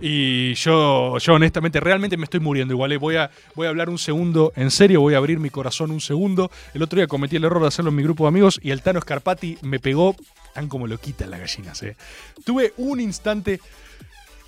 Y 0.00 0.54
yo, 0.54 1.18
yo 1.18 1.34
honestamente, 1.34 1.80
realmente 1.80 2.16
me 2.16 2.24
estoy 2.24 2.40
muriendo. 2.40 2.74
Igual 2.74 2.92
eh, 2.92 2.96
voy 2.96 3.16
a, 3.16 3.30
voy 3.54 3.66
a 3.66 3.70
hablar 3.70 3.90
un 3.90 3.98
segundo, 3.98 4.52
en 4.56 4.70
serio, 4.70 5.00
voy 5.00 5.14
a 5.14 5.18
abrir 5.18 5.38
mi 5.38 5.50
corazón 5.50 5.90
un 5.90 6.00
segundo. 6.00 6.50
El 6.72 6.82
otro 6.82 6.96
día 6.96 7.06
cometí 7.06 7.36
el 7.36 7.44
error 7.44 7.60
de 7.60 7.68
hacerlo 7.68 7.90
en 7.90 7.96
mi 7.96 8.02
grupo 8.02 8.24
de 8.24 8.28
amigos 8.28 8.60
y 8.62 8.70
el 8.70 8.82
Tano 8.82 9.00
Scarpati 9.00 9.58
me 9.62 9.80
pegó 9.80 10.14
tan 10.58 10.68
como 10.68 10.88
lo 10.88 10.98
quitan 10.98 11.30
las 11.30 11.38
gallinas. 11.38 11.80
eh. 11.84 11.96
Tuve 12.44 12.74
un 12.78 12.98
instante, 12.98 13.60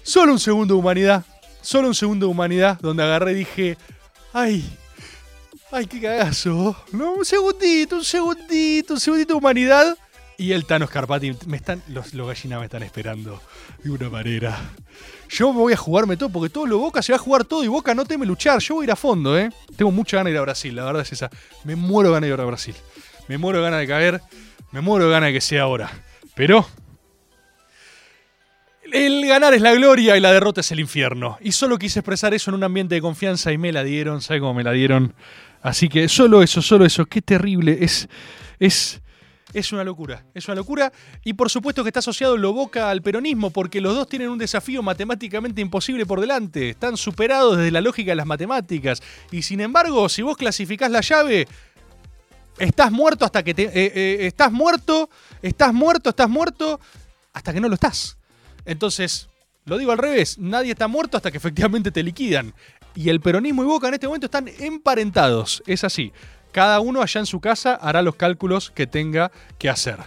solo 0.02 0.32
un 0.32 0.40
segundo 0.40 0.74
de 0.74 0.80
humanidad, 0.80 1.24
solo 1.62 1.86
un 1.86 1.94
segundo 1.94 2.26
de 2.26 2.32
humanidad, 2.32 2.80
donde 2.80 3.04
agarré 3.04 3.30
y 3.30 3.34
dije, 3.36 3.78
ay, 4.32 4.76
ay, 5.70 5.86
qué 5.86 6.00
cagazo. 6.00 6.76
No, 6.90 7.12
un 7.12 7.24
segundito, 7.24 7.94
un 7.94 8.04
segundito, 8.04 8.94
un 8.94 9.00
segundito 9.00 9.34
de 9.34 9.38
humanidad. 9.38 9.96
Y 10.36 10.50
el 10.50 10.64
Tano 10.64 10.88
Scarpati, 10.88 11.36
me 11.46 11.58
están, 11.58 11.80
los, 11.86 12.12
los 12.12 12.26
gallinas 12.26 12.58
me 12.58 12.64
están 12.64 12.82
esperando 12.82 13.40
de 13.84 13.90
una 13.90 14.10
manera. 14.10 14.58
Yo 15.28 15.52
voy 15.52 15.74
a 15.74 15.76
jugarme 15.76 16.16
todo, 16.16 16.30
porque 16.30 16.48
todo 16.48 16.66
lo 16.66 16.78
Boca 16.78 17.02
se 17.02 17.12
va 17.12 17.16
a 17.16 17.20
jugar 17.20 17.44
todo 17.44 17.62
y 17.62 17.68
Boca 17.68 17.94
no 17.94 18.04
teme 18.04 18.26
luchar. 18.26 18.58
Yo 18.58 18.74
voy 18.74 18.82
a 18.82 18.86
ir 18.86 18.90
a 18.90 18.96
fondo, 18.96 19.38
¿eh? 19.38 19.48
Tengo 19.76 19.92
mucha 19.92 20.16
ganas 20.16 20.30
de 20.30 20.32
ir 20.32 20.38
a 20.38 20.42
Brasil, 20.42 20.74
la 20.74 20.84
verdad 20.86 21.02
es 21.02 21.12
esa. 21.12 21.30
Me 21.62 21.76
muero 21.76 22.08
de 22.08 22.14
ganas 22.14 22.28
de 22.28 22.34
ir 22.34 22.40
a 22.40 22.44
Brasil. 22.44 22.74
Me 23.30 23.38
muero 23.38 23.60
de 23.60 23.64
ganas 23.64 23.78
de 23.78 23.86
caer. 23.86 24.20
Me 24.72 24.80
muero 24.80 25.04
de 25.04 25.12
ganas 25.12 25.28
de 25.28 25.34
que 25.34 25.40
sea 25.40 25.62
ahora. 25.62 25.88
Pero. 26.34 26.66
El 28.90 29.24
ganar 29.24 29.54
es 29.54 29.60
la 29.60 29.72
gloria 29.72 30.16
y 30.16 30.20
la 30.20 30.32
derrota 30.32 30.62
es 30.62 30.72
el 30.72 30.80
infierno. 30.80 31.38
Y 31.40 31.52
solo 31.52 31.78
quise 31.78 32.00
expresar 32.00 32.34
eso 32.34 32.50
en 32.50 32.56
un 32.56 32.64
ambiente 32.64 32.96
de 32.96 33.00
confianza 33.00 33.52
y 33.52 33.56
me 33.56 33.70
la 33.70 33.84
dieron. 33.84 34.20
¿Sabe 34.20 34.40
cómo 34.40 34.54
me 34.54 34.64
la 34.64 34.72
dieron? 34.72 35.14
Así 35.62 35.88
que 35.88 36.08
solo 36.08 36.42
eso, 36.42 36.60
solo 36.60 36.84
eso. 36.84 37.06
Qué 37.06 37.22
terrible. 37.22 37.78
Es. 37.80 38.08
Es. 38.58 39.00
Es 39.52 39.72
una 39.72 39.82
locura, 39.82 40.24
es 40.32 40.46
una 40.46 40.54
locura. 40.54 40.92
Y 41.24 41.32
por 41.32 41.50
supuesto 41.50 41.82
que 41.82 41.88
está 41.88 41.98
asociado 41.98 42.36
lo 42.36 42.52
Boca 42.52 42.90
al 42.90 43.02
peronismo, 43.02 43.50
porque 43.50 43.80
los 43.80 43.94
dos 43.94 44.08
tienen 44.08 44.28
un 44.28 44.38
desafío 44.38 44.82
matemáticamente 44.82 45.60
imposible 45.60 46.06
por 46.06 46.20
delante. 46.20 46.70
Están 46.70 46.96
superados 46.96 47.56
desde 47.56 47.72
la 47.72 47.80
lógica 47.80 48.12
de 48.12 48.16
las 48.16 48.26
matemáticas. 48.26 49.02
Y 49.32 49.42
sin 49.42 49.60
embargo, 49.60 50.08
si 50.08 50.22
vos 50.22 50.36
clasificás 50.36 50.90
la 50.90 51.00
llave, 51.00 51.48
estás 52.60 52.92
muerto 52.92 53.24
hasta 53.24 53.42
que 53.42 53.54
te. 53.54 53.64
eh, 53.64 53.70
eh, 53.74 54.26
estás 54.26 54.52
muerto, 54.52 55.10
estás 55.42 55.72
muerto, 55.72 56.10
estás 56.10 56.28
muerto, 56.28 56.80
hasta 57.32 57.52
que 57.52 57.60
no 57.60 57.68
lo 57.68 57.74
estás. 57.74 58.16
Entonces, 58.64 59.28
lo 59.64 59.78
digo 59.78 59.92
al 59.92 59.98
revés, 59.98 60.38
nadie 60.38 60.72
está 60.72 60.88
muerto 60.88 61.16
hasta 61.16 61.30
que 61.30 61.38
efectivamente 61.38 61.90
te 61.90 62.02
liquidan. 62.02 62.54
Y 62.94 63.08
el 63.08 63.20
peronismo 63.20 63.62
y 63.62 63.66
Boca 63.66 63.88
en 63.88 63.94
este 63.94 64.06
momento 64.06 64.26
están 64.26 64.48
emparentados. 64.58 65.62
Es 65.66 65.84
así. 65.84 66.12
Cada 66.52 66.80
uno 66.80 67.02
allá 67.02 67.20
en 67.20 67.26
su 67.26 67.40
casa 67.40 67.74
hará 67.74 68.02
los 68.02 68.16
cálculos 68.16 68.70
que 68.70 68.86
tenga 68.86 69.30
que 69.58 69.68
hacer. 69.70 69.98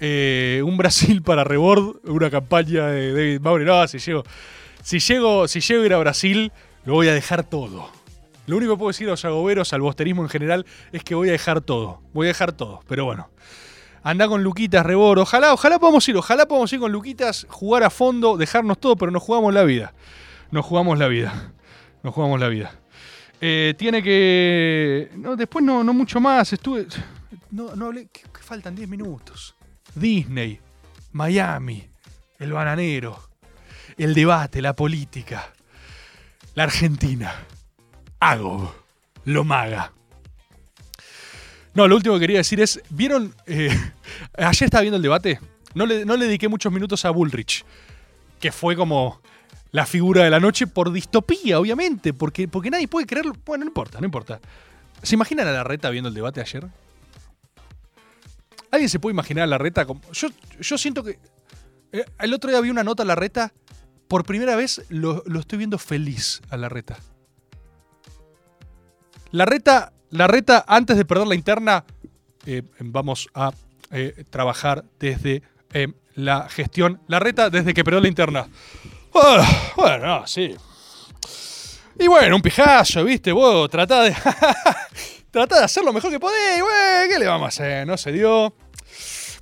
Eh, 0.00 0.62
un 0.64 0.76
Brasil 0.76 1.22
para 1.24 1.44
Rebord, 1.44 1.96
una 2.04 2.30
campaña 2.30 2.88
de 2.88 3.12
David 3.12 3.40
Maure. 3.40 3.64
No, 3.64 3.86
si 3.88 3.98
llego, 3.98 4.24
si 4.82 4.98
llego, 4.98 5.48
si 5.48 5.60
llego 5.60 5.82
a 5.82 5.86
ir 5.86 5.94
a 5.94 5.98
Brasil, 5.98 6.52
lo 6.84 6.94
voy 6.94 7.08
a 7.08 7.14
dejar 7.14 7.44
todo. 7.44 7.90
Lo 8.50 8.56
único 8.56 8.74
que 8.74 8.78
puedo 8.78 8.90
decir 8.90 9.06
a 9.06 9.12
los 9.12 9.24
agoberos, 9.24 9.72
al 9.72 9.80
bosterismo 9.80 10.22
en 10.22 10.28
general, 10.28 10.66
es 10.90 11.04
que 11.04 11.14
voy 11.14 11.28
a 11.28 11.32
dejar 11.32 11.60
todo. 11.60 12.02
Voy 12.12 12.26
a 12.26 12.30
dejar 12.30 12.50
todo. 12.50 12.80
Pero 12.88 13.04
bueno. 13.04 13.30
Anda 14.02 14.26
con 14.26 14.42
Luquitas, 14.42 14.84
Rebor. 14.84 15.20
Ojalá, 15.20 15.52
ojalá 15.52 15.78
podamos 15.78 16.08
ir. 16.08 16.16
Ojalá 16.16 16.48
podamos 16.48 16.72
ir 16.72 16.80
con 16.80 16.90
Luquitas, 16.90 17.46
jugar 17.48 17.84
a 17.84 17.90
fondo, 17.90 18.36
dejarnos 18.36 18.80
todo, 18.80 18.96
pero 18.96 19.12
nos 19.12 19.22
jugamos 19.22 19.54
la 19.54 19.62
vida. 19.62 19.94
Nos 20.50 20.66
jugamos 20.66 20.98
la 20.98 21.06
vida. 21.06 21.52
Nos 22.02 22.12
jugamos 22.12 22.40
la 22.40 22.48
vida. 22.48 22.74
Eh, 23.40 23.74
tiene 23.78 24.02
que. 24.02 25.12
No, 25.14 25.36
después 25.36 25.64
no, 25.64 25.84
no 25.84 25.94
mucho 25.94 26.18
más. 26.18 26.52
Estuve. 26.52 26.88
No, 27.52 27.76
no 27.76 27.86
hablé. 27.86 28.08
¿Qué, 28.10 28.22
qué 28.22 28.42
faltan 28.42 28.74
10 28.74 28.88
minutos. 28.88 29.54
Disney, 29.94 30.58
Miami, 31.12 31.88
el 32.40 32.52
bananero, 32.52 33.30
el 33.96 34.12
debate, 34.12 34.60
la 34.60 34.74
política, 34.74 35.52
la 36.56 36.64
Argentina, 36.64 37.32
Ago, 38.20 38.74
Lomaga. 39.24 39.92
No, 41.74 41.86
lo 41.88 41.96
último 41.96 42.16
que 42.16 42.20
quería 42.20 42.38
decir 42.38 42.60
es, 42.60 42.80
¿vieron? 42.90 43.34
eh, 43.46 43.70
ayer 44.36 44.64
estaba 44.64 44.82
viendo 44.82 44.96
el 44.96 45.02
debate. 45.02 45.40
No 45.74 45.86
le, 45.86 46.04
no 46.04 46.16
le 46.16 46.26
dediqué 46.26 46.48
muchos 46.48 46.72
minutos 46.72 47.04
a 47.04 47.10
Bullrich, 47.10 47.64
que 48.40 48.50
fue 48.50 48.74
como 48.76 49.20
la 49.70 49.86
figura 49.86 50.24
de 50.24 50.30
la 50.30 50.40
noche 50.40 50.66
por 50.66 50.92
distopía, 50.92 51.60
obviamente, 51.60 52.12
porque, 52.12 52.48
porque 52.48 52.70
nadie 52.70 52.88
puede 52.88 53.06
creerlo. 53.06 53.34
Bueno, 53.46 53.64
no 53.64 53.70
importa, 53.70 54.00
no 54.00 54.04
importa. 54.04 54.40
¿Se 55.02 55.14
imaginan 55.14 55.46
a 55.46 55.52
la 55.52 55.64
reta 55.64 55.88
viendo 55.90 56.08
el 56.08 56.14
debate 56.14 56.40
ayer? 56.40 56.66
¿Alguien 58.72 58.88
se 58.88 58.98
puede 58.98 59.12
imaginar 59.14 59.44
a 59.44 59.46
la 59.46 59.58
reta? 59.58 59.86
como- 59.86 60.00
Yo, 60.12 60.28
yo 60.60 60.76
siento 60.76 61.02
que. 61.04 61.18
eh, 61.92 62.04
el 62.18 62.34
otro 62.34 62.50
día 62.50 62.60
vi 62.60 62.70
una 62.70 62.84
nota 62.84 63.04
a 63.04 63.06
la 63.06 63.14
reta. 63.14 63.52
Por 64.08 64.24
primera 64.24 64.56
vez 64.56 64.82
lo, 64.88 65.22
lo 65.26 65.38
estoy 65.38 65.58
viendo 65.58 65.78
feliz 65.78 66.42
a 66.50 66.56
la 66.56 66.68
reta. 66.68 66.98
La 69.32 69.44
reta, 69.44 69.92
la 70.10 70.26
reta, 70.26 70.64
antes 70.66 70.96
de 70.96 71.04
perder 71.04 71.26
la 71.26 71.36
interna, 71.36 71.84
eh, 72.46 72.62
vamos 72.80 73.28
a 73.34 73.52
eh, 73.92 74.24
trabajar 74.28 74.84
desde 74.98 75.42
eh, 75.72 75.88
la 76.14 76.48
gestión. 76.48 77.00
La 77.06 77.20
reta 77.20 77.48
desde 77.48 77.72
que 77.72 77.84
perdió 77.84 78.00
la 78.00 78.08
interna. 78.08 78.48
Ah, 79.14 79.72
bueno, 79.76 80.06
no, 80.06 80.26
sí. 80.26 80.56
Y 81.98 82.06
bueno, 82.08 82.36
un 82.36 82.42
pijazo, 82.42 83.04
¿viste? 83.04 83.30
Vos 83.30 83.70
tratá 83.70 84.02
de. 84.02 84.16
tratá 85.30 85.58
de 85.58 85.64
hacer 85.64 85.84
lo 85.84 85.92
mejor 85.92 86.10
que 86.10 86.18
podés. 86.18 86.60
Güey, 86.60 87.08
¿qué 87.08 87.18
le 87.18 87.26
vamos 87.26 87.46
a 87.46 87.48
hacer? 87.48 87.86
No 87.86 87.96
se 87.96 88.10
dio. 88.10 88.54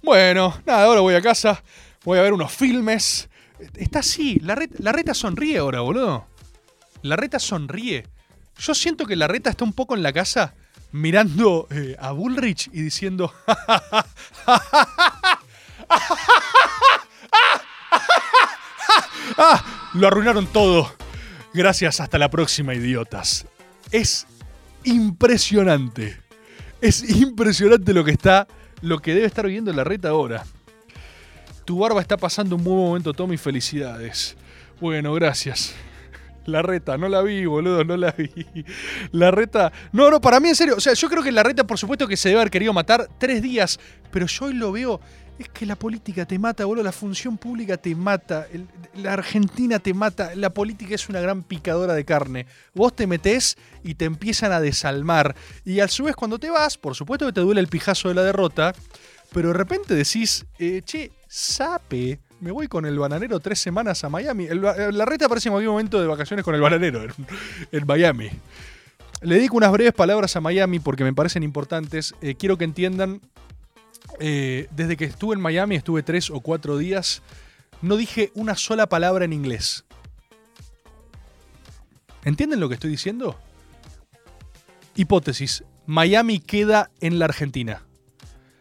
Bueno, 0.03 0.55
nada, 0.66 0.84
ahora 0.84 1.01
voy 1.01 1.14
a 1.14 1.22
casa. 1.22 1.62
Voy 2.05 2.18
a 2.18 2.22
ver 2.22 2.32
unos 2.32 2.53
filmes. 2.53 3.28
Está 3.74 4.01
así. 4.01 4.39
La 4.41 4.55
reta, 4.55 4.76
la 4.80 4.93
reta 4.93 5.14
sonríe 5.14 5.59
ahora, 5.59 5.80
boludo. 5.80 6.26
La 7.03 7.16
reta 7.16 7.39
sonríe. 7.39 8.05
Yo 8.59 8.75
siento 8.75 9.07
que 9.07 9.17
la 9.17 9.27
reta 9.27 9.51
está 9.51 9.65
un 9.65 9.73
poco 9.73 9.95
en 9.95 10.03
la 10.03 10.13
casa 10.13 10.55
mirando 10.93 11.69
eh, 11.71 11.97
a 11.99 12.13
Bullrich 12.13 12.69
y 12.73 12.83
diciendo. 12.83 13.33
¡Ah! 19.37 19.65
Lo 19.95 20.09
arruinaron 20.09 20.47
todo. 20.47 20.93
Gracias, 21.55 22.01
hasta 22.01 22.19
la 22.19 22.29
próxima, 22.29 22.75
idiotas. 22.75 23.47
Es 23.91 24.27
impresionante. 24.85 26.21
Es 26.81 27.09
impresionante 27.09 27.93
lo 27.95 28.05
que 28.05 28.13
está, 28.13 28.47
lo 28.83 28.99
que 29.01 29.15
debe 29.15 29.27
estar 29.27 29.47
viendo 29.47 29.73
la 29.73 29.85
reta 29.85 30.11
ahora. 30.11 30.45
Tu 31.65 31.79
barba 31.79 32.01
está 32.01 32.17
pasando 32.17 32.57
un 32.57 32.65
buen 32.65 32.77
momento, 32.77 33.13
Tommy. 33.13 33.37
Felicidades. 33.37 34.37
Bueno, 34.81 35.13
gracias. 35.15 35.75
La 36.49 36.62
reta, 36.62 36.96
no 36.96 37.11
la 37.11 37.20
vi, 37.20 37.44
boludo, 37.44 37.84
no 37.84 37.94
la 37.99 38.11
vi. 38.12 38.30
La 39.12 39.30
reta. 39.30 39.70
No, 39.92 40.11
no, 40.11 40.18
para 40.18 40.40
mí 40.40 40.49
en 40.49 40.55
serio. 40.55 40.76
O 40.78 40.80
sea, 40.80 40.94
yo 40.94 41.09
creo 41.11 41.22
que 41.22 41.30
la 41.30 41.42
reta, 41.42 41.66
por 41.66 41.76
supuesto, 41.76 42.09
que 42.09 42.16
se 42.16 42.30
debe 42.30 42.40
haber 42.40 42.51
querido 42.51 42.72
matar 42.72 43.07
tres 43.18 43.42
días. 43.42 43.78
Pero 44.11 44.26
yo 44.26 44.46
hoy 44.46 44.55
lo 44.55 44.72
veo. 44.72 44.99
Es 45.38 45.51
que 45.51 45.66
la 45.66 45.76
política 45.76 46.24
te 46.24 46.38
mata, 46.38 46.64
boludo. 46.64 46.84
La 46.84 46.92
función 46.92 47.36
pública 47.36 47.76
te 47.76 47.94
mata. 47.94 48.46
la 48.94 49.12
Argentina 49.12 49.78
te 49.78 49.92
mata. 49.92 50.34
La 50.36 50.55
política 50.55 50.94
es 50.94 51.11
una 51.11 51.20
gran 51.20 51.42
picadora 51.42 51.92
de 51.92 52.07
carne. 52.07 52.46
Vos 52.74 52.96
te 52.96 53.07
metés 53.07 53.59
y 53.84 53.96
te 53.96 54.07
empiezan 54.07 54.51
a 54.51 54.61
desalmar. 54.62 55.36
Y 55.66 55.80
a 55.80 55.88
su 55.88 56.05
vez, 56.05 56.16
cuando 56.16 56.38
te 56.38 56.49
vas, 56.49 56.78
por 56.78 56.94
supuesto 56.94 57.26
que 57.26 57.32
te 57.32 57.42
duele 57.42 57.61
el 57.61 57.68
pijazo 57.68 58.09
de 58.09 58.14
la 58.14 58.22
derrota. 58.22 58.74
Pero 59.34 59.49
de 59.49 59.55
repente 59.55 59.94
decís, 59.94 60.46
eh, 60.59 60.80
che, 60.82 61.12
sape, 61.28 62.20
me 62.41 62.51
voy 62.51 62.68
con 62.68 62.86
el 62.86 62.99
bananero 62.99 63.41
tres 63.41 63.59
semanas 63.59 64.05
a 64.05 64.09
Miami. 64.09 64.45
Eh, 64.45 64.55
la 64.55 65.05
reta 65.05 65.26
aparece 65.26 65.49
en 65.49 65.53
cualquier 65.53 65.70
momento 65.70 66.01
de 66.01 66.07
vacaciones 66.07 66.45
con 66.45 66.55
el 66.55 66.61
bananero 66.61 67.03
en, 67.03 67.12
en 67.72 67.86
Miami. 67.86 68.30
Le 69.20 69.34
dedico 69.34 69.57
unas 69.57 69.72
breves 69.72 69.93
palabras 69.95 70.36
a 70.36 70.41
Miami 70.41 70.78
porque 70.78 71.03
me 71.03 71.12
parecen 71.12 71.43
importantes. 71.43 72.14
Eh, 72.20 72.36
quiero 72.36 72.57
que 72.57 72.64
entiendan, 72.64 73.20
eh, 74.20 74.68
desde 74.70 74.97
que 74.97 75.07
estuve 75.07 75.34
en 75.34 75.41
Miami, 75.41 75.74
estuve 75.74 76.03
tres 76.03 76.30
o 76.30 76.41
cuatro 76.41 76.78
días, 76.78 77.22
no 77.82 77.97
dije 77.97 78.30
una 78.34 78.55
sola 78.55 78.89
palabra 78.89 79.24
en 79.24 79.32
inglés. 79.32 79.84
¿Entienden 82.24 82.61
lo 82.61 82.68
que 82.68 82.74
estoy 82.74 82.91
diciendo? 82.91 83.36
Hipótesis. 84.95 85.64
Miami 85.86 86.39
queda 86.39 86.91
en 87.01 87.18
la 87.18 87.24
Argentina. 87.24 87.82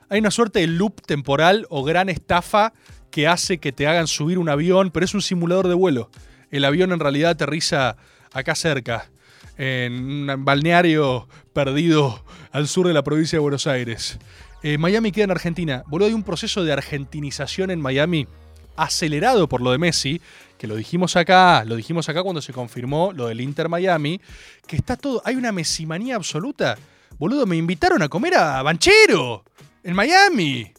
Hay 0.10 0.20
una 0.20 0.32
suerte 0.32 0.60
de 0.60 0.68
loop 0.68 1.02
temporal 1.02 1.68
o 1.70 1.84
gran 1.84 2.10
estafa 2.10 2.74
que 3.18 3.28
hace 3.28 3.58
que 3.58 3.72
te 3.72 3.88
hagan 3.88 4.06
subir 4.06 4.38
un 4.38 4.48
avión, 4.48 4.92
pero 4.92 5.04
es 5.04 5.16
un 5.16 5.24
simulador 5.24 5.68
de 5.68 5.74
vuelo. 5.74 6.12
El 6.52 6.64
avión 6.66 6.92
en 6.92 7.00
realidad 7.00 7.32
aterriza 7.32 7.98
acá 8.32 8.54
cerca, 8.54 9.10
en 9.58 10.30
un 10.30 10.46
balneario 10.46 11.28
perdido 11.52 12.24
al 12.52 12.68
sur 12.68 12.86
de 12.88 12.94
la 12.94 13.02
provincia 13.02 13.38
de 13.38 13.40
Buenos 13.40 13.66
Aires. 13.66 14.20
Eh, 14.62 14.78
Miami 14.78 15.12
queda 15.12 15.24
en 15.24 15.32
Argentina. 15.32 15.82
Boludo, 15.88 16.10
hay 16.10 16.14
un 16.14 16.22
proceso 16.22 16.64
de 16.64 16.72
argentinización 16.72 17.72
en 17.72 17.82
Miami 17.82 18.28
acelerado 18.76 19.50
por 19.50 19.62
lo 19.62 19.72
de 19.72 19.80
Messi, 19.80 20.22
que 20.60 20.68
lo 20.68 20.76
dijimos 20.76 21.16
acá, 21.16 21.66
lo 21.66 21.76
dijimos 21.76 22.08
acá 22.10 22.22
cuando 22.22 22.44
se 22.44 22.54
confirmó 22.54 23.14
lo 23.14 23.30
del 23.30 23.42
Inter 23.42 23.68
Miami, 23.68 24.22
que 24.68 24.76
está 24.76 24.96
todo, 24.96 25.24
hay 25.26 25.38
una 25.38 25.52
mesimanía 25.52 26.18
absoluta. 26.18 26.78
Boludo, 27.18 27.48
me 27.48 27.58
invitaron 27.58 28.04
a 28.04 28.10
comer 28.10 28.36
a 28.36 28.62
Banchero 28.62 29.44
en 29.84 29.96
Miami. 29.96 30.72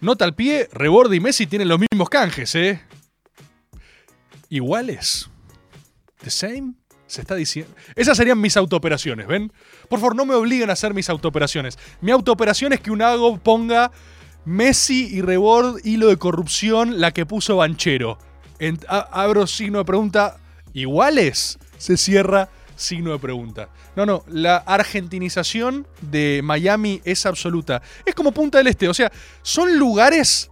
Nota 0.00 0.24
al 0.24 0.34
pie, 0.34 0.68
Reborde 0.72 1.16
y 1.16 1.20
Messi 1.20 1.46
tienen 1.46 1.68
los 1.68 1.78
mismos 1.80 2.08
canjes, 2.10 2.54
¿eh? 2.54 2.82
Iguales. 4.48 5.28
The 6.22 6.30
same. 6.30 6.74
Se 7.06 7.20
está 7.20 7.36
diciendo. 7.36 7.72
Esas 7.94 8.16
serían 8.16 8.40
mis 8.40 8.56
autooperaciones, 8.56 9.28
¿ven? 9.28 9.52
Por 9.88 10.00
favor, 10.00 10.16
no 10.16 10.26
me 10.26 10.34
obliguen 10.34 10.70
a 10.70 10.72
hacer 10.72 10.92
mis 10.92 11.08
autooperaciones. 11.08 11.78
Mi 12.00 12.10
autooperación 12.10 12.72
es 12.72 12.80
que 12.80 12.90
un 12.90 13.00
hago 13.00 13.38
ponga 13.38 13.92
Messi 14.44 15.08
y 15.12 15.22
Rebord, 15.22 15.78
hilo 15.84 16.08
de 16.08 16.16
corrupción, 16.16 17.00
la 17.00 17.12
que 17.12 17.24
puso 17.24 17.56
Banchero. 17.56 18.18
En- 18.58 18.80
abro 18.88 19.46
signo 19.46 19.78
de 19.78 19.84
pregunta. 19.84 20.38
¿Iguales? 20.72 21.58
Se 21.78 21.96
cierra 21.96 22.48
signo 22.76 23.12
de 23.12 23.18
pregunta. 23.18 23.68
No, 23.96 24.06
no, 24.06 24.24
la 24.28 24.56
argentinización 24.58 25.86
de 26.00 26.40
Miami 26.44 27.00
es 27.04 27.26
absoluta. 27.26 27.82
Es 28.04 28.14
como 28.14 28.32
Punta 28.32 28.58
del 28.58 28.68
Este, 28.68 28.88
o 28.88 28.94
sea, 28.94 29.10
son 29.42 29.76
lugares 29.78 30.50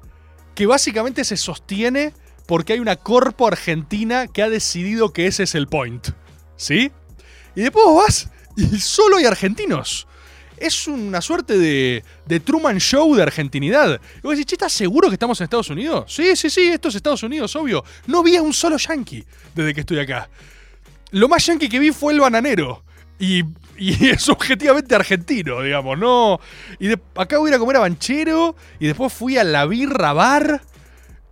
que 0.55 0.67
básicamente 0.67 1.25
se 1.25 1.37
sostiene 1.37 2.13
porque 2.47 2.75
hay 2.75 2.81
una 2.81 2.97
corpo 2.97 3.47
argentina 3.47 4.27
que 4.27 4.43
ha 4.43 4.49
decidido 4.49 5.13
que 5.13 5.27
ese 5.27 5.45
es 5.45 5.55
el 5.55 5.69
point. 5.69 6.09
¿Sí? 6.57 6.91
Y 7.55 7.63
después 7.63 7.85
vas 7.95 8.31
y 8.57 8.79
solo 8.79 9.17
hay 9.17 9.25
argentinos. 9.25 10.07
Es 10.57 10.87
una 10.87 11.21
suerte 11.21 11.59
de, 11.59 12.05
de 12.27 12.41
Truman 12.41 12.79
Show 12.79 13.15
de 13.17 13.23
argentinidad. 13.23 14.01
Y 14.19 14.21
vos 14.23 14.37
decís, 14.37 14.53
¿estás 14.53 14.73
seguro 14.73 15.09
que 15.09 15.15
estamos 15.15 15.41
en 15.41 15.45
Estados 15.45 15.69
Unidos? 15.69 16.15
Sí, 16.15 16.37
sí, 16.37 16.49
sí, 16.49 16.69
esto 16.69 16.89
es 16.89 16.95
Estados 16.95 17.23
Unidos, 17.25 17.55
obvio. 17.57 17.85
No 18.07 18.23
vi 18.23 18.37
a 18.37 18.43
un 18.43 18.53
solo 18.53 18.77
yankee 18.77 19.25
desde 19.55 19.75
que 19.75 19.81
estoy 19.81 19.99
acá. 19.99 20.29
Lo 21.15 21.29
más 21.29 21.47
yankee 21.47 21.69
que 21.69 21.79
vi 21.79 21.93
fue 21.93 22.13
el 22.13 22.21
bananero. 22.21 22.85
Y, 23.19 23.43
es 23.79 24.29
objetivamente 24.29 24.95
argentino, 24.95 25.61
digamos, 25.63 25.97
¿no? 25.99 26.41
Y 26.79 26.89
de- 26.89 27.01
acabo 27.17 27.45
de 27.45 27.51
ir 27.53 27.55
a 27.55 27.59
comer 27.59 27.77
a 27.77 27.81
Banchero. 27.81 28.57
Y 28.81 28.87
después 28.89 29.13
fui 29.13 29.39
a 29.39 29.45
la 29.45 29.65
birra 29.67 30.13
bar. 30.13 30.61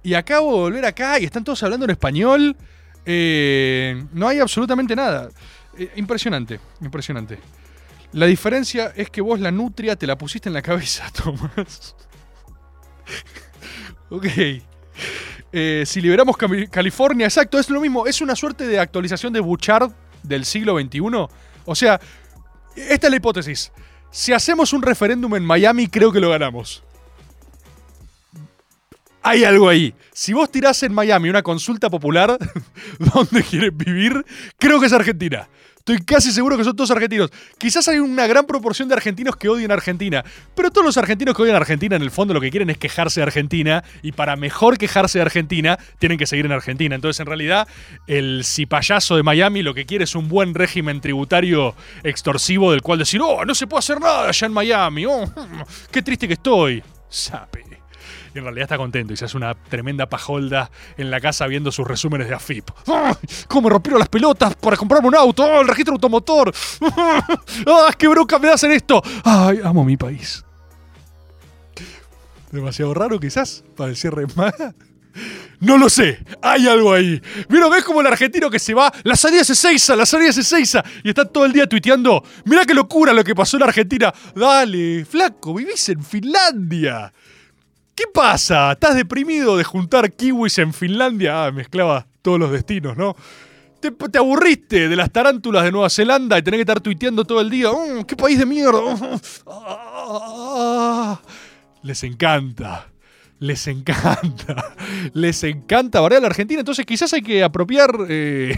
Y 0.05 0.15
acabo 0.15 0.53
de 0.53 0.59
volver 0.63 0.85
acá 0.87 1.19
y 1.19 1.25
están 1.25 1.45
todos 1.45 1.63
hablando 1.63 1.85
en 1.85 1.91
español. 1.91 2.57
Eh, 3.05 4.05
no 4.13 4.29
hay 4.29 4.39
absolutamente 4.39 4.95
nada. 4.95 5.29
Eh, 5.77 5.91
impresionante, 5.97 6.61
impresionante. 6.81 7.39
La 8.13 8.27
diferencia 8.27 8.93
es 8.95 9.11
que 9.11 9.21
vos 9.21 9.41
la 9.41 9.51
nutria 9.51 9.97
te 9.97 10.07
la 10.07 10.17
pusiste 10.19 10.49
en 10.49 10.53
la 10.55 10.63
cabeza, 10.63 11.11
Tomás. 11.25 11.97
ok. 14.11 14.27
Eh, 15.53 15.85
si 15.87 16.01
liberamos 16.01 16.37
California, 16.71 17.27
exacto, 17.27 17.59
es 17.59 17.69
lo 17.69 17.81
mismo. 17.81 18.07
Es 18.07 18.21
una 18.21 18.35
suerte 18.35 18.67
de 18.67 18.79
actualización 18.79 19.33
de 19.33 19.41
Bouchard 19.41 19.93
del 20.23 20.45
siglo 20.45 20.79
XXI. 20.81 21.01
O 21.65 21.75
sea, 21.75 22.01
esta 22.75 23.07
es 23.07 23.11
la 23.11 23.17
hipótesis. 23.17 23.73
Si 24.11 24.33
hacemos 24.33 24.73
un 24.73 24.83
referéndum 24.83 25.35
en 25.37 25.45
Miami, 25.45 25.89
creo 25.89 26.13
que 26.13 26.21
lo 26.21 26.31
ganamos. 26.31 26.83
Hay 29.23 29.45
algo 29.45 29.69
ahí. 29.69 29.95
Si 30.13 30.33
vos 30.33 30.51
tirás 30.51 30.83
en 30.83 30.93
Miami 30.93 31.29
una 31.29 31.43
consulta 31.43 31.89
popular 31.89 32.37
donde 32.99 33.43
quieren 33.43 33.77
vivir, 33.77 34.25
creo 34.59 34.81
que 34.81 34.87
es 34.87 34.93
Argentina. 34.93 35.49
Estoy 35.83 35.99
casi 35.99 36.31
seguro 36.31 36.57
que 36.57 36.63
son 36.63 36.77
todos 36.77 36.93
argentinos. 36.93 37.31
Quizás 37.59 37.89
hay 37.89 37.99
una 37.99 38.29
gran 38.29 38.47
proporción 38.47 38.89
de 38.89 38.95
argentinos 38.95 39.35
que 39.35 39.49
odian 39.49 39.73
a 39.73 39.75
Argentina, 39.75 40.25
pero 40.55 40.71
todos 40.71 40.85
los 40.85 40.97
argentinos 40.97 41.35
que 41.35 41.43
odian 41.43 41.57
a 41.57 41.59
Argentina 41.59 41.97
en 41.97 42.03
el 42.03 42.13
fondo 42.13 42.33
lo 42.33 42.41
que 42.41 42.53
quieren 42.53 42.71
es 42.71 42.79
quejarse 42.79 43.19
de 43.19 43.25
Argentina 43.25 43.83
y 44.01 44.13
para 44.13 44.37
mejor 44.37 44.79
quejarse 44.79 45.19
de 45.19 45.23
Argentina 45.23 45.77
tienen 45.99 46.19
que 46.19 46.27
seguir 46.27 46.47
en 46.47 46.53
Argentina. 46.53 46.95
Entonces 46.95 47.19
en 47.19 47.27
realidad 47.27 47.67
el 48.07 48.43
cipayazo 48.45 49.17
de 49.17 49.25
Miami 49.25 49.65
lo 49.65 49.75
que 49.75 49.85
quiere 49.85 50.05
es 50.05 50.15
un 50.15 50.29
buen 50.29 50.55
régimen 50.55 51.01
tributario 51.01 51.75
extorsivo 52.05 52.71
del 52.71 52.83
cual 52.83 53.01
decir, 53.01 53.21
oh, 53.21 53.45
no 53.45 53.53
se 53.53 53.67
puede 53.67 53.81
hacer 53.81 54.01
nada 54.01 54.29
allá 54.29 54.47
en 54.47 54.53
Miami, 54.53 55.05
oh, 55.05 55.25
qué 55.91 56.01
triste 56.01 56.29
que 56.29 56.35
estoy. 56.35 56.81
Sape. 57.09 57.82
Y 58.35 58.39
en 58.39 58.45
realidad 58.45 58.65
está 58.65 58.77
contento 58.79 59.13
y 59.13 59.17
se 59.17 59.27
hace 59.27 59.37
una 59.37 59.55
tremenda 59.55 60.09
pajolda 60.09 60.71
en 60.97 61.11
la 61.11 61.21
casa 61.21 61.47
viendo 61.47 61.71
sus 61.71 61.87
resúmenes 61.87 62.29
de 62.29 62.35
AFIP. 62.35 62.71
¡Ay! 62.87 63.15
¿Cómo 63.47 63.69
me 63.69 63.71
rompieron 63.71 63.99
las 63.99 64.09
pelotas 64.09 64.55
para 64.57 64.77
comprarme 64.77 65.09
un 65.09 65.17
auto? 65.17 65.45
¡Oh, 65.45 65.61
el 65.61 65.69
registro 65.69 65.95
automotor! 65.95 66.53
¡Ah, 67.67 67.91
qué 67.99 68.09
bronca 68.09 68.39
me 68.39 68.49
da 68.49 68.55
hacer 68.55 68.71
esto! 68.71 69.03
¡Ay, 69.25 69.61
amo 69.63 69.85
mi 69.85 69.97
país! 69.97 70.45
Demasiado 72.51 72.93
raro 72.95 73.19
quizás 73.19 73.65
para 73.77 73.91
el 73.91 73.97
cierre 73.97 74.27
más. 74.35 74.55
No 75.61 75.79
lo 75.79 75.89
sé, 75.89 76.19
hay 76.43 76.67
algo 76.67 76.93
ahí. 76.93 77.23
¿Vieron 77.49 77.71
que 77.71 77.79
es 77.79 77.85
como 77.85 78.01
el 78.01 78.07
argentino 78.07 78.51
que 78.51 78.59
se 78.59 78.75
va? 78.75 78.93
La 79.05 79.15
salida 79.15 79.43
es 79.43 79.51
Ezeiza, 79.51 79.95
la 79.95 80.07
salida 80.07 80.31
es 80.31 80.39
Ezeiza. 80.39 80.83
Y 81.05 81.11
está 81.11 81.25
todo 81.25 81.45
el 81.45 81.53
día 81.53 81.69
tuiteando. 81.69 82.25
Mirá 82.47 82.65
qué 82.65 82.75
locura 82.75 83.13
lo 83.13 83.23
que 83.23 83.35
pasó 83.35 83.59
en 83.59 83.63
Argentina. 83.63 84.13
Dale, 84.35 85.05
flaco, 85.05 85.55
vivís 85.55 85.89
en 85.91 86.03
Finlandia. 86.03 87.13
¿Qué 87.95 88.05
pasa? 88.13 88.73
¿Estás 88.73 88.95
deprimido 88.97 89.57
de 89.57 89.65
juntar 89.65 90.11
kiwis 90.13 90.59
en 90.59 90.73
Finlandia? 90.73 91.47
Ah, 91.47 91.53
mezclaba 91.53 92.07
todos 92.23 92.39
los 92.39 92.51
destinos, 92.51 92.97
¿no? 92.97 93.15
Te, 93.81 93.91
te 93.91 94.19
aburriste 94.19 94.89
de 94.89 94.97
las 94.97 95.11
tarántulas 95.11 95.65
de 95.65 95.73
Nueva 95.73 95.91
Zelanda 95.91 96.39
y 96.39 96.43
tenés 96.43 96.59
que 96.59 96.63
estar 96.63 96.81
tuiteando 96.81 97.25
todo 97.25 97.41
el 97.41 97.51
día. 97.51 97.71
"Mm, 97.73 98.05
¡Qué 98.05 98.17
país 98.17 98.39
de 98.39 98.47
mierda! 98.47 98.81
Ah, 99.47 101.21
les 101.83 102.03
encanta. 102.05 102.89
Les 103.39 103.67
encanta. 103.67 104.75
Les 105.15 105.43
encanta 105.43 106.01
bardear 106.01 106.21
a 106.21 106.23
la 106.23 106.27
Argentina. 106.29 106.61
Entonces 106.61 106.87
quizás 106.87 107.13
hay 107.13 107.23
que 107.23 107.43
apropiar. 107.43 107.91
eh, 108.09 108.55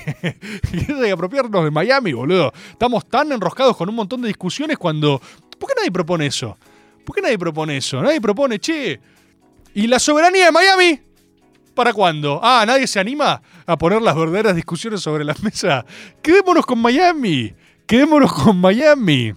quizás 0.71 0.97
hay 0.99 1.07
que 1.07 1.13
apropiarnos 1.13 1.65
de 1.65 1.71
Miami, 1.71 2.13
boludo. 2.13 2.53
Estamos 2.71 3.07
tan 3.09 3.33
enroscados 3.33 3.77
con 3.77 3.89
un 3.89 3.95
montón 3.95 4.21
de 4.23 4.29
discusiones 4.29 4.77
cuando. 4.77 5.21
¿Por 5.59 5.69
qué 5.71 5.75
nadie 5.79 5.91
propone 5.91 6.27
eso? 6.27 6.59
¿Por 7.05 7.17
qué 7.17 7.23
nadie 7.23 7.39
propone 7.39 7.79
eso? 7.79 8.03
Nadie 8.03 8.21
propone, 8.21 8.59
che. 8.59 9.01
¿Y 9.75 9.89
la 9.89 9.99
soberanía 9.99 10.47
de 10.47 10.53
Miami? 10.53 11.01
¿Para 11.75 11.93
cuándo? 11.93 12.39
Ah, 12.43 12.65
nadie 12.65 12.87
se 12.87 13.01
anima 13.01 13.43
a 13.67 13.77
poner 13.77 14.01
las 14.01 14.15
verdaderas 14.15 14.55
discusiones 14.55 15.01
sobre 15.01 15.25
la 15.25 15.35
mesa. 15.43 15.85
Quedémonos 16.23 16.65
con 16.65 16.79
Miami. 16.79 17.53
Quedémonos 17.87 18.33
con 18.33 18.61
Miami. 18.61 19.35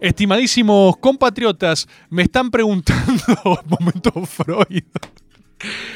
Estimadísimos 0.00 0.96
compatriotas, 0.96 1.86
me 2.10 2.22
están 2.22 2.50
preguntando, 2.50 3.22
momento 3.66 4.10
Freud, 4.26 4.82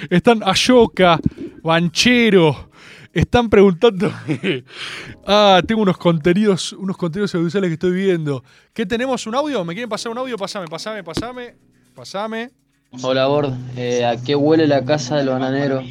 están 0.08 0.44
Ashoka, 0.44 1.18
Banchero, 1.60 2.70
están 3.12 3.50
preguntando, 3.50 4.12
ah, 5.26 5.60
tengo 5.66 5.82
unos 5.82 5.98
contenidos, 5.98 6.72
unos 6.72 6.96
contenidos 6.96 7.34
audiovisuales 7.34 7.68
que 7.68 7.74
estoy 7.74 7.92
viendo. 7.92 8.44
¿Qué 8.72 8.86
tenemos? 8.86 9.26
¿Un 9.26 9.34
audio? 9.34 9.64
¿Me 9.64 9.74
quieren 9.74 9.90
pasar 9.90 10.12
un 10.12 10.18
audio? 10.18 10.36
Pasame, 10.36 10.68
pasame, 10.68 11.02
pasame, 11.02 11.56
pasame. 11.92 12.65
Hola 13.02 13.26
Bord, 13.26 13.52
Eh, 13.76 14.04
¿a 14.04 14.16
qué 14.22 14.34
huele 14.34 14.66
la 14.66 14.84
casa 14.84 15.16
del 15.16 15.28
bananero? 15.28 15.82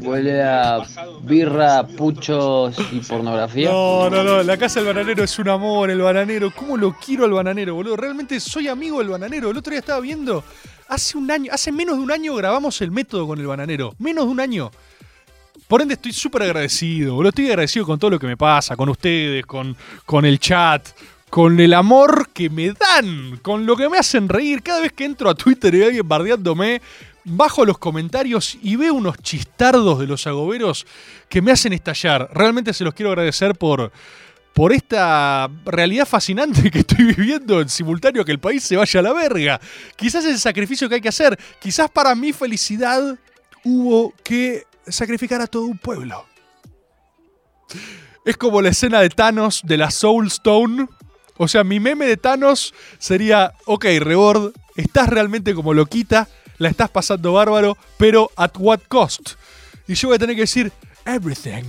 ¿Huele 0.00 0.42
a 0.42 0.84
birra, 1.22 1.86
puchos 1.86 2.76
y 2.92 3.00
pornografía? 3.00 3.70
No, 3.70 4.10
no, 4.10 4.22
no, 4.22 4.42
la 4.42 4.56
casa 4.56 4.80
del 4.80 4.88
bananero 4.94 5.24
es 5.24 5.38
un 5.38 5.48
amor, 5.48 5.90
el 5.90 6.00
bananero. 6.00 6.52
¿Cómo 6.54 6.76
lo 6.76 6.96
quiero 6.96 7.24
al 7.24 7.32
bananero, 7.32 7.74
boludo? 7.74 7.96
Realmente 7.96 8.38
soy 8.40 8.68
amigo 8.68 8.98
del 8.98 9.08
bananero. 9.08 9.50
El 9.50 9.56
otro 9.56 9.70
día 9.70 9.80
estaba 9.80 10.00
viendo, 10.00 10.44
hace 10.88 11.16
un 11.16 11.30
año, 11.30 11.50
hace 11.52 11.72
menos 11.72 11.96
de 11.96 12.02
un 12.02 12.10
año 12.12 12.34
grabamos 12.34 12.80
el 12.82 12.90
método 12.90 13.26
con 13.26 13.40
el 13.40 13.46
bananero. 13.46 13.94
Menos 13.98 14.26
de 14.26 14.30
un 14.30 14.40
año. 14.40 14.70
Por 15.66 15.82
ende 15.82 15.94
estoy 15.94 16.12
súper 16.12 16.42
agradecido, 16.42 17.14
boludo. 17.14 17.30
Estoy 17.30 17.48
agradecido 17.48 17.86
con 17.86 17.98
todo 17.98 18.10
lo 18.10 18.18
que 18.18 18.26
me 18.26 18.36
pasa, 18.36 18.76
con 18.76 18.88
ustedes, 18.88 19.44
con, 19.44 19.76
con 20.04 20.24
el 20.24 20.38
chat, 20.38 20.86
con 21.30 21.58
el 21.60 21.74
amor 21.74 22.30
que 22.32 22.50
me 22.50 22.72
dan, 22.72 23.38
con 23.42 23.66
lo 23.66 23.76
que 23.76 23.88
me 23.88 23.98
hacen 23.98 24.28
reír. 24.28 24.62
Cada 24.62 24.80
vez 24.80 24.92
que 24.92 25.04
entro 25.04 25.28
a 25.28 25.34
Twitter 25.34 25.74
y 25.74 25.82
alguien 25.82 26.08
bardeándome, 26.08 26.80
bajo 27.24 27.64
los 27.64 27.78
comentarios 27.78 28.56
y 28.62 28.76
veo 28.76 28.94
unos 28.94 29.18
chistardos 29.18 29.98
de 29.98 30.06
los 30.06 30.26
agoberos 30.26 30.86
que 31.28 31.42
me 31.42 31.50
hacen 31.50 31.72
estallar. 31.72 32.30
Realmente 32.32 32.72
se 32.72 32.84
los 32.84 32.94
quiero 32.94 33.10
agradecer 33.10 33.54
por, 33.56 33.90
por 34.54 34.72
esta 34.72 35.50
realidad 35.64 36.06
fascinante 36.06 36.70
que 36.72 36.78
estoy 36.78 37.04
viviendo 37.04 37.60
en 37.60 37.68
simultáneo 37.68 38.24
que 38.24 38.32
el 38.32 38.38
país 38.38 38.62
se 38.62 38.76
vaya 38.76 39.00
a 39.00 39.02
la 39.02 39.12
verga. 39.12 39.60
Quizás 39.96 40.24
es 40.24 40.32
el 40.32 40.38
sacrificio 40.38 40.88
que 40.88 40.96
hay 40.96 41.00
que 41.00 41.08
hacer. 41.08 41.38
Quizás 41.60 41.90
para 41.90 42.14
mi 42.14 42.32
felicidad 42.32 43.18
hubo 43.64 44.14
que 44.22 44.64
sacrificar 44.86 45.40
a 45.40 45.46
todo 45.48 45.64
un 45.64 45.78
pueblo. 45.78 46.24
Es 48.24 48.36
como 48.36 48.62
la 48.62 48.70
escena 48.70 49.00
de 49.00 49.08
Thanos 49.10 49.60
de 49.64 49.76
la 49.76 49.90
Soul 49.90 50.28
Stone. 50.28 50.88
O 51.38 51.48
sea, 51.48 51.64
mi 51.64 51.80
meme 51.80 52.06
de 52.06 52.16
Thanos 52.16 52.72
sería, 52.98 53.52
ok, 53.66 53.84
Rebord, 54.00 54.52
estás 54.74 55.08
realmente 55.08 55.54
como 55.54 55.74
loquita, 55.74 56.28
la 56.58 56.68
estás 56.68 56.88
pasando 56.90 57.32
bárbaro, 57.34 57.76
pero 57.98 58.30
at 58.36 58.52
what 58.58 58.80
cost? 58.88 59.32
Y 59.86 59.94
yo 59.94 60.08
voy 60.08 60.16
a 60.16 60.18
tener 60.18 60.34
que 60.34 60.42
decir, 60.42 60.72
everything. 61.04 61.64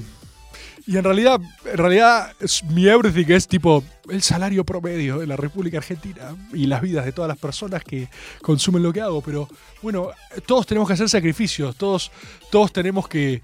Y 0.86 0.95
en 0.95 1.03
realidad, 1.03 1.41
en 1.65 1.78
realidad, 1.78 2.32
mi 2.70 2.88
everything 2.88 3.26
es 3.34 3.45
tipo 3.45 3.84
el 4.09 4.22
salario 4.22 4.63
promedio 4.63 5.18
de 5.20 5.28
la 5.28 5.36
República 5.36 5.80
Argentina 5.80 6.34
y 6.53 6.65
las 6.65 6.82
vidas 6.82 7.03
de 7.03 7.11
todas 7.11 7.28
las 7.28 7.38
personas 7.38 7.84
que 7.84 8.07
consumen 8.41 8.82
lo 8.84 8.93
que 8.93 9.01
hago. 9.01 9.22
Pero 9.22 9.49
bueno, 9.82 10.11
todos 10.45 10.65
tenemos 10.65 10.88
que 10.88 10.93
hacer 10.93 11.09
sacrificios, 11.09 11.76
todos, 11.76 12.09
todos 12.49 12.72
tenemos 12.72 13.09
que, 13.09 13.41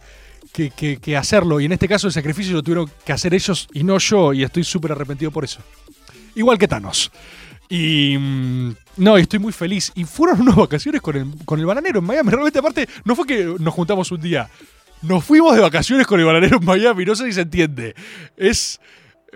que, 0.54 0.70
que- 0.70 0.96
que 1.02 1.18
hacerlo. 1.18 1.60
Y 1.60 1.66
en 1.66 1.74
este 1.74 1.90
caso 1.90 2.08
el 2.08 2.14
sacrificio 2.14 2.54
lo 2.54 2.64
tuvieron 2.64 2.90
que 3.06 3.12
hacer 3.12 3.34
ellos 3.34 3.68
y 3.74 3.84
no 3.84 3.98
yo. 3.98 4.32
Y 4.32 4.44
estoy 4.44 4.64
súper 4.64 4.94
arrepentido 4.94 5.30
por 5.30 5.44
eso. 5.44 5.60
Igual 6.36 6.58
que 6.58 6.68
Thanos. 6.68 7.12
Y 7.70 8.18
mm, 8.18 8.76
no, 8.98 9.18
estoy 9.18 9.40
muy 9.40 9.54
feliz. 9.54 9.92
Y 9.96 10.04
fueron 10.04 10.42
unas 10.42 10.56
vacaciones 10.56 11.02
con 11.02 11.16
el, 11.16 11.26
con 11.46 11.60
el 11.60 11.66
bananero 11.66 12.00
en 12.00 12.06
Miami. 12.06 12.30
Realmente, 12.30 12.60
aparte, 12.60 12.88
no 13.06 13.16
fue 13.16 13.26
que 13.26 13.56
nos 13.60 13.74
juntamos 13.74 14.12
un 14.12 14.22
día. 14.22 14.50
Nos 15.02 15.24
fuimos 15.24 15.56
de 15.56 15.62
vacaciones 15.62 16.08
con 16.08 16.20
el 16.20 16.26
bananero 16.26 16.58
en 16.58 16.66
Miami. 16.66 17.06
No 17.06 17.16
sé 17.16 17.26
si 17.26 17.34
se 17.34 17.42
entiende. 17.42 17.96
Es. 18.38 18.80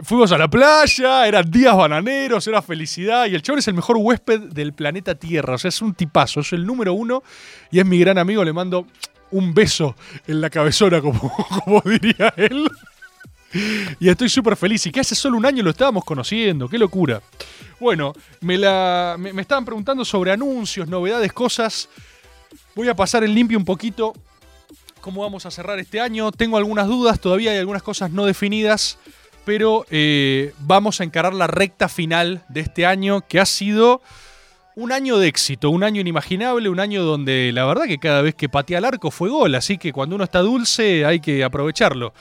Fuimos 0.03 0.31
a 0.31 0.37
la 0.37 0.47
playa, 0.47 1.27
eran 1.27 1.49
días 1.49 1.75
bananeros, 1.75 2.45
era 2.45 2.61
felicidad. 2.61 3.25
Y 3.25 3.33
el 3.33 3.41
chabón 3.41 3.57
es 3.57 3.67
el 3.67 3.73
mejor 3.73 3.97
huésped 3.97 4.41
del 4.41 4.71
planeta 4.73 5.15
Tierra. 5.15 5.55
O 5.55 5.57
sea, 5.57 5.69
es 5.69 5.81
un 5.81 5.95
tipazo. 5.95 6.41
Es 6.41 6.53
el 6.53 6.67
número 6.67 6.93
uno 6.93 7.23
y 7.71 7.79
es 7.79 7.85
mi 7.85 7.99
gran 7.99 8.19
amigo. 8.19 8.43
Le 8.43 8.53
mando 8.53 8.85
un 9.31 9.55
beso 9.55 9.95
en 10.27 10.41
la 10.41 10.51
cabezona, 10.51 11.01
como 11.01 11.81
diría 11.85 12.31
él. 12.37 12.69
Y 13.99 14.09
estoy 14.09 14.29
súper 14.29 14.55
feliz. 14.55 14.85
Y 14.85 14.91
que 14.91 14.99
hace 14.99 15.15
solo 15.15 15.37
un 15.37 15.45
año 15.45 15.63
lo 15.63 15.69
estábamos 15.69 16.03
conociendo. 16.03 16.67
Qué 16.67 16.77
locura. 16.77 17.21
Bueno, 17.79 18.13
me, 18.41 18.57
la, 18.57 19.15
me, 19.17 19.41
estaban 19.41 19.65
preguntando 19.65 20.03
sobre 20.03 20.31
anuncios, 20.31 20.87
novedades, 20.87 21.31
cosas. 21.33 21.89
Voy 22.75 22.89
a 22.89 22.95
pasar 22.95 23.23
en 23.23 23.33
limpio 23.33 23.57
un 23.57 23.65
poquito 23.65 24.13
cómo 25.01 25.21
vamos 25.21 25.45
a 25.45 25.51
cerrar 25.51 25.79
este 25.79 25.99
año. 25.99 26.31
Tengo 26.31 26.57
algunas 26.57 26.87
dudas, 26.87 27.19
todavía 27.19 27.51
hay 27.51 27.57
algunas 27.57 27.83
cosas 27.83 28.11
no 28.11 28.25
definidas. 28.25 28.97
Pero 29.45 29.85
eh, 29.89 30.53
vamos 30.59 30.99
a 30.99 31.05
encarar 31.05 31.33
la 31.33 31.47
recta 31.47 31.87
final 31.87 32.43
de 32.49 32.59
este 32.61 32.85
año 32.85 33.21
que 33.21 33.39
ha 33.39 33.45
sido 33.45 34.01
un 34.75 34.91
año 34.91 35.17
de 35.17 35.27
éxito, 35.27 35.69
un 35.69 35.83
año 35.83 36.01
inimaginable, 36.01 36.69
un 36.69 36.79
año 36.79 37.03
donde 37.03 37.51
la 37.53 37.65
verdad 37.65 37.85
que 37.85 37.97
cada 37.97 38.21
vez 38.21 38.35
que 38.35 38.49
patea 38.49 38.77
el 38.77 38.85
arco 38.85 39.09
fue 39.09 39.29
gol, 39.29 39.55
así 39.55 39.77
que 39.77 39.91
cuando 39.91 40.15
uno 40.15 40.25
está 40.25 40.39
dulce 40.39 41.05
hay 41.05 41.19
que 41.19 41.43
aprovecharlo. 41.43 42.13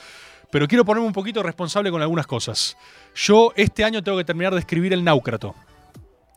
Pero 0.51 0.67
quiero 0.67 0.85
ponerme 0.85 1.07
un 1.07 1.13
poquito 1.13 1.43
responsable 1.43 1.91
con 1.91 2.01
algunas 2.01 2.27
cosas. 2.27 2.77
Yo 3.15 3.51
este 3.55 3.83
año 3.83 4.03
tengo 4.03 4.17
que 4.17 4.23
terminar 4.23 4.53
de 4.53 4.59
escribir 4.59 4.93
El 4.93 5.03
Náucrato. 5.03 5.55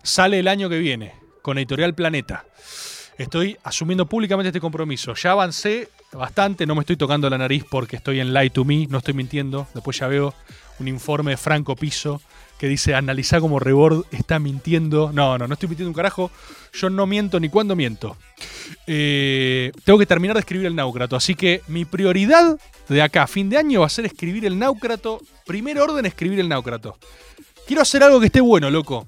Sale 0.03 0.39
el 0.39 0.49
año 0.49 0.69
que 0.69 0.79
viene, 0.79 1.15
con 1.43 1.59
Editorial 1.59 1.95
Planeta. 1.95 2.45
Estoy 3.19 3.57
asumiendo 3.65 4.07
públicamente 4.07 4.49
este 4.49 4.61
compromiso. 4.61 5.15
Ya 5.15 5.33
avancé 5.33 5.91
bastante, 6.13 6.67
no 6.67 6.75
me 6.75 6.81
estoy 6.81 6.97
tocando 6.97 7.29
la 7.29 7.39
nariz 7.39 7.65
porque 7.69 7.97
estoy 7.97 8.19
en 8.19 8.33
Lie 8.33 8.51
to 8.51 8.65
Me, 8.65 8.87
no 8.87 8.99
estoy 8.99 9.15
mintiendo. 9.15 9.69
Después 9.75 9.99
ya 9.99 10.09
veo 10.09 10.35
un 10.79 10.89
informe 10.89 11.33
de 11.33 11.37
Franco 11.37 11.77
Piso 11.77 12.21
que 12.61 12.69
dice 12.69 12.95
analizá 12.95 13.41
como 13.41 13.59
Rebord 13.59 14.05
está 14.11 14.39
mintiendo. 14.39 15.13
No, 15.15 15.39
no, 15.39 15.49
no 15.49 15.55
estoy 15.55 15.71
mintiendo 15.71 15.89
un 15.89 15.95
carajo. 15.95 16.31
Yo 16.75 16.91
no 16.91 17.07
miento 17.07 17.41
ni 17.41 17.49
cuando 17.49 17.75
miento. 17.75 18.19
Eh, 18.87 19.73
tengo 19.83 19.99
que 19.99 20.05
terminar 20.05 20.37
de 20.37 20.41
escribir 20.41 20.67
el 20.67 20.77
Náucrato, 20.77 21.17
así 21.17 21.35
que 21.35 21.63
mi 21.69 21.87
prioridad 21.87 22.59
de 22.87 23.01
acá 23.01 23.27
fin 23.27 23.49
de 23.49 23.57
año 23.57 23.81
va 23.81 23.87
a 23.87 23.89
ser 23.89 24.05
escribir 24.05 24.45
el 24.45 24.59
Náucrato. 24.59 25.23
Primer 25.47 25.81
orden, 25.81 26.05
escribir 26.05 26.39
el 26.39 26.51
Náucrato. 26.51 26.99
Quiero 27.67 27.81
hacer 27.81 28.03
algo 28.03 28.21
que 28.21 28.27
esté 28.27 28.43
bueno, 28.43 28.71
loco. 28.71 29.07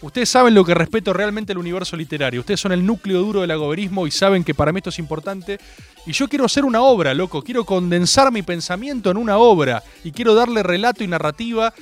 Ustedes 0.00 0.28
saben 0.28 0.52
lo 0.52 0.64
que 0.64 0.74
respeto 0.74 1.12
realmente 1.12 1.52
el 1.52 1.58
universo 1.58 1.96
literario. 1.96 2.40
Ustedes 2.40 2.58
son 2.58 2.72
el 2.72 2.84
núcleo 2.84 3.20
duro 3.20 3.42
del 3.42 3.52
agoberismo 3.52 4.08
y 4.08 4.10
saben 4.10 4.42
que 4.42 4.54
para 4.54 4.72
mí 4.72 4.78
esto 4.78 4.90
es 4.90 4.98
importante. 4.98 5.60
Y 6.04 6.10
yo 6.10 6.28
quiero 6.28 6.46
hacer 6.46 6.64
una 6.64 6.82
obra, 6.82 7.14
loco. 7.14 7.42
Quiero 7.42 7.64
condensar 7.64 8.32
mi 8.32 8.42
pensamiento 8.42 9.12
en 9.12 9.16
una 9.16 9.38
obra. 9.38 9.84
Y 10.02 10.10
quiero 10.10 10.34
darle 10.34 10.64
relato 10.64 11.04
y 11.04 11.06
narrativa. 11.06 11.72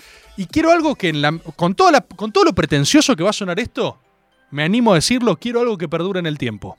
Y 0.40 0.46
quiero 0.46 0.72
algo 0.72 0.94
que, 0.94 1.12
con, 1.54 1.74
toda 1.74 2.00
con 2.00 2.32
todo 2.32 2.44
lo 2.44 2.54
pretencioso 2.54 3.14
que 3.14 3.22
va 3.22 3.28
a 3.28 3.34
sonar 3.34 3.60
esto, 3.60 3.98
me 4.50 4.62
animo 4.62 4.92
a 4.92 4.94
decirlo, 4.94 5.36
quiero 5.36 5.60
algo 5.60 5.76
que 5.76 5.86
perdure 5.86 6.18
en 6.18 6.24
el 6.24 6.38
tiempo. 6.38 6.78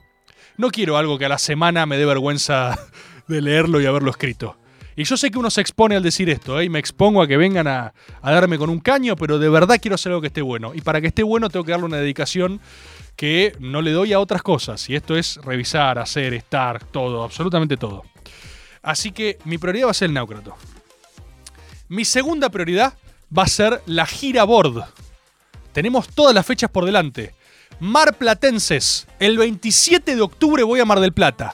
No 0.56 0.72
quiero 0.72 0.96
algo 0.96 1.16
que 1.16 1.26
a 1.26 1.28
la 1.28 1.38
semana 1.38 1.86
me 1.86 1.96
dé 1.96 2.04
vergüenza 2.04 2.76
de 3.28 3.40
leerlo 3.40 3.80
y 3.80 3.86
haberlo 3.86 4.10
escrito. 4.10 4.56
Y 4.96 5.04
yo 5.04 5.16
sé 5.16 5.30
que 5.30 5.38
uno 5.38 5.48
se 5.48 5.60
expone 5.60 5.94
al 5.94 6.02
decir 6.02 6.28
esto, 6.28 6.58
¿eh? 6.58 6.64
y 6.64 6.70
me 6.70 6.80
expongo 6.80 7.22
a 7.22 7.28
que 7.28 7.36
vengan 7.36 7.68
a, 7.68 7.94
a 8.20 8.32
darme 8.32 8.58
con 8.58 8.68
un 8.68 8.80
caño, 8.80 9.14
pero 9.14 9.38
de 9.38 9.48
verdad 9.48 9.78
quiero 9.80 9.94
hacer 9.94 10.10
algo 10.10 10.22
que 10.22 10.26
esté 10.26 10.42
bueno. 10.42 10.72
Y 10.74 10.80
para 10.80 11.00
que 11.00 11.06
esté 11.06 11.22
bueno 11.22 11.48
tengo 11.48 11.64
que 11.64 11.70
darle 11.70 11.86
una 11.86 11.98
dedicación 11.98 12.60
que 13.14 13.54
no 13.60 13.80
le 13.80 13.92
doy 13.92 14.12
a 14.12 14.18
otras 14.18 14.42
cosas. 14.42 14.90
Y 14.90 14.96
esto 14.96 15.16
es 15.16 15.36
revisar, 15.36 16.00
hacer, 16.00 16.34
estar, 16.34 16.82
todo, 16.86 17.22
absolutamente 17.22 17.76
todo. 17.76 18.02
Así 18.82 19.12
que 19.12 19.38
mi 19.44 19.56
prioridad 19.56 19.86
va 19.86 19.90
a 19.92 19.94
ser 19.94 20.08
el 20.08 20.14
Náucrato. 20.14 20.56
Mi 21.86 22.04
segunda 22.04 22.50
prioridad 22.50 22.94
va 23.36 23.44
a 23.44 23.48
ser 23.48 23.82
la 23.86 24.06
gira 24.06 24.44
board. 24.44 24.84
Tenemos 25.72 26.08
todas 26.08 26.34
las 26.34 26.46
fechas 26.46 26.70
por 26.70 26.84
delante. 26.84 27.34
Mar 27.80 28.16
Platenses. 28.18 29.06
El 29.18 29.38
27 29.38 30.14
de 30.14 30.22
octubre 30.22 30.62
voy 30.62 30.80
a 30.80 30.84
Mar 30.84 31.00
del 31.00 31.12
Plata. 31.12 31.52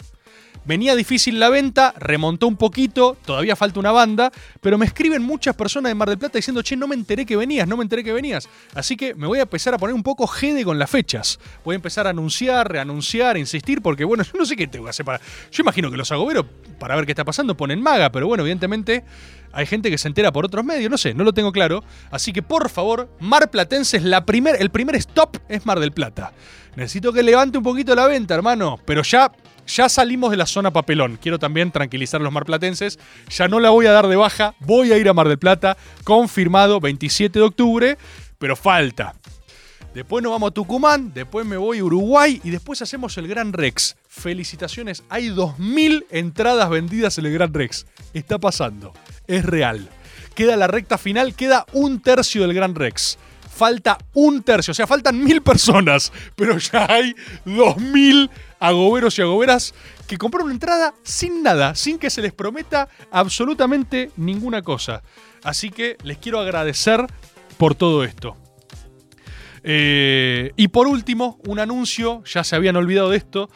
Venía 0.69 0.95
difícil 0.95 1.41
la 1.41 1.49
venta, 1.49 1.95
remontó 1.97 2.47
un 2.47 2.57
poquito, 2.59 3.17
todavía 3.25 3.57
falta 3.57 3.81
una 3.81 3.91
banda, 3.91 4.31
pero 4.61 4.77
me 4.77 4.85
escriben 4.85 5.23
muchas 5.23 5.57
personas 5.57 5.89
de 5.89 5.95
Mar 5.95 6.11
del 6.11 6.19
Plata 6.19 6.37
diciendo, 6.37 6.61
che, 6.61 6.77
no 6.77 6.87
me 6.87 6.95
enteré 6.95 7.25
que 7.25 7.39
venías, 7.39 7.67
no 7.67 7.79
me 7.79 7.85
enteré 7.85 8.05
que 8.05 8.13
venías. 8.13 8.51
Así 8.75 8.95
que 8.95 9.15
me 9.15 9.27
voy 9.27 9.39
a 9.39 9.43
empezar 9.43 9.73
a 9.73 9.79
poner 9.79 9.95
un 9.95 10.03
poco 10.03 10.27
jede 10.27 10.65
con 10.65 10.79
las 10.79 10.91
fechas. 10.91 11.41
Voy 11.65 11.73
a 11.73 11.77
empezar 11.77 12.07
a 12.07 12.11
anunciar, 12.11 12.71
reanunciar, 12.71 13.39
insistir, 13.39 13.81
porque 13.81 14.05
bueno, 14.05 14.25
yo 14.25 14.33
no 14.39 14.45
sé 14.45 14.57
qué 14.57 14.67
tengo 14.67 14.85
que 14.85 14.91
hacer 14.91 15.07
para... 15.07 15.23
Yo 15.51 15.63
imagino 15.63 15.91
que 15.91 15.97
los 15.97 16.13
agoberos, 16.13 16.45
para 16.79 16.97
ver 16.97 17.07
qué 17.07 17.13
está 17.13 17.25
pasando, 17.25 17.57
ponen 17.57 17.81
maga, 17.81 18.13
pero 18.13 18.27
bueno, 18.27 18.43
evidentemente 18.43 19.05
hay 19.53 19.67
gente 19.67 19.91
que 19.91 19.99
se 19.99 20.09
entera 20.09 20.33
por 20.33 20.45
otros 20.45 20.65
medios, 20.65 20.91
no 20.91 20.99
sé, 20.99 21.15
no 21.15 21.25
lo 21.25 21.33
tengo 21.33 21.53
claro. 21.53 21.83
Así 22.11 22.33
que 22.33 22.43
por 22.43 22.69
favor, 22.69 23.09
Mar 23.21 23.51
Platense 23.51 24.01
la 24.01 24.25
primer, 24.25 24.61
el 24.61 24.71
primer 24.71 24.97
stop 24.97 25.37
es 25.49 25.67
Mar 25.67 25.81
del 25.81 25.93
Plata. 25.93 26.33
Necesito 26.77 27.13
que 27.13 27.23
levante 27.23 27.59
un 27.59 27.65
poquito 27.65 27.95
la 27.95 28.07
venta, 28.07 28.35
hermano, 28.35 28.79
pero 28.85 29.03
ya 29.03 29.33
ya 29.69 29.89
salimos 29.89 30.31
de 30.31 30.39
la 30.39 30.47
zona 30.47 30.71
papelón. 30.71 31.19
Quiero 31.21 31.39
también 31.39 31.71
tranquilizar 31.71 32.21
a 32.21 32.25
los 32.25 32.33
marplatenses. 32.33 32.99
Ya 33.29 33.49
no 33.49 33.61
la 33.61 33.71
voy 33.71 33.87
a 33.87 33.93
dar 33.93 34.09
de 34.09 34.17
baja. 34.17 34.55
Voy 34.61 34.93
a 34.93 34.97
ir 34.97 35.09
a 35.09 35.13
Mar 35.13 35.29
del 35.29 35.39
Plata. 35.39 35.77
Confirmado 36.05 36.81
27 36.81 37.39
de 37.39 37.45
octubre. 37.45 37.99
Pero 38.39 38.57
falta. 38.57 39.15
Después 39.95 40.23
nos 40.23 40.33
vamos 40.33 40.51
a 40.51 40.55
Tucumán. 40.55 41.13
Después 41.15 41.47
me 41.47 41.57
voy 41.57 41.79
a 41.79 41.85
Uruguay. 41.85 42.41
Y 42.45 42.51
después 42.51 42.83
hacemos 42.83 43.17
el 43.19 43.29
Gran 43.29 43.53
Rex. 43.53 43.97
Felicitaciones. 44.09 45.03
Hay 45.09 45.29
2.000 45.29 46.07
entradas 46.11 46.69
vendidas 46.71 47.19
en 47.19 47.27
el 47.27 47.33
Gran 47.33 47.53
Rex. 47.53 47.87
Está 48.15 48.39
pasando. 48.39 48.93
Es 49.27 49.45
real. 49.45 49.89
Queda 50.35 50.57
la 50.57 50.67
recta 50.67 50.99
final. 50.99 51.35
Queda 51.35 51.67
un 51.73 52.01
tercio 52.01 52.43
del 52.43 52.55
Gran 52.55 52.75
Rex 52.75 53.19
falta 53.59 53.99
un 54.15 54.45
tercio, 54.45 54.71
o 54.71 54.75
sea, 54.75 54.87
faltan 54.87 55.23
mil 55.23 55.43
personas, 55.43 56.13
pero 56.37 56.59
ya 56.59 56.87
hay 56.89 57.13
dos 57.45 57.77
mil 57.77 58.31
agoberos 58.61 59.19
y 59.19 59.23
agoberas 59.23 59.75
que 60.07 60.17
compraron 60.17 60.53
entrada 60.53 60.95
sin 61.03 61.43
nada, 61.43 61.75
sin 61.75 61.99
que 61.99 62.09
se 62.09 62.23
les 62.23 62.33
prometa 62.33 62.89
absolutamente 63.11 64.13
ninguna 64.17 64.63
cosa. 64.63 65.03
Así 65.43 65.71
que 65.71 65.97
les 66.05 66.19
quiero 66.19 66.39
agradecer 66.39 67.05
por 67.57 67.75
todo 67.75 68.05
esto. 68.05 68.37
Eh, 69.63 70.53
y 70.57 70.69
por 70.69 70.87
último, 70.87 71.39
un 71.47 71.59
anuncio, 71.59 72.23
ya 72.25 72.45
se 72.45 72.57
habían 72.57 72.77
olvidado 72.77 73.11
de 73.11 73.17
esto. 73.17 73.51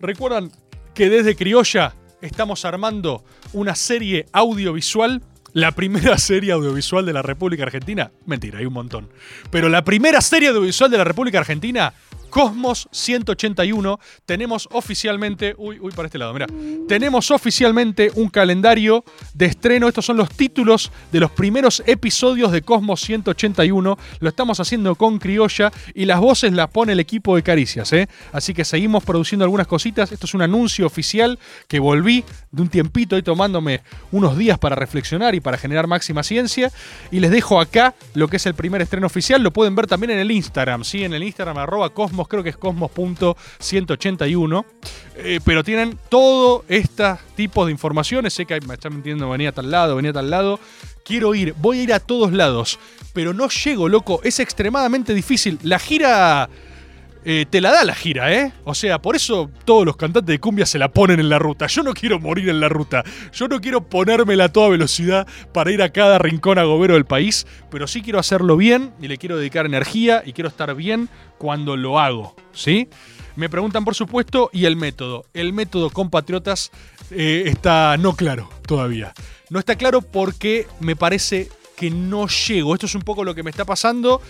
Recuerdan 0.00 0.50
que 0.94 1.08
desde 1.08 1.36
Criolla 1.36 1.94
estamos 2.20 2.64
armando 2.64 3.24
una 3.52 3.74
serie 3.74 4.26
audiovisual 4.32 5.22
la 5.52 5.72
primera 5.72 6.18
serie 6.18 6.52
audiovisual 6.52 7.04
de 7.04 7.12
la 7.12 7.22
República 7.22 7.64
Argentina, 7.64 8.12
mentira, 8.26 8.58
hay 8.58 8.66
un 8.66 8.72
montón. 8.72 9.08
Pero 9.50 9.68
la 9.68 9.84
primera 9.84 10.20
serie 10.20 10.48
audiovisual 10.48 10.90
de 10.90 10.98
la 10.98 11.04
República 11.04 11.38
Argentina 11.38 11.92
Cosmos 12.30 12.88
181, 12.92 13.98
tenemos 14.26 14.68
oficialmente, 14.72 15.54
uy, 15.58 15.78
uy, 15.80 15.92
para 15.92 16.06
este 16.06 16.18
lado, 16.18 16.32
mira, 16.32 16.46
tenemos 16.86 17.30
oficialmente 17.30 18.10
un 18.14 18.28
calendario 18.28 19.04
de 19.34 19.46
estreno. 19.46 19.88
Estos 19.88 20.04
son 20.04 20.16
los 20.16 20.30
títulos 20.30 20.90
de 21.12 21.20
los 21.20 21.30
primeros 21.30 21.82
episodios 21.86 22.52
de 22.52 22.62
Cosmos 22.62 23.00
181. 23.00 23.98
Lo 24.20 24.28
estamos 24.28 24.60
haciendo 24.60 24.94
con 24.94 25.18
Criolla 25.18 25.72
y 25.94 26.04
las 26.04 26.20
voces 26.20 26.52
las 26.52 26.68
pone 26.70 26.92
el 26.92 27.00
equipo 27.00 27.36
de 27.36 27.42
Caricias, 27.42 27.92
¿eh? 27.92 28.08
Así 28.32 28.54
que 28.54 28.64
seguimos 28.64 29.04
produciendo 29.04 29.44
algunas 29.44 29.66
cositas. 29.66 30.12
Esto 30.12 30.26
es 30.26 30.34
un 30.34 30.42
anuncio 30.42 30.86
oficial 30.86 31.38
que 31.68 31.78
volví 31.78 32.24
de 32.50 32.62
un 32.62 32.68
tiempito 32.68 33.16
y 33.16 33.22
tomándome 33.22 33.82
unos 34.12 34.36
días 34.36 34.58
para 34.58 34.74
reflexionar 34.76 35.34
y 35.34 35.40
para 35.40 35.58
generar 35.58 35.86
máxima 35.86 36.22
ciencia. 36.22 36.72
Y 37.10 37.20
les 37.20 37.30
dejo 37.30 37.60
acá 37.60 37.94
lo 38.14 38.28
que 38.28 38.36
es 38.36 38.46
el 38.46 38.54
primer 38.54 38.82
estreno 38.82 39.06
oficial. 39.06 39.42
Lo 39.42 39.52
pueden 39.52 39.74
ver 39.74 39.86
también 39.86 40.10
en 40.10 40.18
el 40.18 40.30
Instagram, 40.30 40.84
¿sí? 40.84 41.04
En 41.04 41.14
el 41.14 41.22
Instagram 41.22 41.58
arroba 41.58 41.90
Cosmos 41.90 42.17
creo 42.26 42.42
que 42.42 42.48
es 42.48 42.56
cosmos.181. 42.56 44.64
Eh, 45.16 45.40
pero 45.44 45.62
tienen 45.62 45.98
todo 46.08 46.64
este 46.68 47.14
tipo 47.36 47.66
de 47.66 47.72
informaciones. 47.72 48.32
Sé 48.34 48.46
que 48.46 48.60
me 48.62 48.74
están 48.74 48.94
mintiendo, 48.94 49.30
venía 49.30 49.50
a 49.50 49.52
tal 49.52 49.70
lado, 49.70 49.94
venía 49.96 50.10
a 50.10 50.14
tal 50.14 50.30
lado. 50.30 50.58
Quiero 51.04 51.34
ir, 51.34 51.54
voy 51.58 51.80
a 51.80 51.82
ir 51.82 51.92
a 51.92 52.00
todos 52.00 52.32
lados. 52.32 52.78
Pero 53.12 53.34
no 53.34 53.48
llego, 53.48 53.88
loco. 53.88 54.20
Es 54.24 54.40
extremadamente 54.40 55.14
difícil. 55.14 55.58
La 55.62 55.78
gira 55.78 56.48
eh, 57.24 57.46
te 57.48 57.60
la 57.60 57.70
da 57.70 57.84
la 57.84 57.94
gira, 57.94 58.32
¿eh? 58.32 58.52
O 58.64 58.74
sea, 58.74 59.00
por 59.00 59.16
eso 59.16 59.50
todos 59.64 59.84
los 59.84 59.96
cantantes 59.96 60.32
de 60.32 60.38
cumbia 60.38 60.66
se 60.66 60.78
la 60.78 60.88
ponen 60.92 61.20
en 61.20 61.28
la 61.28 61.38
ruta. 61.38 61.66
Yo 61.66 61.82
no 61.82 61.94
quiero 61.94 62.18
morir 62.20 62.48
en 62.48 62.60
la 62.60 62.68
ruta. 62.68 63.04
Yo 63.32 63.48
no 63.48 63.60
quiero 63.60 63.88
ponérmela 63.88 64.44
a 64.44 64.52
toda 64.52 64.68
velocidad 64.68 65.26
para 65.52 65.70
ir 65.72 65.82
a 65.82 65.90
cada 65.90 66.18
rincón 66.18 66.58
agobero 66.58 66.94
del 66.94 67.04
país, 67.04 67.46
pero 67.70 67.86
sí 67.86 68.02
quiero 68.02 68.18
hacerlo 68.18 68.56
bien 68.56 68.92
y 69.00 69.08
le 69.08 69.18
quiero 69.18 69.36
dedicar 69.36 69.66
energía 69.66 70.22
y 70.24 70.32
quiero 70.32 70.48
estar 70.48 70.74
bien 70.74 71.08
cuando 71.38 71.76
lo 71.76 71.98
hago, 71.98 72.34
¿sí? 72.52 72.88
Me 73.36 73.48
preguntan, 73.48 73.84
por 73.84 73.94
supuesto, 73.94 74.50
y 74.52 74.64
el 74.64 74.76
método. 74.76 75.24
El 75.32 75.52
método, 75.52 75.90
compatriotas, 75.90 76.72
eh, 77.10 77.44
está 77.46 77.96
no 77.96 78.16
claro 78.16 78.50
todavía. 78.66 79.12
No 79.50 79.58
está 79.60 79.76
claro 79.76 80.02
porque 80.02 80.66
me 80.80 80.96
parece 80.96 81.48
que 81.76 81.90
no 81.90 82.26
llego. 82.26 82.74
Esto 82.74 82.86
es 82.86 82.94
un 82.96 83.02
poco 83.02 83.22
lo 83.22 83.34
que 83.34 83.44
me 83.44 83.50
está 83.50 83.64
pasando 83.64 84.20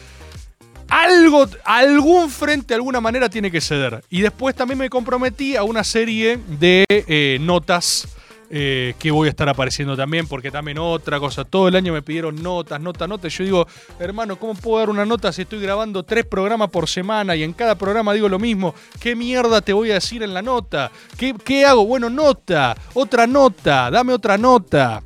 algo, 0.89 1.47
algún 1.65 2.31
frente, 2.31 2.75
alguna 2.75 3.01
manera 3.01 3.29
tiene 3.29 3.51
que 3.51 3.61
ceder. 3.61 4.03
Y 4.11 4.23
después 4.23 4.55
también 4.55 4.79
me 4.79 4.91
comprometí 4.91 5.57
a 5.57 5.63
una 5.63 5.85
serie 5.85 6.39
de 6.59 6.85
eh, 6.89 7.39
notas 7.41 8.09
eh, 8.51 8.95
que 8.99 9.11
voy 9.11 9.27
a 9.27 9.31
estar 9.31 9.47
apareciendo 9.49 9.95
también, 9.95 10.27
porque 10.27 10.51
también 10.51 10.79
otra 10.79 11.21
cosa, 11.21 11.45
todo 11.45 11.69
el 11.69 11.77
año 11.77 11.93
me 11.93 12.01
pidieron 12.01 12.43
notas, 12.43 12.81
notas, 12.81 13.07
notas. 13.07 13.33
Yo 13.37 13.45
digo, 13.45 13.67
hermano, 13.99 14.37
¿cómo 14.37 14.55
puedo 14.55 14.79
dar 14.79 14.89
una 14.89 15.05
nota 15.05 15.33
si 15.33 15.43
estoy 15.43 15.61
grabando 15.61 16.03
tres 16.03 16.25
programas 16.25 16.71
por 16.71 16.89
semana 16.89 17.37
y 17.37 17.43
en 17.43 17.53
cada 17.53 17.77
programa 17.77 18.15
digo 18.15 18.29
lo 18.29 18.39
mismo? 18.39 18.75
¿Qué 19.01 19.15
mierda 19.15 19.61
te 19.61 19.75
voy 19.75 19.91
a 19.91 19.95
decir 19.95 20.23
en 20.23 20.33
la 20.33 20.41
nota? 20.41 20.91
¿Qué, 21.19 21.35
qué 21.45 21.67
hago? 21.67 21.85
Bueno, 21.85 22.09
nota, 22.09 22.75
otra 22.95 23.27
nota, 23.27 23.91
dame 23.91 24.15
otra 24.15 24.39
nota. 24.39 25.03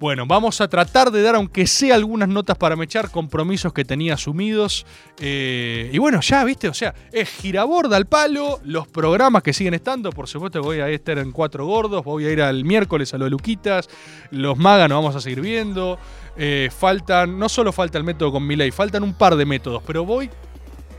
Bueno, 0.00 0.26
vamos 0.26 0.60
a 0.60 0.68
tratar 0.68 1.10
de 1.10 1.22
dar, 1.22 1.36
aunque 1.36 1.66
sea 1.66 1.94
algunas 1.94 2.28
notas 2.28 2.58
para 2.58 2.74
mechar, 2.74 3.10
compromisos 3.10 3.72
que 3.72 3.84
tenía 3.84 4.14
asumidos. 4.14 4.84
Eh, 5.20 5.90
y 5.92 5.98
bueno, 5.98 6.20
ya, 6.20 6.42
viste, 6.44 6.68
o 6.68 6.74
sea, 6.74 6.94
es 7.12 7.28
giraborda 7.28 7.96
al 7.96 8.06
palo, 8.06 8.60
los 8.64 8.88
programas 8.88 9.42
que 9.42 9.52
siguen 9.52 9.74
estando, 9.74 10.10
por 10.10 10.28
supuesto 10.28 10.60
voy 10.62 10.80
a 10.80 10.88
estar 10.88 11.18
en 11.18 11.30
Cuatro 11.30 11.66
Gordos, 11.66 12.04
voy 12.04 12.26
a 12.26 12.30
ir 12.30 12.42
al 12.42 12.64
miércoles 12.64 13.14
a 13.14 13.18
lo 13.18 13.24
de 13.24 13.30
Luquitas, 13.30 13.88
los 14.30 14.58
Maga 14.58 14.88
nos 14.88 14.96
vamos 14.96 15.16
a 15.16 15.20
seguir 15.20 15.40
viendo. 15.40 15.98
Eh, 16.36 16.68
faltan, 16.76 17.38
no 17.38 17.48
solo 17.48 17.72
falta 17.72 17.96
el 17.96 18.04
método 18.04 18.32
con 18.32 18.44
Miley, 18.44 18.72
faltan 18.72 19.04
un 19.04 19.14
par 19.14 19.36
de 19.36 19.46
métodos, 19.46 19.82
pero 19.86 20.04
voy, 20.04 20.28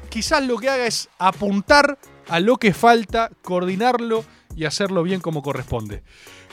quizás 0.10 0.46
lo 0.46 0.58
que 0.58 0.70
haga 0.70 0.86
es 0.88 1.10
apuntar 1.20 1.98
a 2.30 2.40
lo 2.40 2.56
que 2.56 2.74
falta, 2.74 3.30
coordinarlo 3.42 4.24
y 4.56 4.66
hacerlo 4.66 5.04
bien 5.04 5.22
como 5.22 5.42
corresponde. 5.42 6.04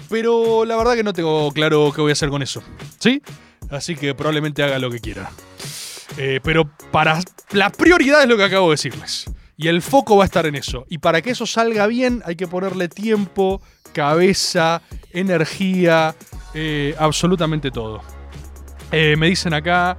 Pero 0.08 0.64
la 0.64 0.76
verdad 0.76 0.94
que 0.94 1.04
no 1.04 1.12
tengo 1.12 1.50
claro 1.52 1.92
qué 1.94 2.00
voy 2.00 2.10
a 2.10 2.12
hacer 2.12 2.28
con 2.28 2.42
eso. 2.42 2.62
¿Sí? 2.98 3.22
Así 3.70 3.96
que 3.96 4.14
probablemente 4.14 4.62
haga 4.62 4.78
lo 4.78 4.90
que 4.90 5.00
quiera. 5.00 5.30
Eh, 6.18 6.40
pero 6.42 6.70
para 6.90 7.20
la 7.52 7.70
prioridad 7.70 8.22
es 8.22 8.28
lo 8.28 8.36
que 8.36 8.44
acabo 8.44 8.68
de 8.68 8.74
decirles. 8.74 9.30
Y 9.56 9.68
el 9.68 9.80
foco 9.80 10.16
va 10.16 10.24
a 10.24 10.26
estar 10.26 10.46
en 10.46 10.56
eso. 10.56 10.84
Y 10.88 10.98
para 10.98 11.22
que 11.22 11.30
eso 11.30 11.46
salga 11.46 11.86
bien 11.86 12.22
hay 12.26 12.36
que 12.36 12.48
ponerle 12.48 12.88
tiempo, 12.88 13.62
cabeza, 13.92 14.82
energía, 15.12 16.14
eh, 16.54 16.94
absolutamente 16.98 17.70
todo. 17.70 18.02
Eh, 18.90 19.14
me 19.16 19.28
dicen 19.28 19.54
acá, 19.54 19.96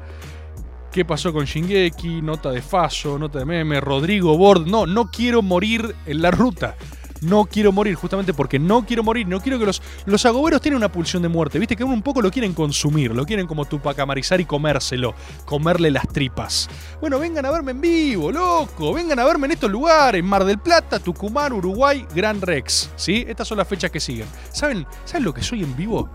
¿qué 0.91 1.05
pasó 1.05 1.33
con 1.33 1.45
Shingeki? 1.45 2.21
Nota 2.21 2.51
de 2.51 2.61
Faso, 2.61 3.17
nota 3.17 3.39
de 3.39 3.45
meme, 3.45 3.79
Rodrigo 3.79 4.37
Bord. 4.37 4.67
No, 4.67 4.85
no 4.85 5.09
quiero 5.09 5.41
morir 5.41 5.95
en 6.05 6.21
la 6.21 6.29
ruta 6.29 6.75
no 7.23 7.45
quiero 7.45 7.71
morir, 7.71 7.95
justamente 7.95 8.33
porque 8.33 8.59
no 8.59 8.85
quiero 8.85 9.03
morir, 9.03 9.27
no 9.27 9.41
quiero 9.41 9.59
que 9.59 9.65
los, 9.65 9.81
los 10.05 10.25
agoberos 10.25 10.61
tienen 10.61 10.77
una 10.77 10.91
pulsión 10.91 11.21
de 11.21 11.29
muerte, 11.29 11.59
viste 11.59 11.75
que 11.75 11.83
un 11.83 12.01
poco 12.01 12.21
lo 12.21 12.31
quieren 12.31 12.53
consumir, 12.53 13.13
lo 13.15 13.25
quieren 13.25 13.47
como 13.47 13.65
tupacamarizar 13.65 14.39
y 14.41 14.45
comérselo, 14.45 15.15
comerle 15.45 15.91
las 15.91 16.07
tripas. 16.07 16.69
Bueno, 17.01 17.19
vengan 17.19 17.45
a 17.45 17.51
verme 17.51 17.71
en 17.71 17.81
vivo, 17.81 18.31
loco, 18.31 18.93
vengan 18.93 19.19
a 19.19 19.25
verme 19.25 19.47
en 19.47 19.51
estos 19.53 19.71
lugares, 19.71 20.23
Mar 20.23 20.45
del 20.45 20.59
Plata, 20.59 20.99
Tucumán, 20.99 21.53
Uruguay, 21.53 22.05
Gran 22.13 22.41
Rex, 22.41 22.89
¿sí? 22.95 23.25
Estas 23.27 23.47
son 23.47 23.57
las 23.57 23.67
fechas 23.67 23.91
que 23.91 23.99
siguen. 23.99 24.27
¿Saben, 24.51 24.85
¿saben 25.05 25.23
lo 25.23 25.33
que 25.33 25.41
soy 25.41 25.63
en 25.63 25.75
vivo? 25.75 26.09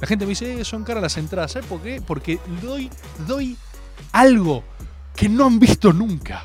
La 0.00 0.06
gente 0.06 0.24
me 0.24 0.30
dice, 0.30 0.60
eh, 0.60 0.64
son 0.64 0.82
caras 0.82 1.02
las 1.02 1.16
entradas, 1.18 1.52
¿sabes 1.52 1.68
por 1.68 1.82
qué? 1.82 2.00
Porque 2.00 2.38
doy, 2.62 2.90
doy 3.26 3.56
algo 4.12 4.64
que 5.14 5.28
no 5.28 5.46
han 5.46 5.58
visto 5.58 5.92
nunca. 5.92 6.44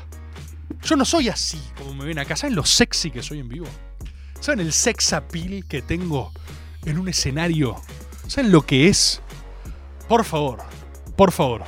Yo 0.82 0.96
no 0.96 1.04
soy 1.04 1.28
así 1.28 1.60
como 1.78 1.94
me 1.94 2.04
ven 2.04 2.18
acá. 2.18 2.36
¿Saben 2.36 2.54
lo 2.54 2.64
sexy 2.64 3.10
que 3.10 3.22
soy 3.22 3.40
en 3.40 3.48
vivo? 3.48 3.66
¿Saben 4.46 4.60
el 4.60 4.72
sex 4.72 5.12
appeal 5.12 5.64
que 5.66 5.82
tengo 5.82 6.30
en 6.84 7.00
un 7.00 7.08
escenario? 7.08 7.74
¿Saben 8.28 8.52
lo 8.52 8.64
que 8.64 8.86
es? 8.86 9.20
Por 10.06 10.24
favor, 10.24 10.60
por 11.16 11.32
favor. 11.32 11.64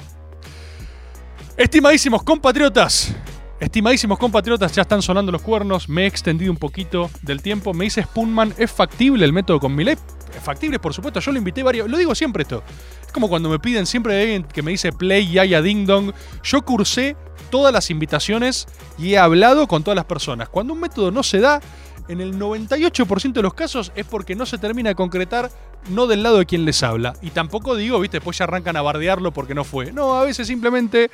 Estimadísimos 1.56 2.22
compatriotas, 2.22 3.16
estimadísimos 3.58 4.16
compatriotas, 4.16 4.76
ya 4.76 4.82
están 4.82 5.02
sonando 5.02 5.32
los 5.32 5.42
cuernos. 5.42 5.88
Me 5.88 6.04
he 6.04 6.06
extendido 6.06 6.52
un 6.52 6.56
poquito 6.56 7.10
del 7.22 7.42
tiempo. 7.42 7.74
Me 7.74 7.86
dice 7.86 8.04
Spoonman, 8.04 8.54
¿es 8.58 8.70
factible 8.70 9.24
el 9.24 9.32
método 9.32 9.58
con 9.58 9.74
Millet? 9.74 9.98
Es 10.36 10.44
factible, 10.44 10.78
por 10.78 10.94
supuesto. 10.94 11.18
Yo 11.18 11.32
lo 11.32 11.38
invité 11.38 11.64
varios. 11.64 11.90
Lo 11.90 11.98
digo 11.98 12.14
siempre 12.14 12.44
esto. 12.44 12.62
Es 13.04 13.10
como 13.10 13.28
cuando 13.28 13.48
me 13.48 13.58
piden 13.58 13.86
siempre 13.86 14.22
alguien 14.22 14.44
que 14.44 14.62
me 14.62 14.70
dice 14.70 14.92
Play, 14.92 15.28
Yaya, 15.32 15.62
Ding 15.62 15.84
Dong. 15.84 16.12
Yo 16.44 16.62
cursé 16.62 17.16
todas 17.50 17.72
las 17.72 17.90
invitaciones 17.90 18.68
y 18.98 19.14
he 19.14 19.18
hablado 19.18 19.66
con 19.66 19.82
todas 19.82 19.96
las 19.96 20.04
personas. 20.04 20.48
Cuando 20.48 20.74
un 20.74 20.80
método 20.80 21.10
no 21.10 21.24
se 21.24 21.40
da, 21.40 21.60
en 22.08 22.20
el 22.20 22.38
98% 22.38 23.32
de 23.32 23.42
los 23.42 23.54
casos 23.54 23.92
es 23.94 24.06
porque 24.06 24.34
no 24.34 24.46
se 24.46 24.58
termina 24.58 24.90
de 24.90 24.94
concretar 24.94 25.50
no 25.90 26.06
del 26.06 26.22
lado 26.22 26.38
de 26.38 26.46
quien 26.46 26.64
les 26.64 26.82
habla. 26.82 27.14
Y 27.22 27.30
tampoco 27.30 27.76
digo, 27.76 28.00
viste, 28.00 28.18
después 28.18 28.38
ya 28.38 28.44
arrancan 28.44 28.76
a 28.76 28.82
bardearlo 28.82 29.32
porque 29.32 29.54
no 29.54 29.64
fue. 29.64 29.92
No, 29.92 30.14
a 30.14 30.24
veces 30.24 30.46
simplemente 30.46 31.10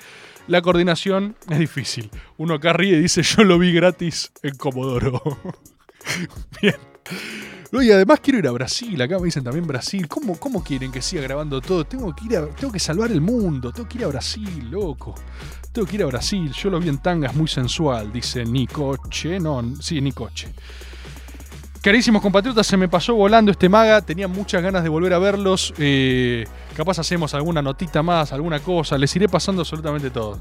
la 0.47 0.63
coordinación 0.63 1.37
es 1.49 1.59
difícil. 1.59 2.11
Uno 2.37 2.55
acá 2.55 2.73
ríe 2.73 2.97
y 2.97 3.01
dice, 3.01 3.23
yo 3.23 3.45
lo 3.45 3.59
vi 3.59 3.73
gratis 3.73 4.33
en 4.43 4.57
Comodoro. 4.57 5.23
Bien. 6.63 6.77
No, 7.75 7.83
y 7.83 7.91
además 7.91 8.21
quiero 8.23 8.39
ir 8.39 8.47
a 8.47 8.53
Brasil, 8.53 9.03
acá 9.03 9.19
me 9.19 9.25
dicen 9.25 9.43
también 9.43 9.67
Brasil. 9.67 10.07
¿Cómo, 10.07 10.39
¿Cómo 10.39 10.63
quieren 10.63 10.93
que 10.93 11.03
siga 11.03 11.23
grabando 11.23 11.61
todo? 11.61 11.85
Tengo 11.85 12.15
que 12.15 12.27
ir 12.27 12.49
tengo 12.57 12.73
que 12.73 12.79
salvar 12.79 13.11
el 13.11 13.21
mundo, 13.21 13.73
tengo 13.73 13.89
que 13.89 13.99
ir 13.99 14.05
a 14.05 14.07
Brasil, 14.07 14.71
loco. 14.71 15.17
Tengo 15.73 15.85
que 15.85 15.97
ir 15.97 16.05
a 16.05 16.07
Brasil, 16.07 16.53
yo 16.53 16.71
lo 16.71 16.79
vi 16.79 16.89
en 16.89 16.99
tangas 16.99 17.35
muy 17.35 17.49
sensual, 17.49 18.13
dice 18.13 18.45
Nicoche. 18.45 19.41
No, 19.41 19.61
sí, 19.81 20.01
Nicoche. 20.01 20.55
Carísimos 21.85 22.23
compatriotas, 22.23 22.67
se 22.67 22.79
me 22.79 22.89
pasó 22.89 23.15
volando 23.15 23.51
este 23.51 23.69
maga. 23.69 24.01
Tenía 24.01 24.27
muchas 24.27 24.63
ganas 24.63 24.83
de 24.83 24.89
volver 24.89 25.13
a 25.13 25.19
verlos. 25.19 25.75
Eh, 25.77 26.47
capaz 26.75 26.99
hacemos 26.99 27.35
alguna 27.35 27.61
notita 27.61 28.03
más, 28.03 28.33
alguna 28.33 28.59
cosa. 28.61 28.97
Les 28.97 29.15
iré 29.15 29.29
pasando 29.29 29.61
absolutamente 29.61 30.09
todo. 30.09 30.41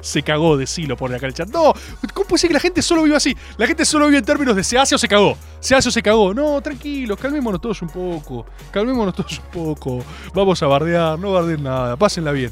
Se, 0.00 0.22
cagó 0.24 0.56
de 0.56 0.66
silo 0.66 0.96
por 0.96 1.14
acá 1.14 1.26
el 1.26 1.34
chat. 1.34 1.50
No, 1.50 1.74
¿cómo 2.14 2.26
puede 2.26 2.40
ser 2.40 2.48
que 2.48 2.54
la 2.54 2.60
gente 2.60 2.80
solo 2.80 3.02
vive 3.02 3.16
así? 3.16 3.36
La 3.58 3.66
gente 3.66 3.84
solo 3.84 4.06
vive 4.06 4.16
en 4.16 4.24
términos 4.24 4.56
de 4.56 4.64
se 4.64 4.78
hace 4.78 4.94
o 4.94 4.98
se 4.98 5.08
cagó. 5.08 5.36
Se 5.60 5.74
hace 5.74 5.90
o 5.90 5.92
se 5.92 6.00
cagó. 6.00 6.32
No, 6.32 6.58
tranquilos, 6.62 7.20
calmémonos 7.20 7.60
todos 7.60 7.82
un 7.82 7.88
poco. 7.88 8.46
Calmémonos 8.70 9.12
todos 9.12 9.38
un 9.38 9.50
poco. 9.52 10.02
Vamos 10.32 10.62
a 10.62 10.66
bardear, 10.68 11.18
no 11.18 11.32
bardeen 11.32 11.64
nada. 11.64 11.98
Pásenla 11.98 12.32
bien. 12.32 12.50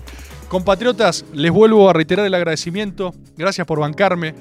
Compatriotas, 0.49 1.25
les 1.33 1.51
vuelvo 1.51 1.89
a 1.89 1.95
reiterar 1.95 2.27
el 2.27 2.35
agradecimiento. 2.35 3.15
Gracias 3.39 3.67
por 3.67 3.81
bancarme. 3.81 4.35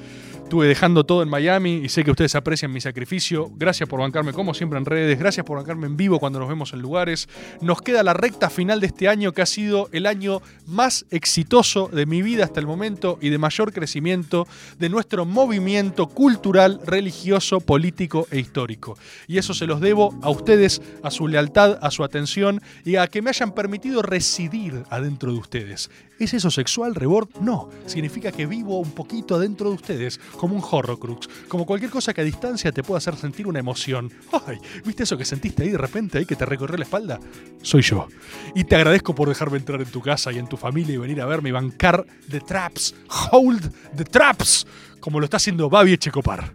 Estuve 0.54 0.68
dejando 0.68 1.04
todo 1.04 1.24
en 1.24 1.30
Miami 1.30 1.82
y 1.84 1.90
sé 1.90 2.04
que 2.04 2.12
ustedes 2.12 2.36
aprecian 2.36 2.72
mi 2.72 2.80
sacrificio. 2.80 3.50
Gracias 3.56 3.90
por 3.90 4.00
bancarme 4.00 4.34
como 4.34 4.54
siempre 4.54 4.78
en 4.78 4.86
redes. 4.86 5.18
Gracias 5.18 5.44
por 5.44 5.58
bancarme 5.58 5.88
en 5.88 5.98
vivo 5.98 6.20
cuando 6.20 6.38
nos 6.38 6.48
vemos 6.48 6.74
en 6.74 6.80
lugares. 6.80 7.28
Nos 7.60 7.82
queda 7.82 8.04
la 8.04 8.14
recta 8.14 8.52
final 8.52 8.80
de 8.80 8.86
este 8.86 9.08
año 9.08 9.32
que 9.32 9.42
ha 9.42 9.48
sido 9.48 9.90
el 9.94 10.06
año 10.06 10.44
más 10.68 11.08
exitoso 11.10 11.88
de 11.88 12.06
mi 12.06 12.22
vida 12.22 12.44
hasta 12.44 12.60
el 12.60 12.68
momento 12.68 13.18
y 13.20 13.30
de 13.30 13.40
mayor 13.40 13.74
crecimiento 13.74 14.48
de 14.78 14.90
nuestro 14.90 15.26
movimiento 15.26 16.08
cultural, 16.08 16.80
religioso, 16.86 17.60
político 17.60 18.28
e 18.30 18.38
histórico. 18.38 18.96
Y 19.28 19.40
eso 19.40 19.56
se 19.56 19.66
los 19.66 19.82
debo 19.82 20.14
a 20.22 20.30
ustedes, 20.30 20.84
a 21.02 21.10
su 21.10 21.28
lealtad, 21.28 21.80
a 21.82 21.90
su 21.90 22.04
atención 22.04 22.62
y 22.86 22.98
a 22.98 23.08
que 23.08 23.24
me 23.24 23.32
hayan 23.32 23.56
permitido 23.56 24.04
residir 24.04 24.84
adentro 24.92 25.32
de 25.32 25.40
ustedes. 25.40 25.90
¿Es 26.24 26.34
eso 26.34 26.50
sexual, 26.50 26.96
Rebord? 26.96 27.28
No. 27.42 27.70
Significa 27.86 28.32
que 28.32 28.46
vivo 28.46 28.80
un 28.80 28.92
poquito 28.92 29.36
adentro 29.36 29.68
de 29.68 29.76
ustedes, 29.76 30.22
como 30.38 30.56
un 30.56 30.64
horrocrux, 30.64 31.28
como 31.50 31.66
cualquier 31.66 31.92
cosa 31.92 32.14
que 32.14 32.22
a 32.22 32.24
distancia 32.24 32.72
te 32.72 32.82
pueda 32.82 33.00
hacer 33.00 33.18
sentir 33.18 33.46
una 33.46 33.60
emoción. 33.60 34.10
Ay, 34.48 34.58
¿viste 34.86 35.04
eso 35.04 35.18
que 35.18 35.26
sentiste 35.26 35.64
ahí 35.64 35.70
de 35.72 35.78
repente, 35.78 36.18
ahí 36.20 36.26
que 36.26 36.38
te 36.38 36.46
recorrió 36.46 36.78
la 36.78 36.86
espalda? 36.86 37.20
Soy 37.62 37.82
yo. 37.82 38.08
Y 38.56 38.64
te 38.64 38.78
agradezco 38.78 39.14
por 39.14 39.28
dejarme 39.28 39.58
entrar 39.58 39.82
en 39.82 39.92
tu 39.92 40.00
casa 40.00 40.32
y 40.32 40.40
en 40.40 40.48
tu 40.48 40.56
familia 40.56 40.96
y 40.96 40.98
venir 40.98 41.20
a 41.20 41.26
verme 41.26 41.50
y 41.50 41.52
bancar 41.52 42.06
The 42.30 42.40
Traps. 42.40 42.96
Hold 43.34 43.74
the 43.94 44.06
Traps, 44.06 44.66
como 45.02 45.20
lo 45.20 45.26
está 45.26 45.36
haciendo 45.36 45.70
Babi 45.70 45.92
Echecopar. 45.92 46.54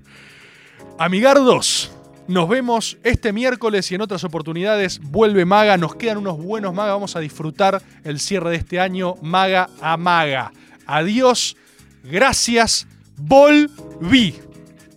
Amigardos, 0.99 1.91
nos 2.29 2.49
vemos 2.49 2.99
este 3.03 3.33
miércoles 3.33 3.91
y 3.91 3.95
en 3.95 4.03
otras 4.03 4.23
oportunidades. 4.23 5.01
Vuelve 5.01 5.45
Maga, 5.45 5.77
nos 5.77 5.97
quedan 5.97 6.19
unos 6.19 6.39
buenos 6.39 6.75
Maga. 6.75 6.93
Vamos 6.93 7.17
a 7.17 7.21
disfrutar 7.21 7.83
el 8.05 8.21
cierre 8.21 8.51
de 8.51 8.57
este 8.57 8.79
año 8.79 9.17
Maga 9.23 9.69
a 9.81 9.97
Maga. 9.97 10.53
Adiós, 10.87 11.57
gracias, 12.05 12.87
volví. 13.17 14.48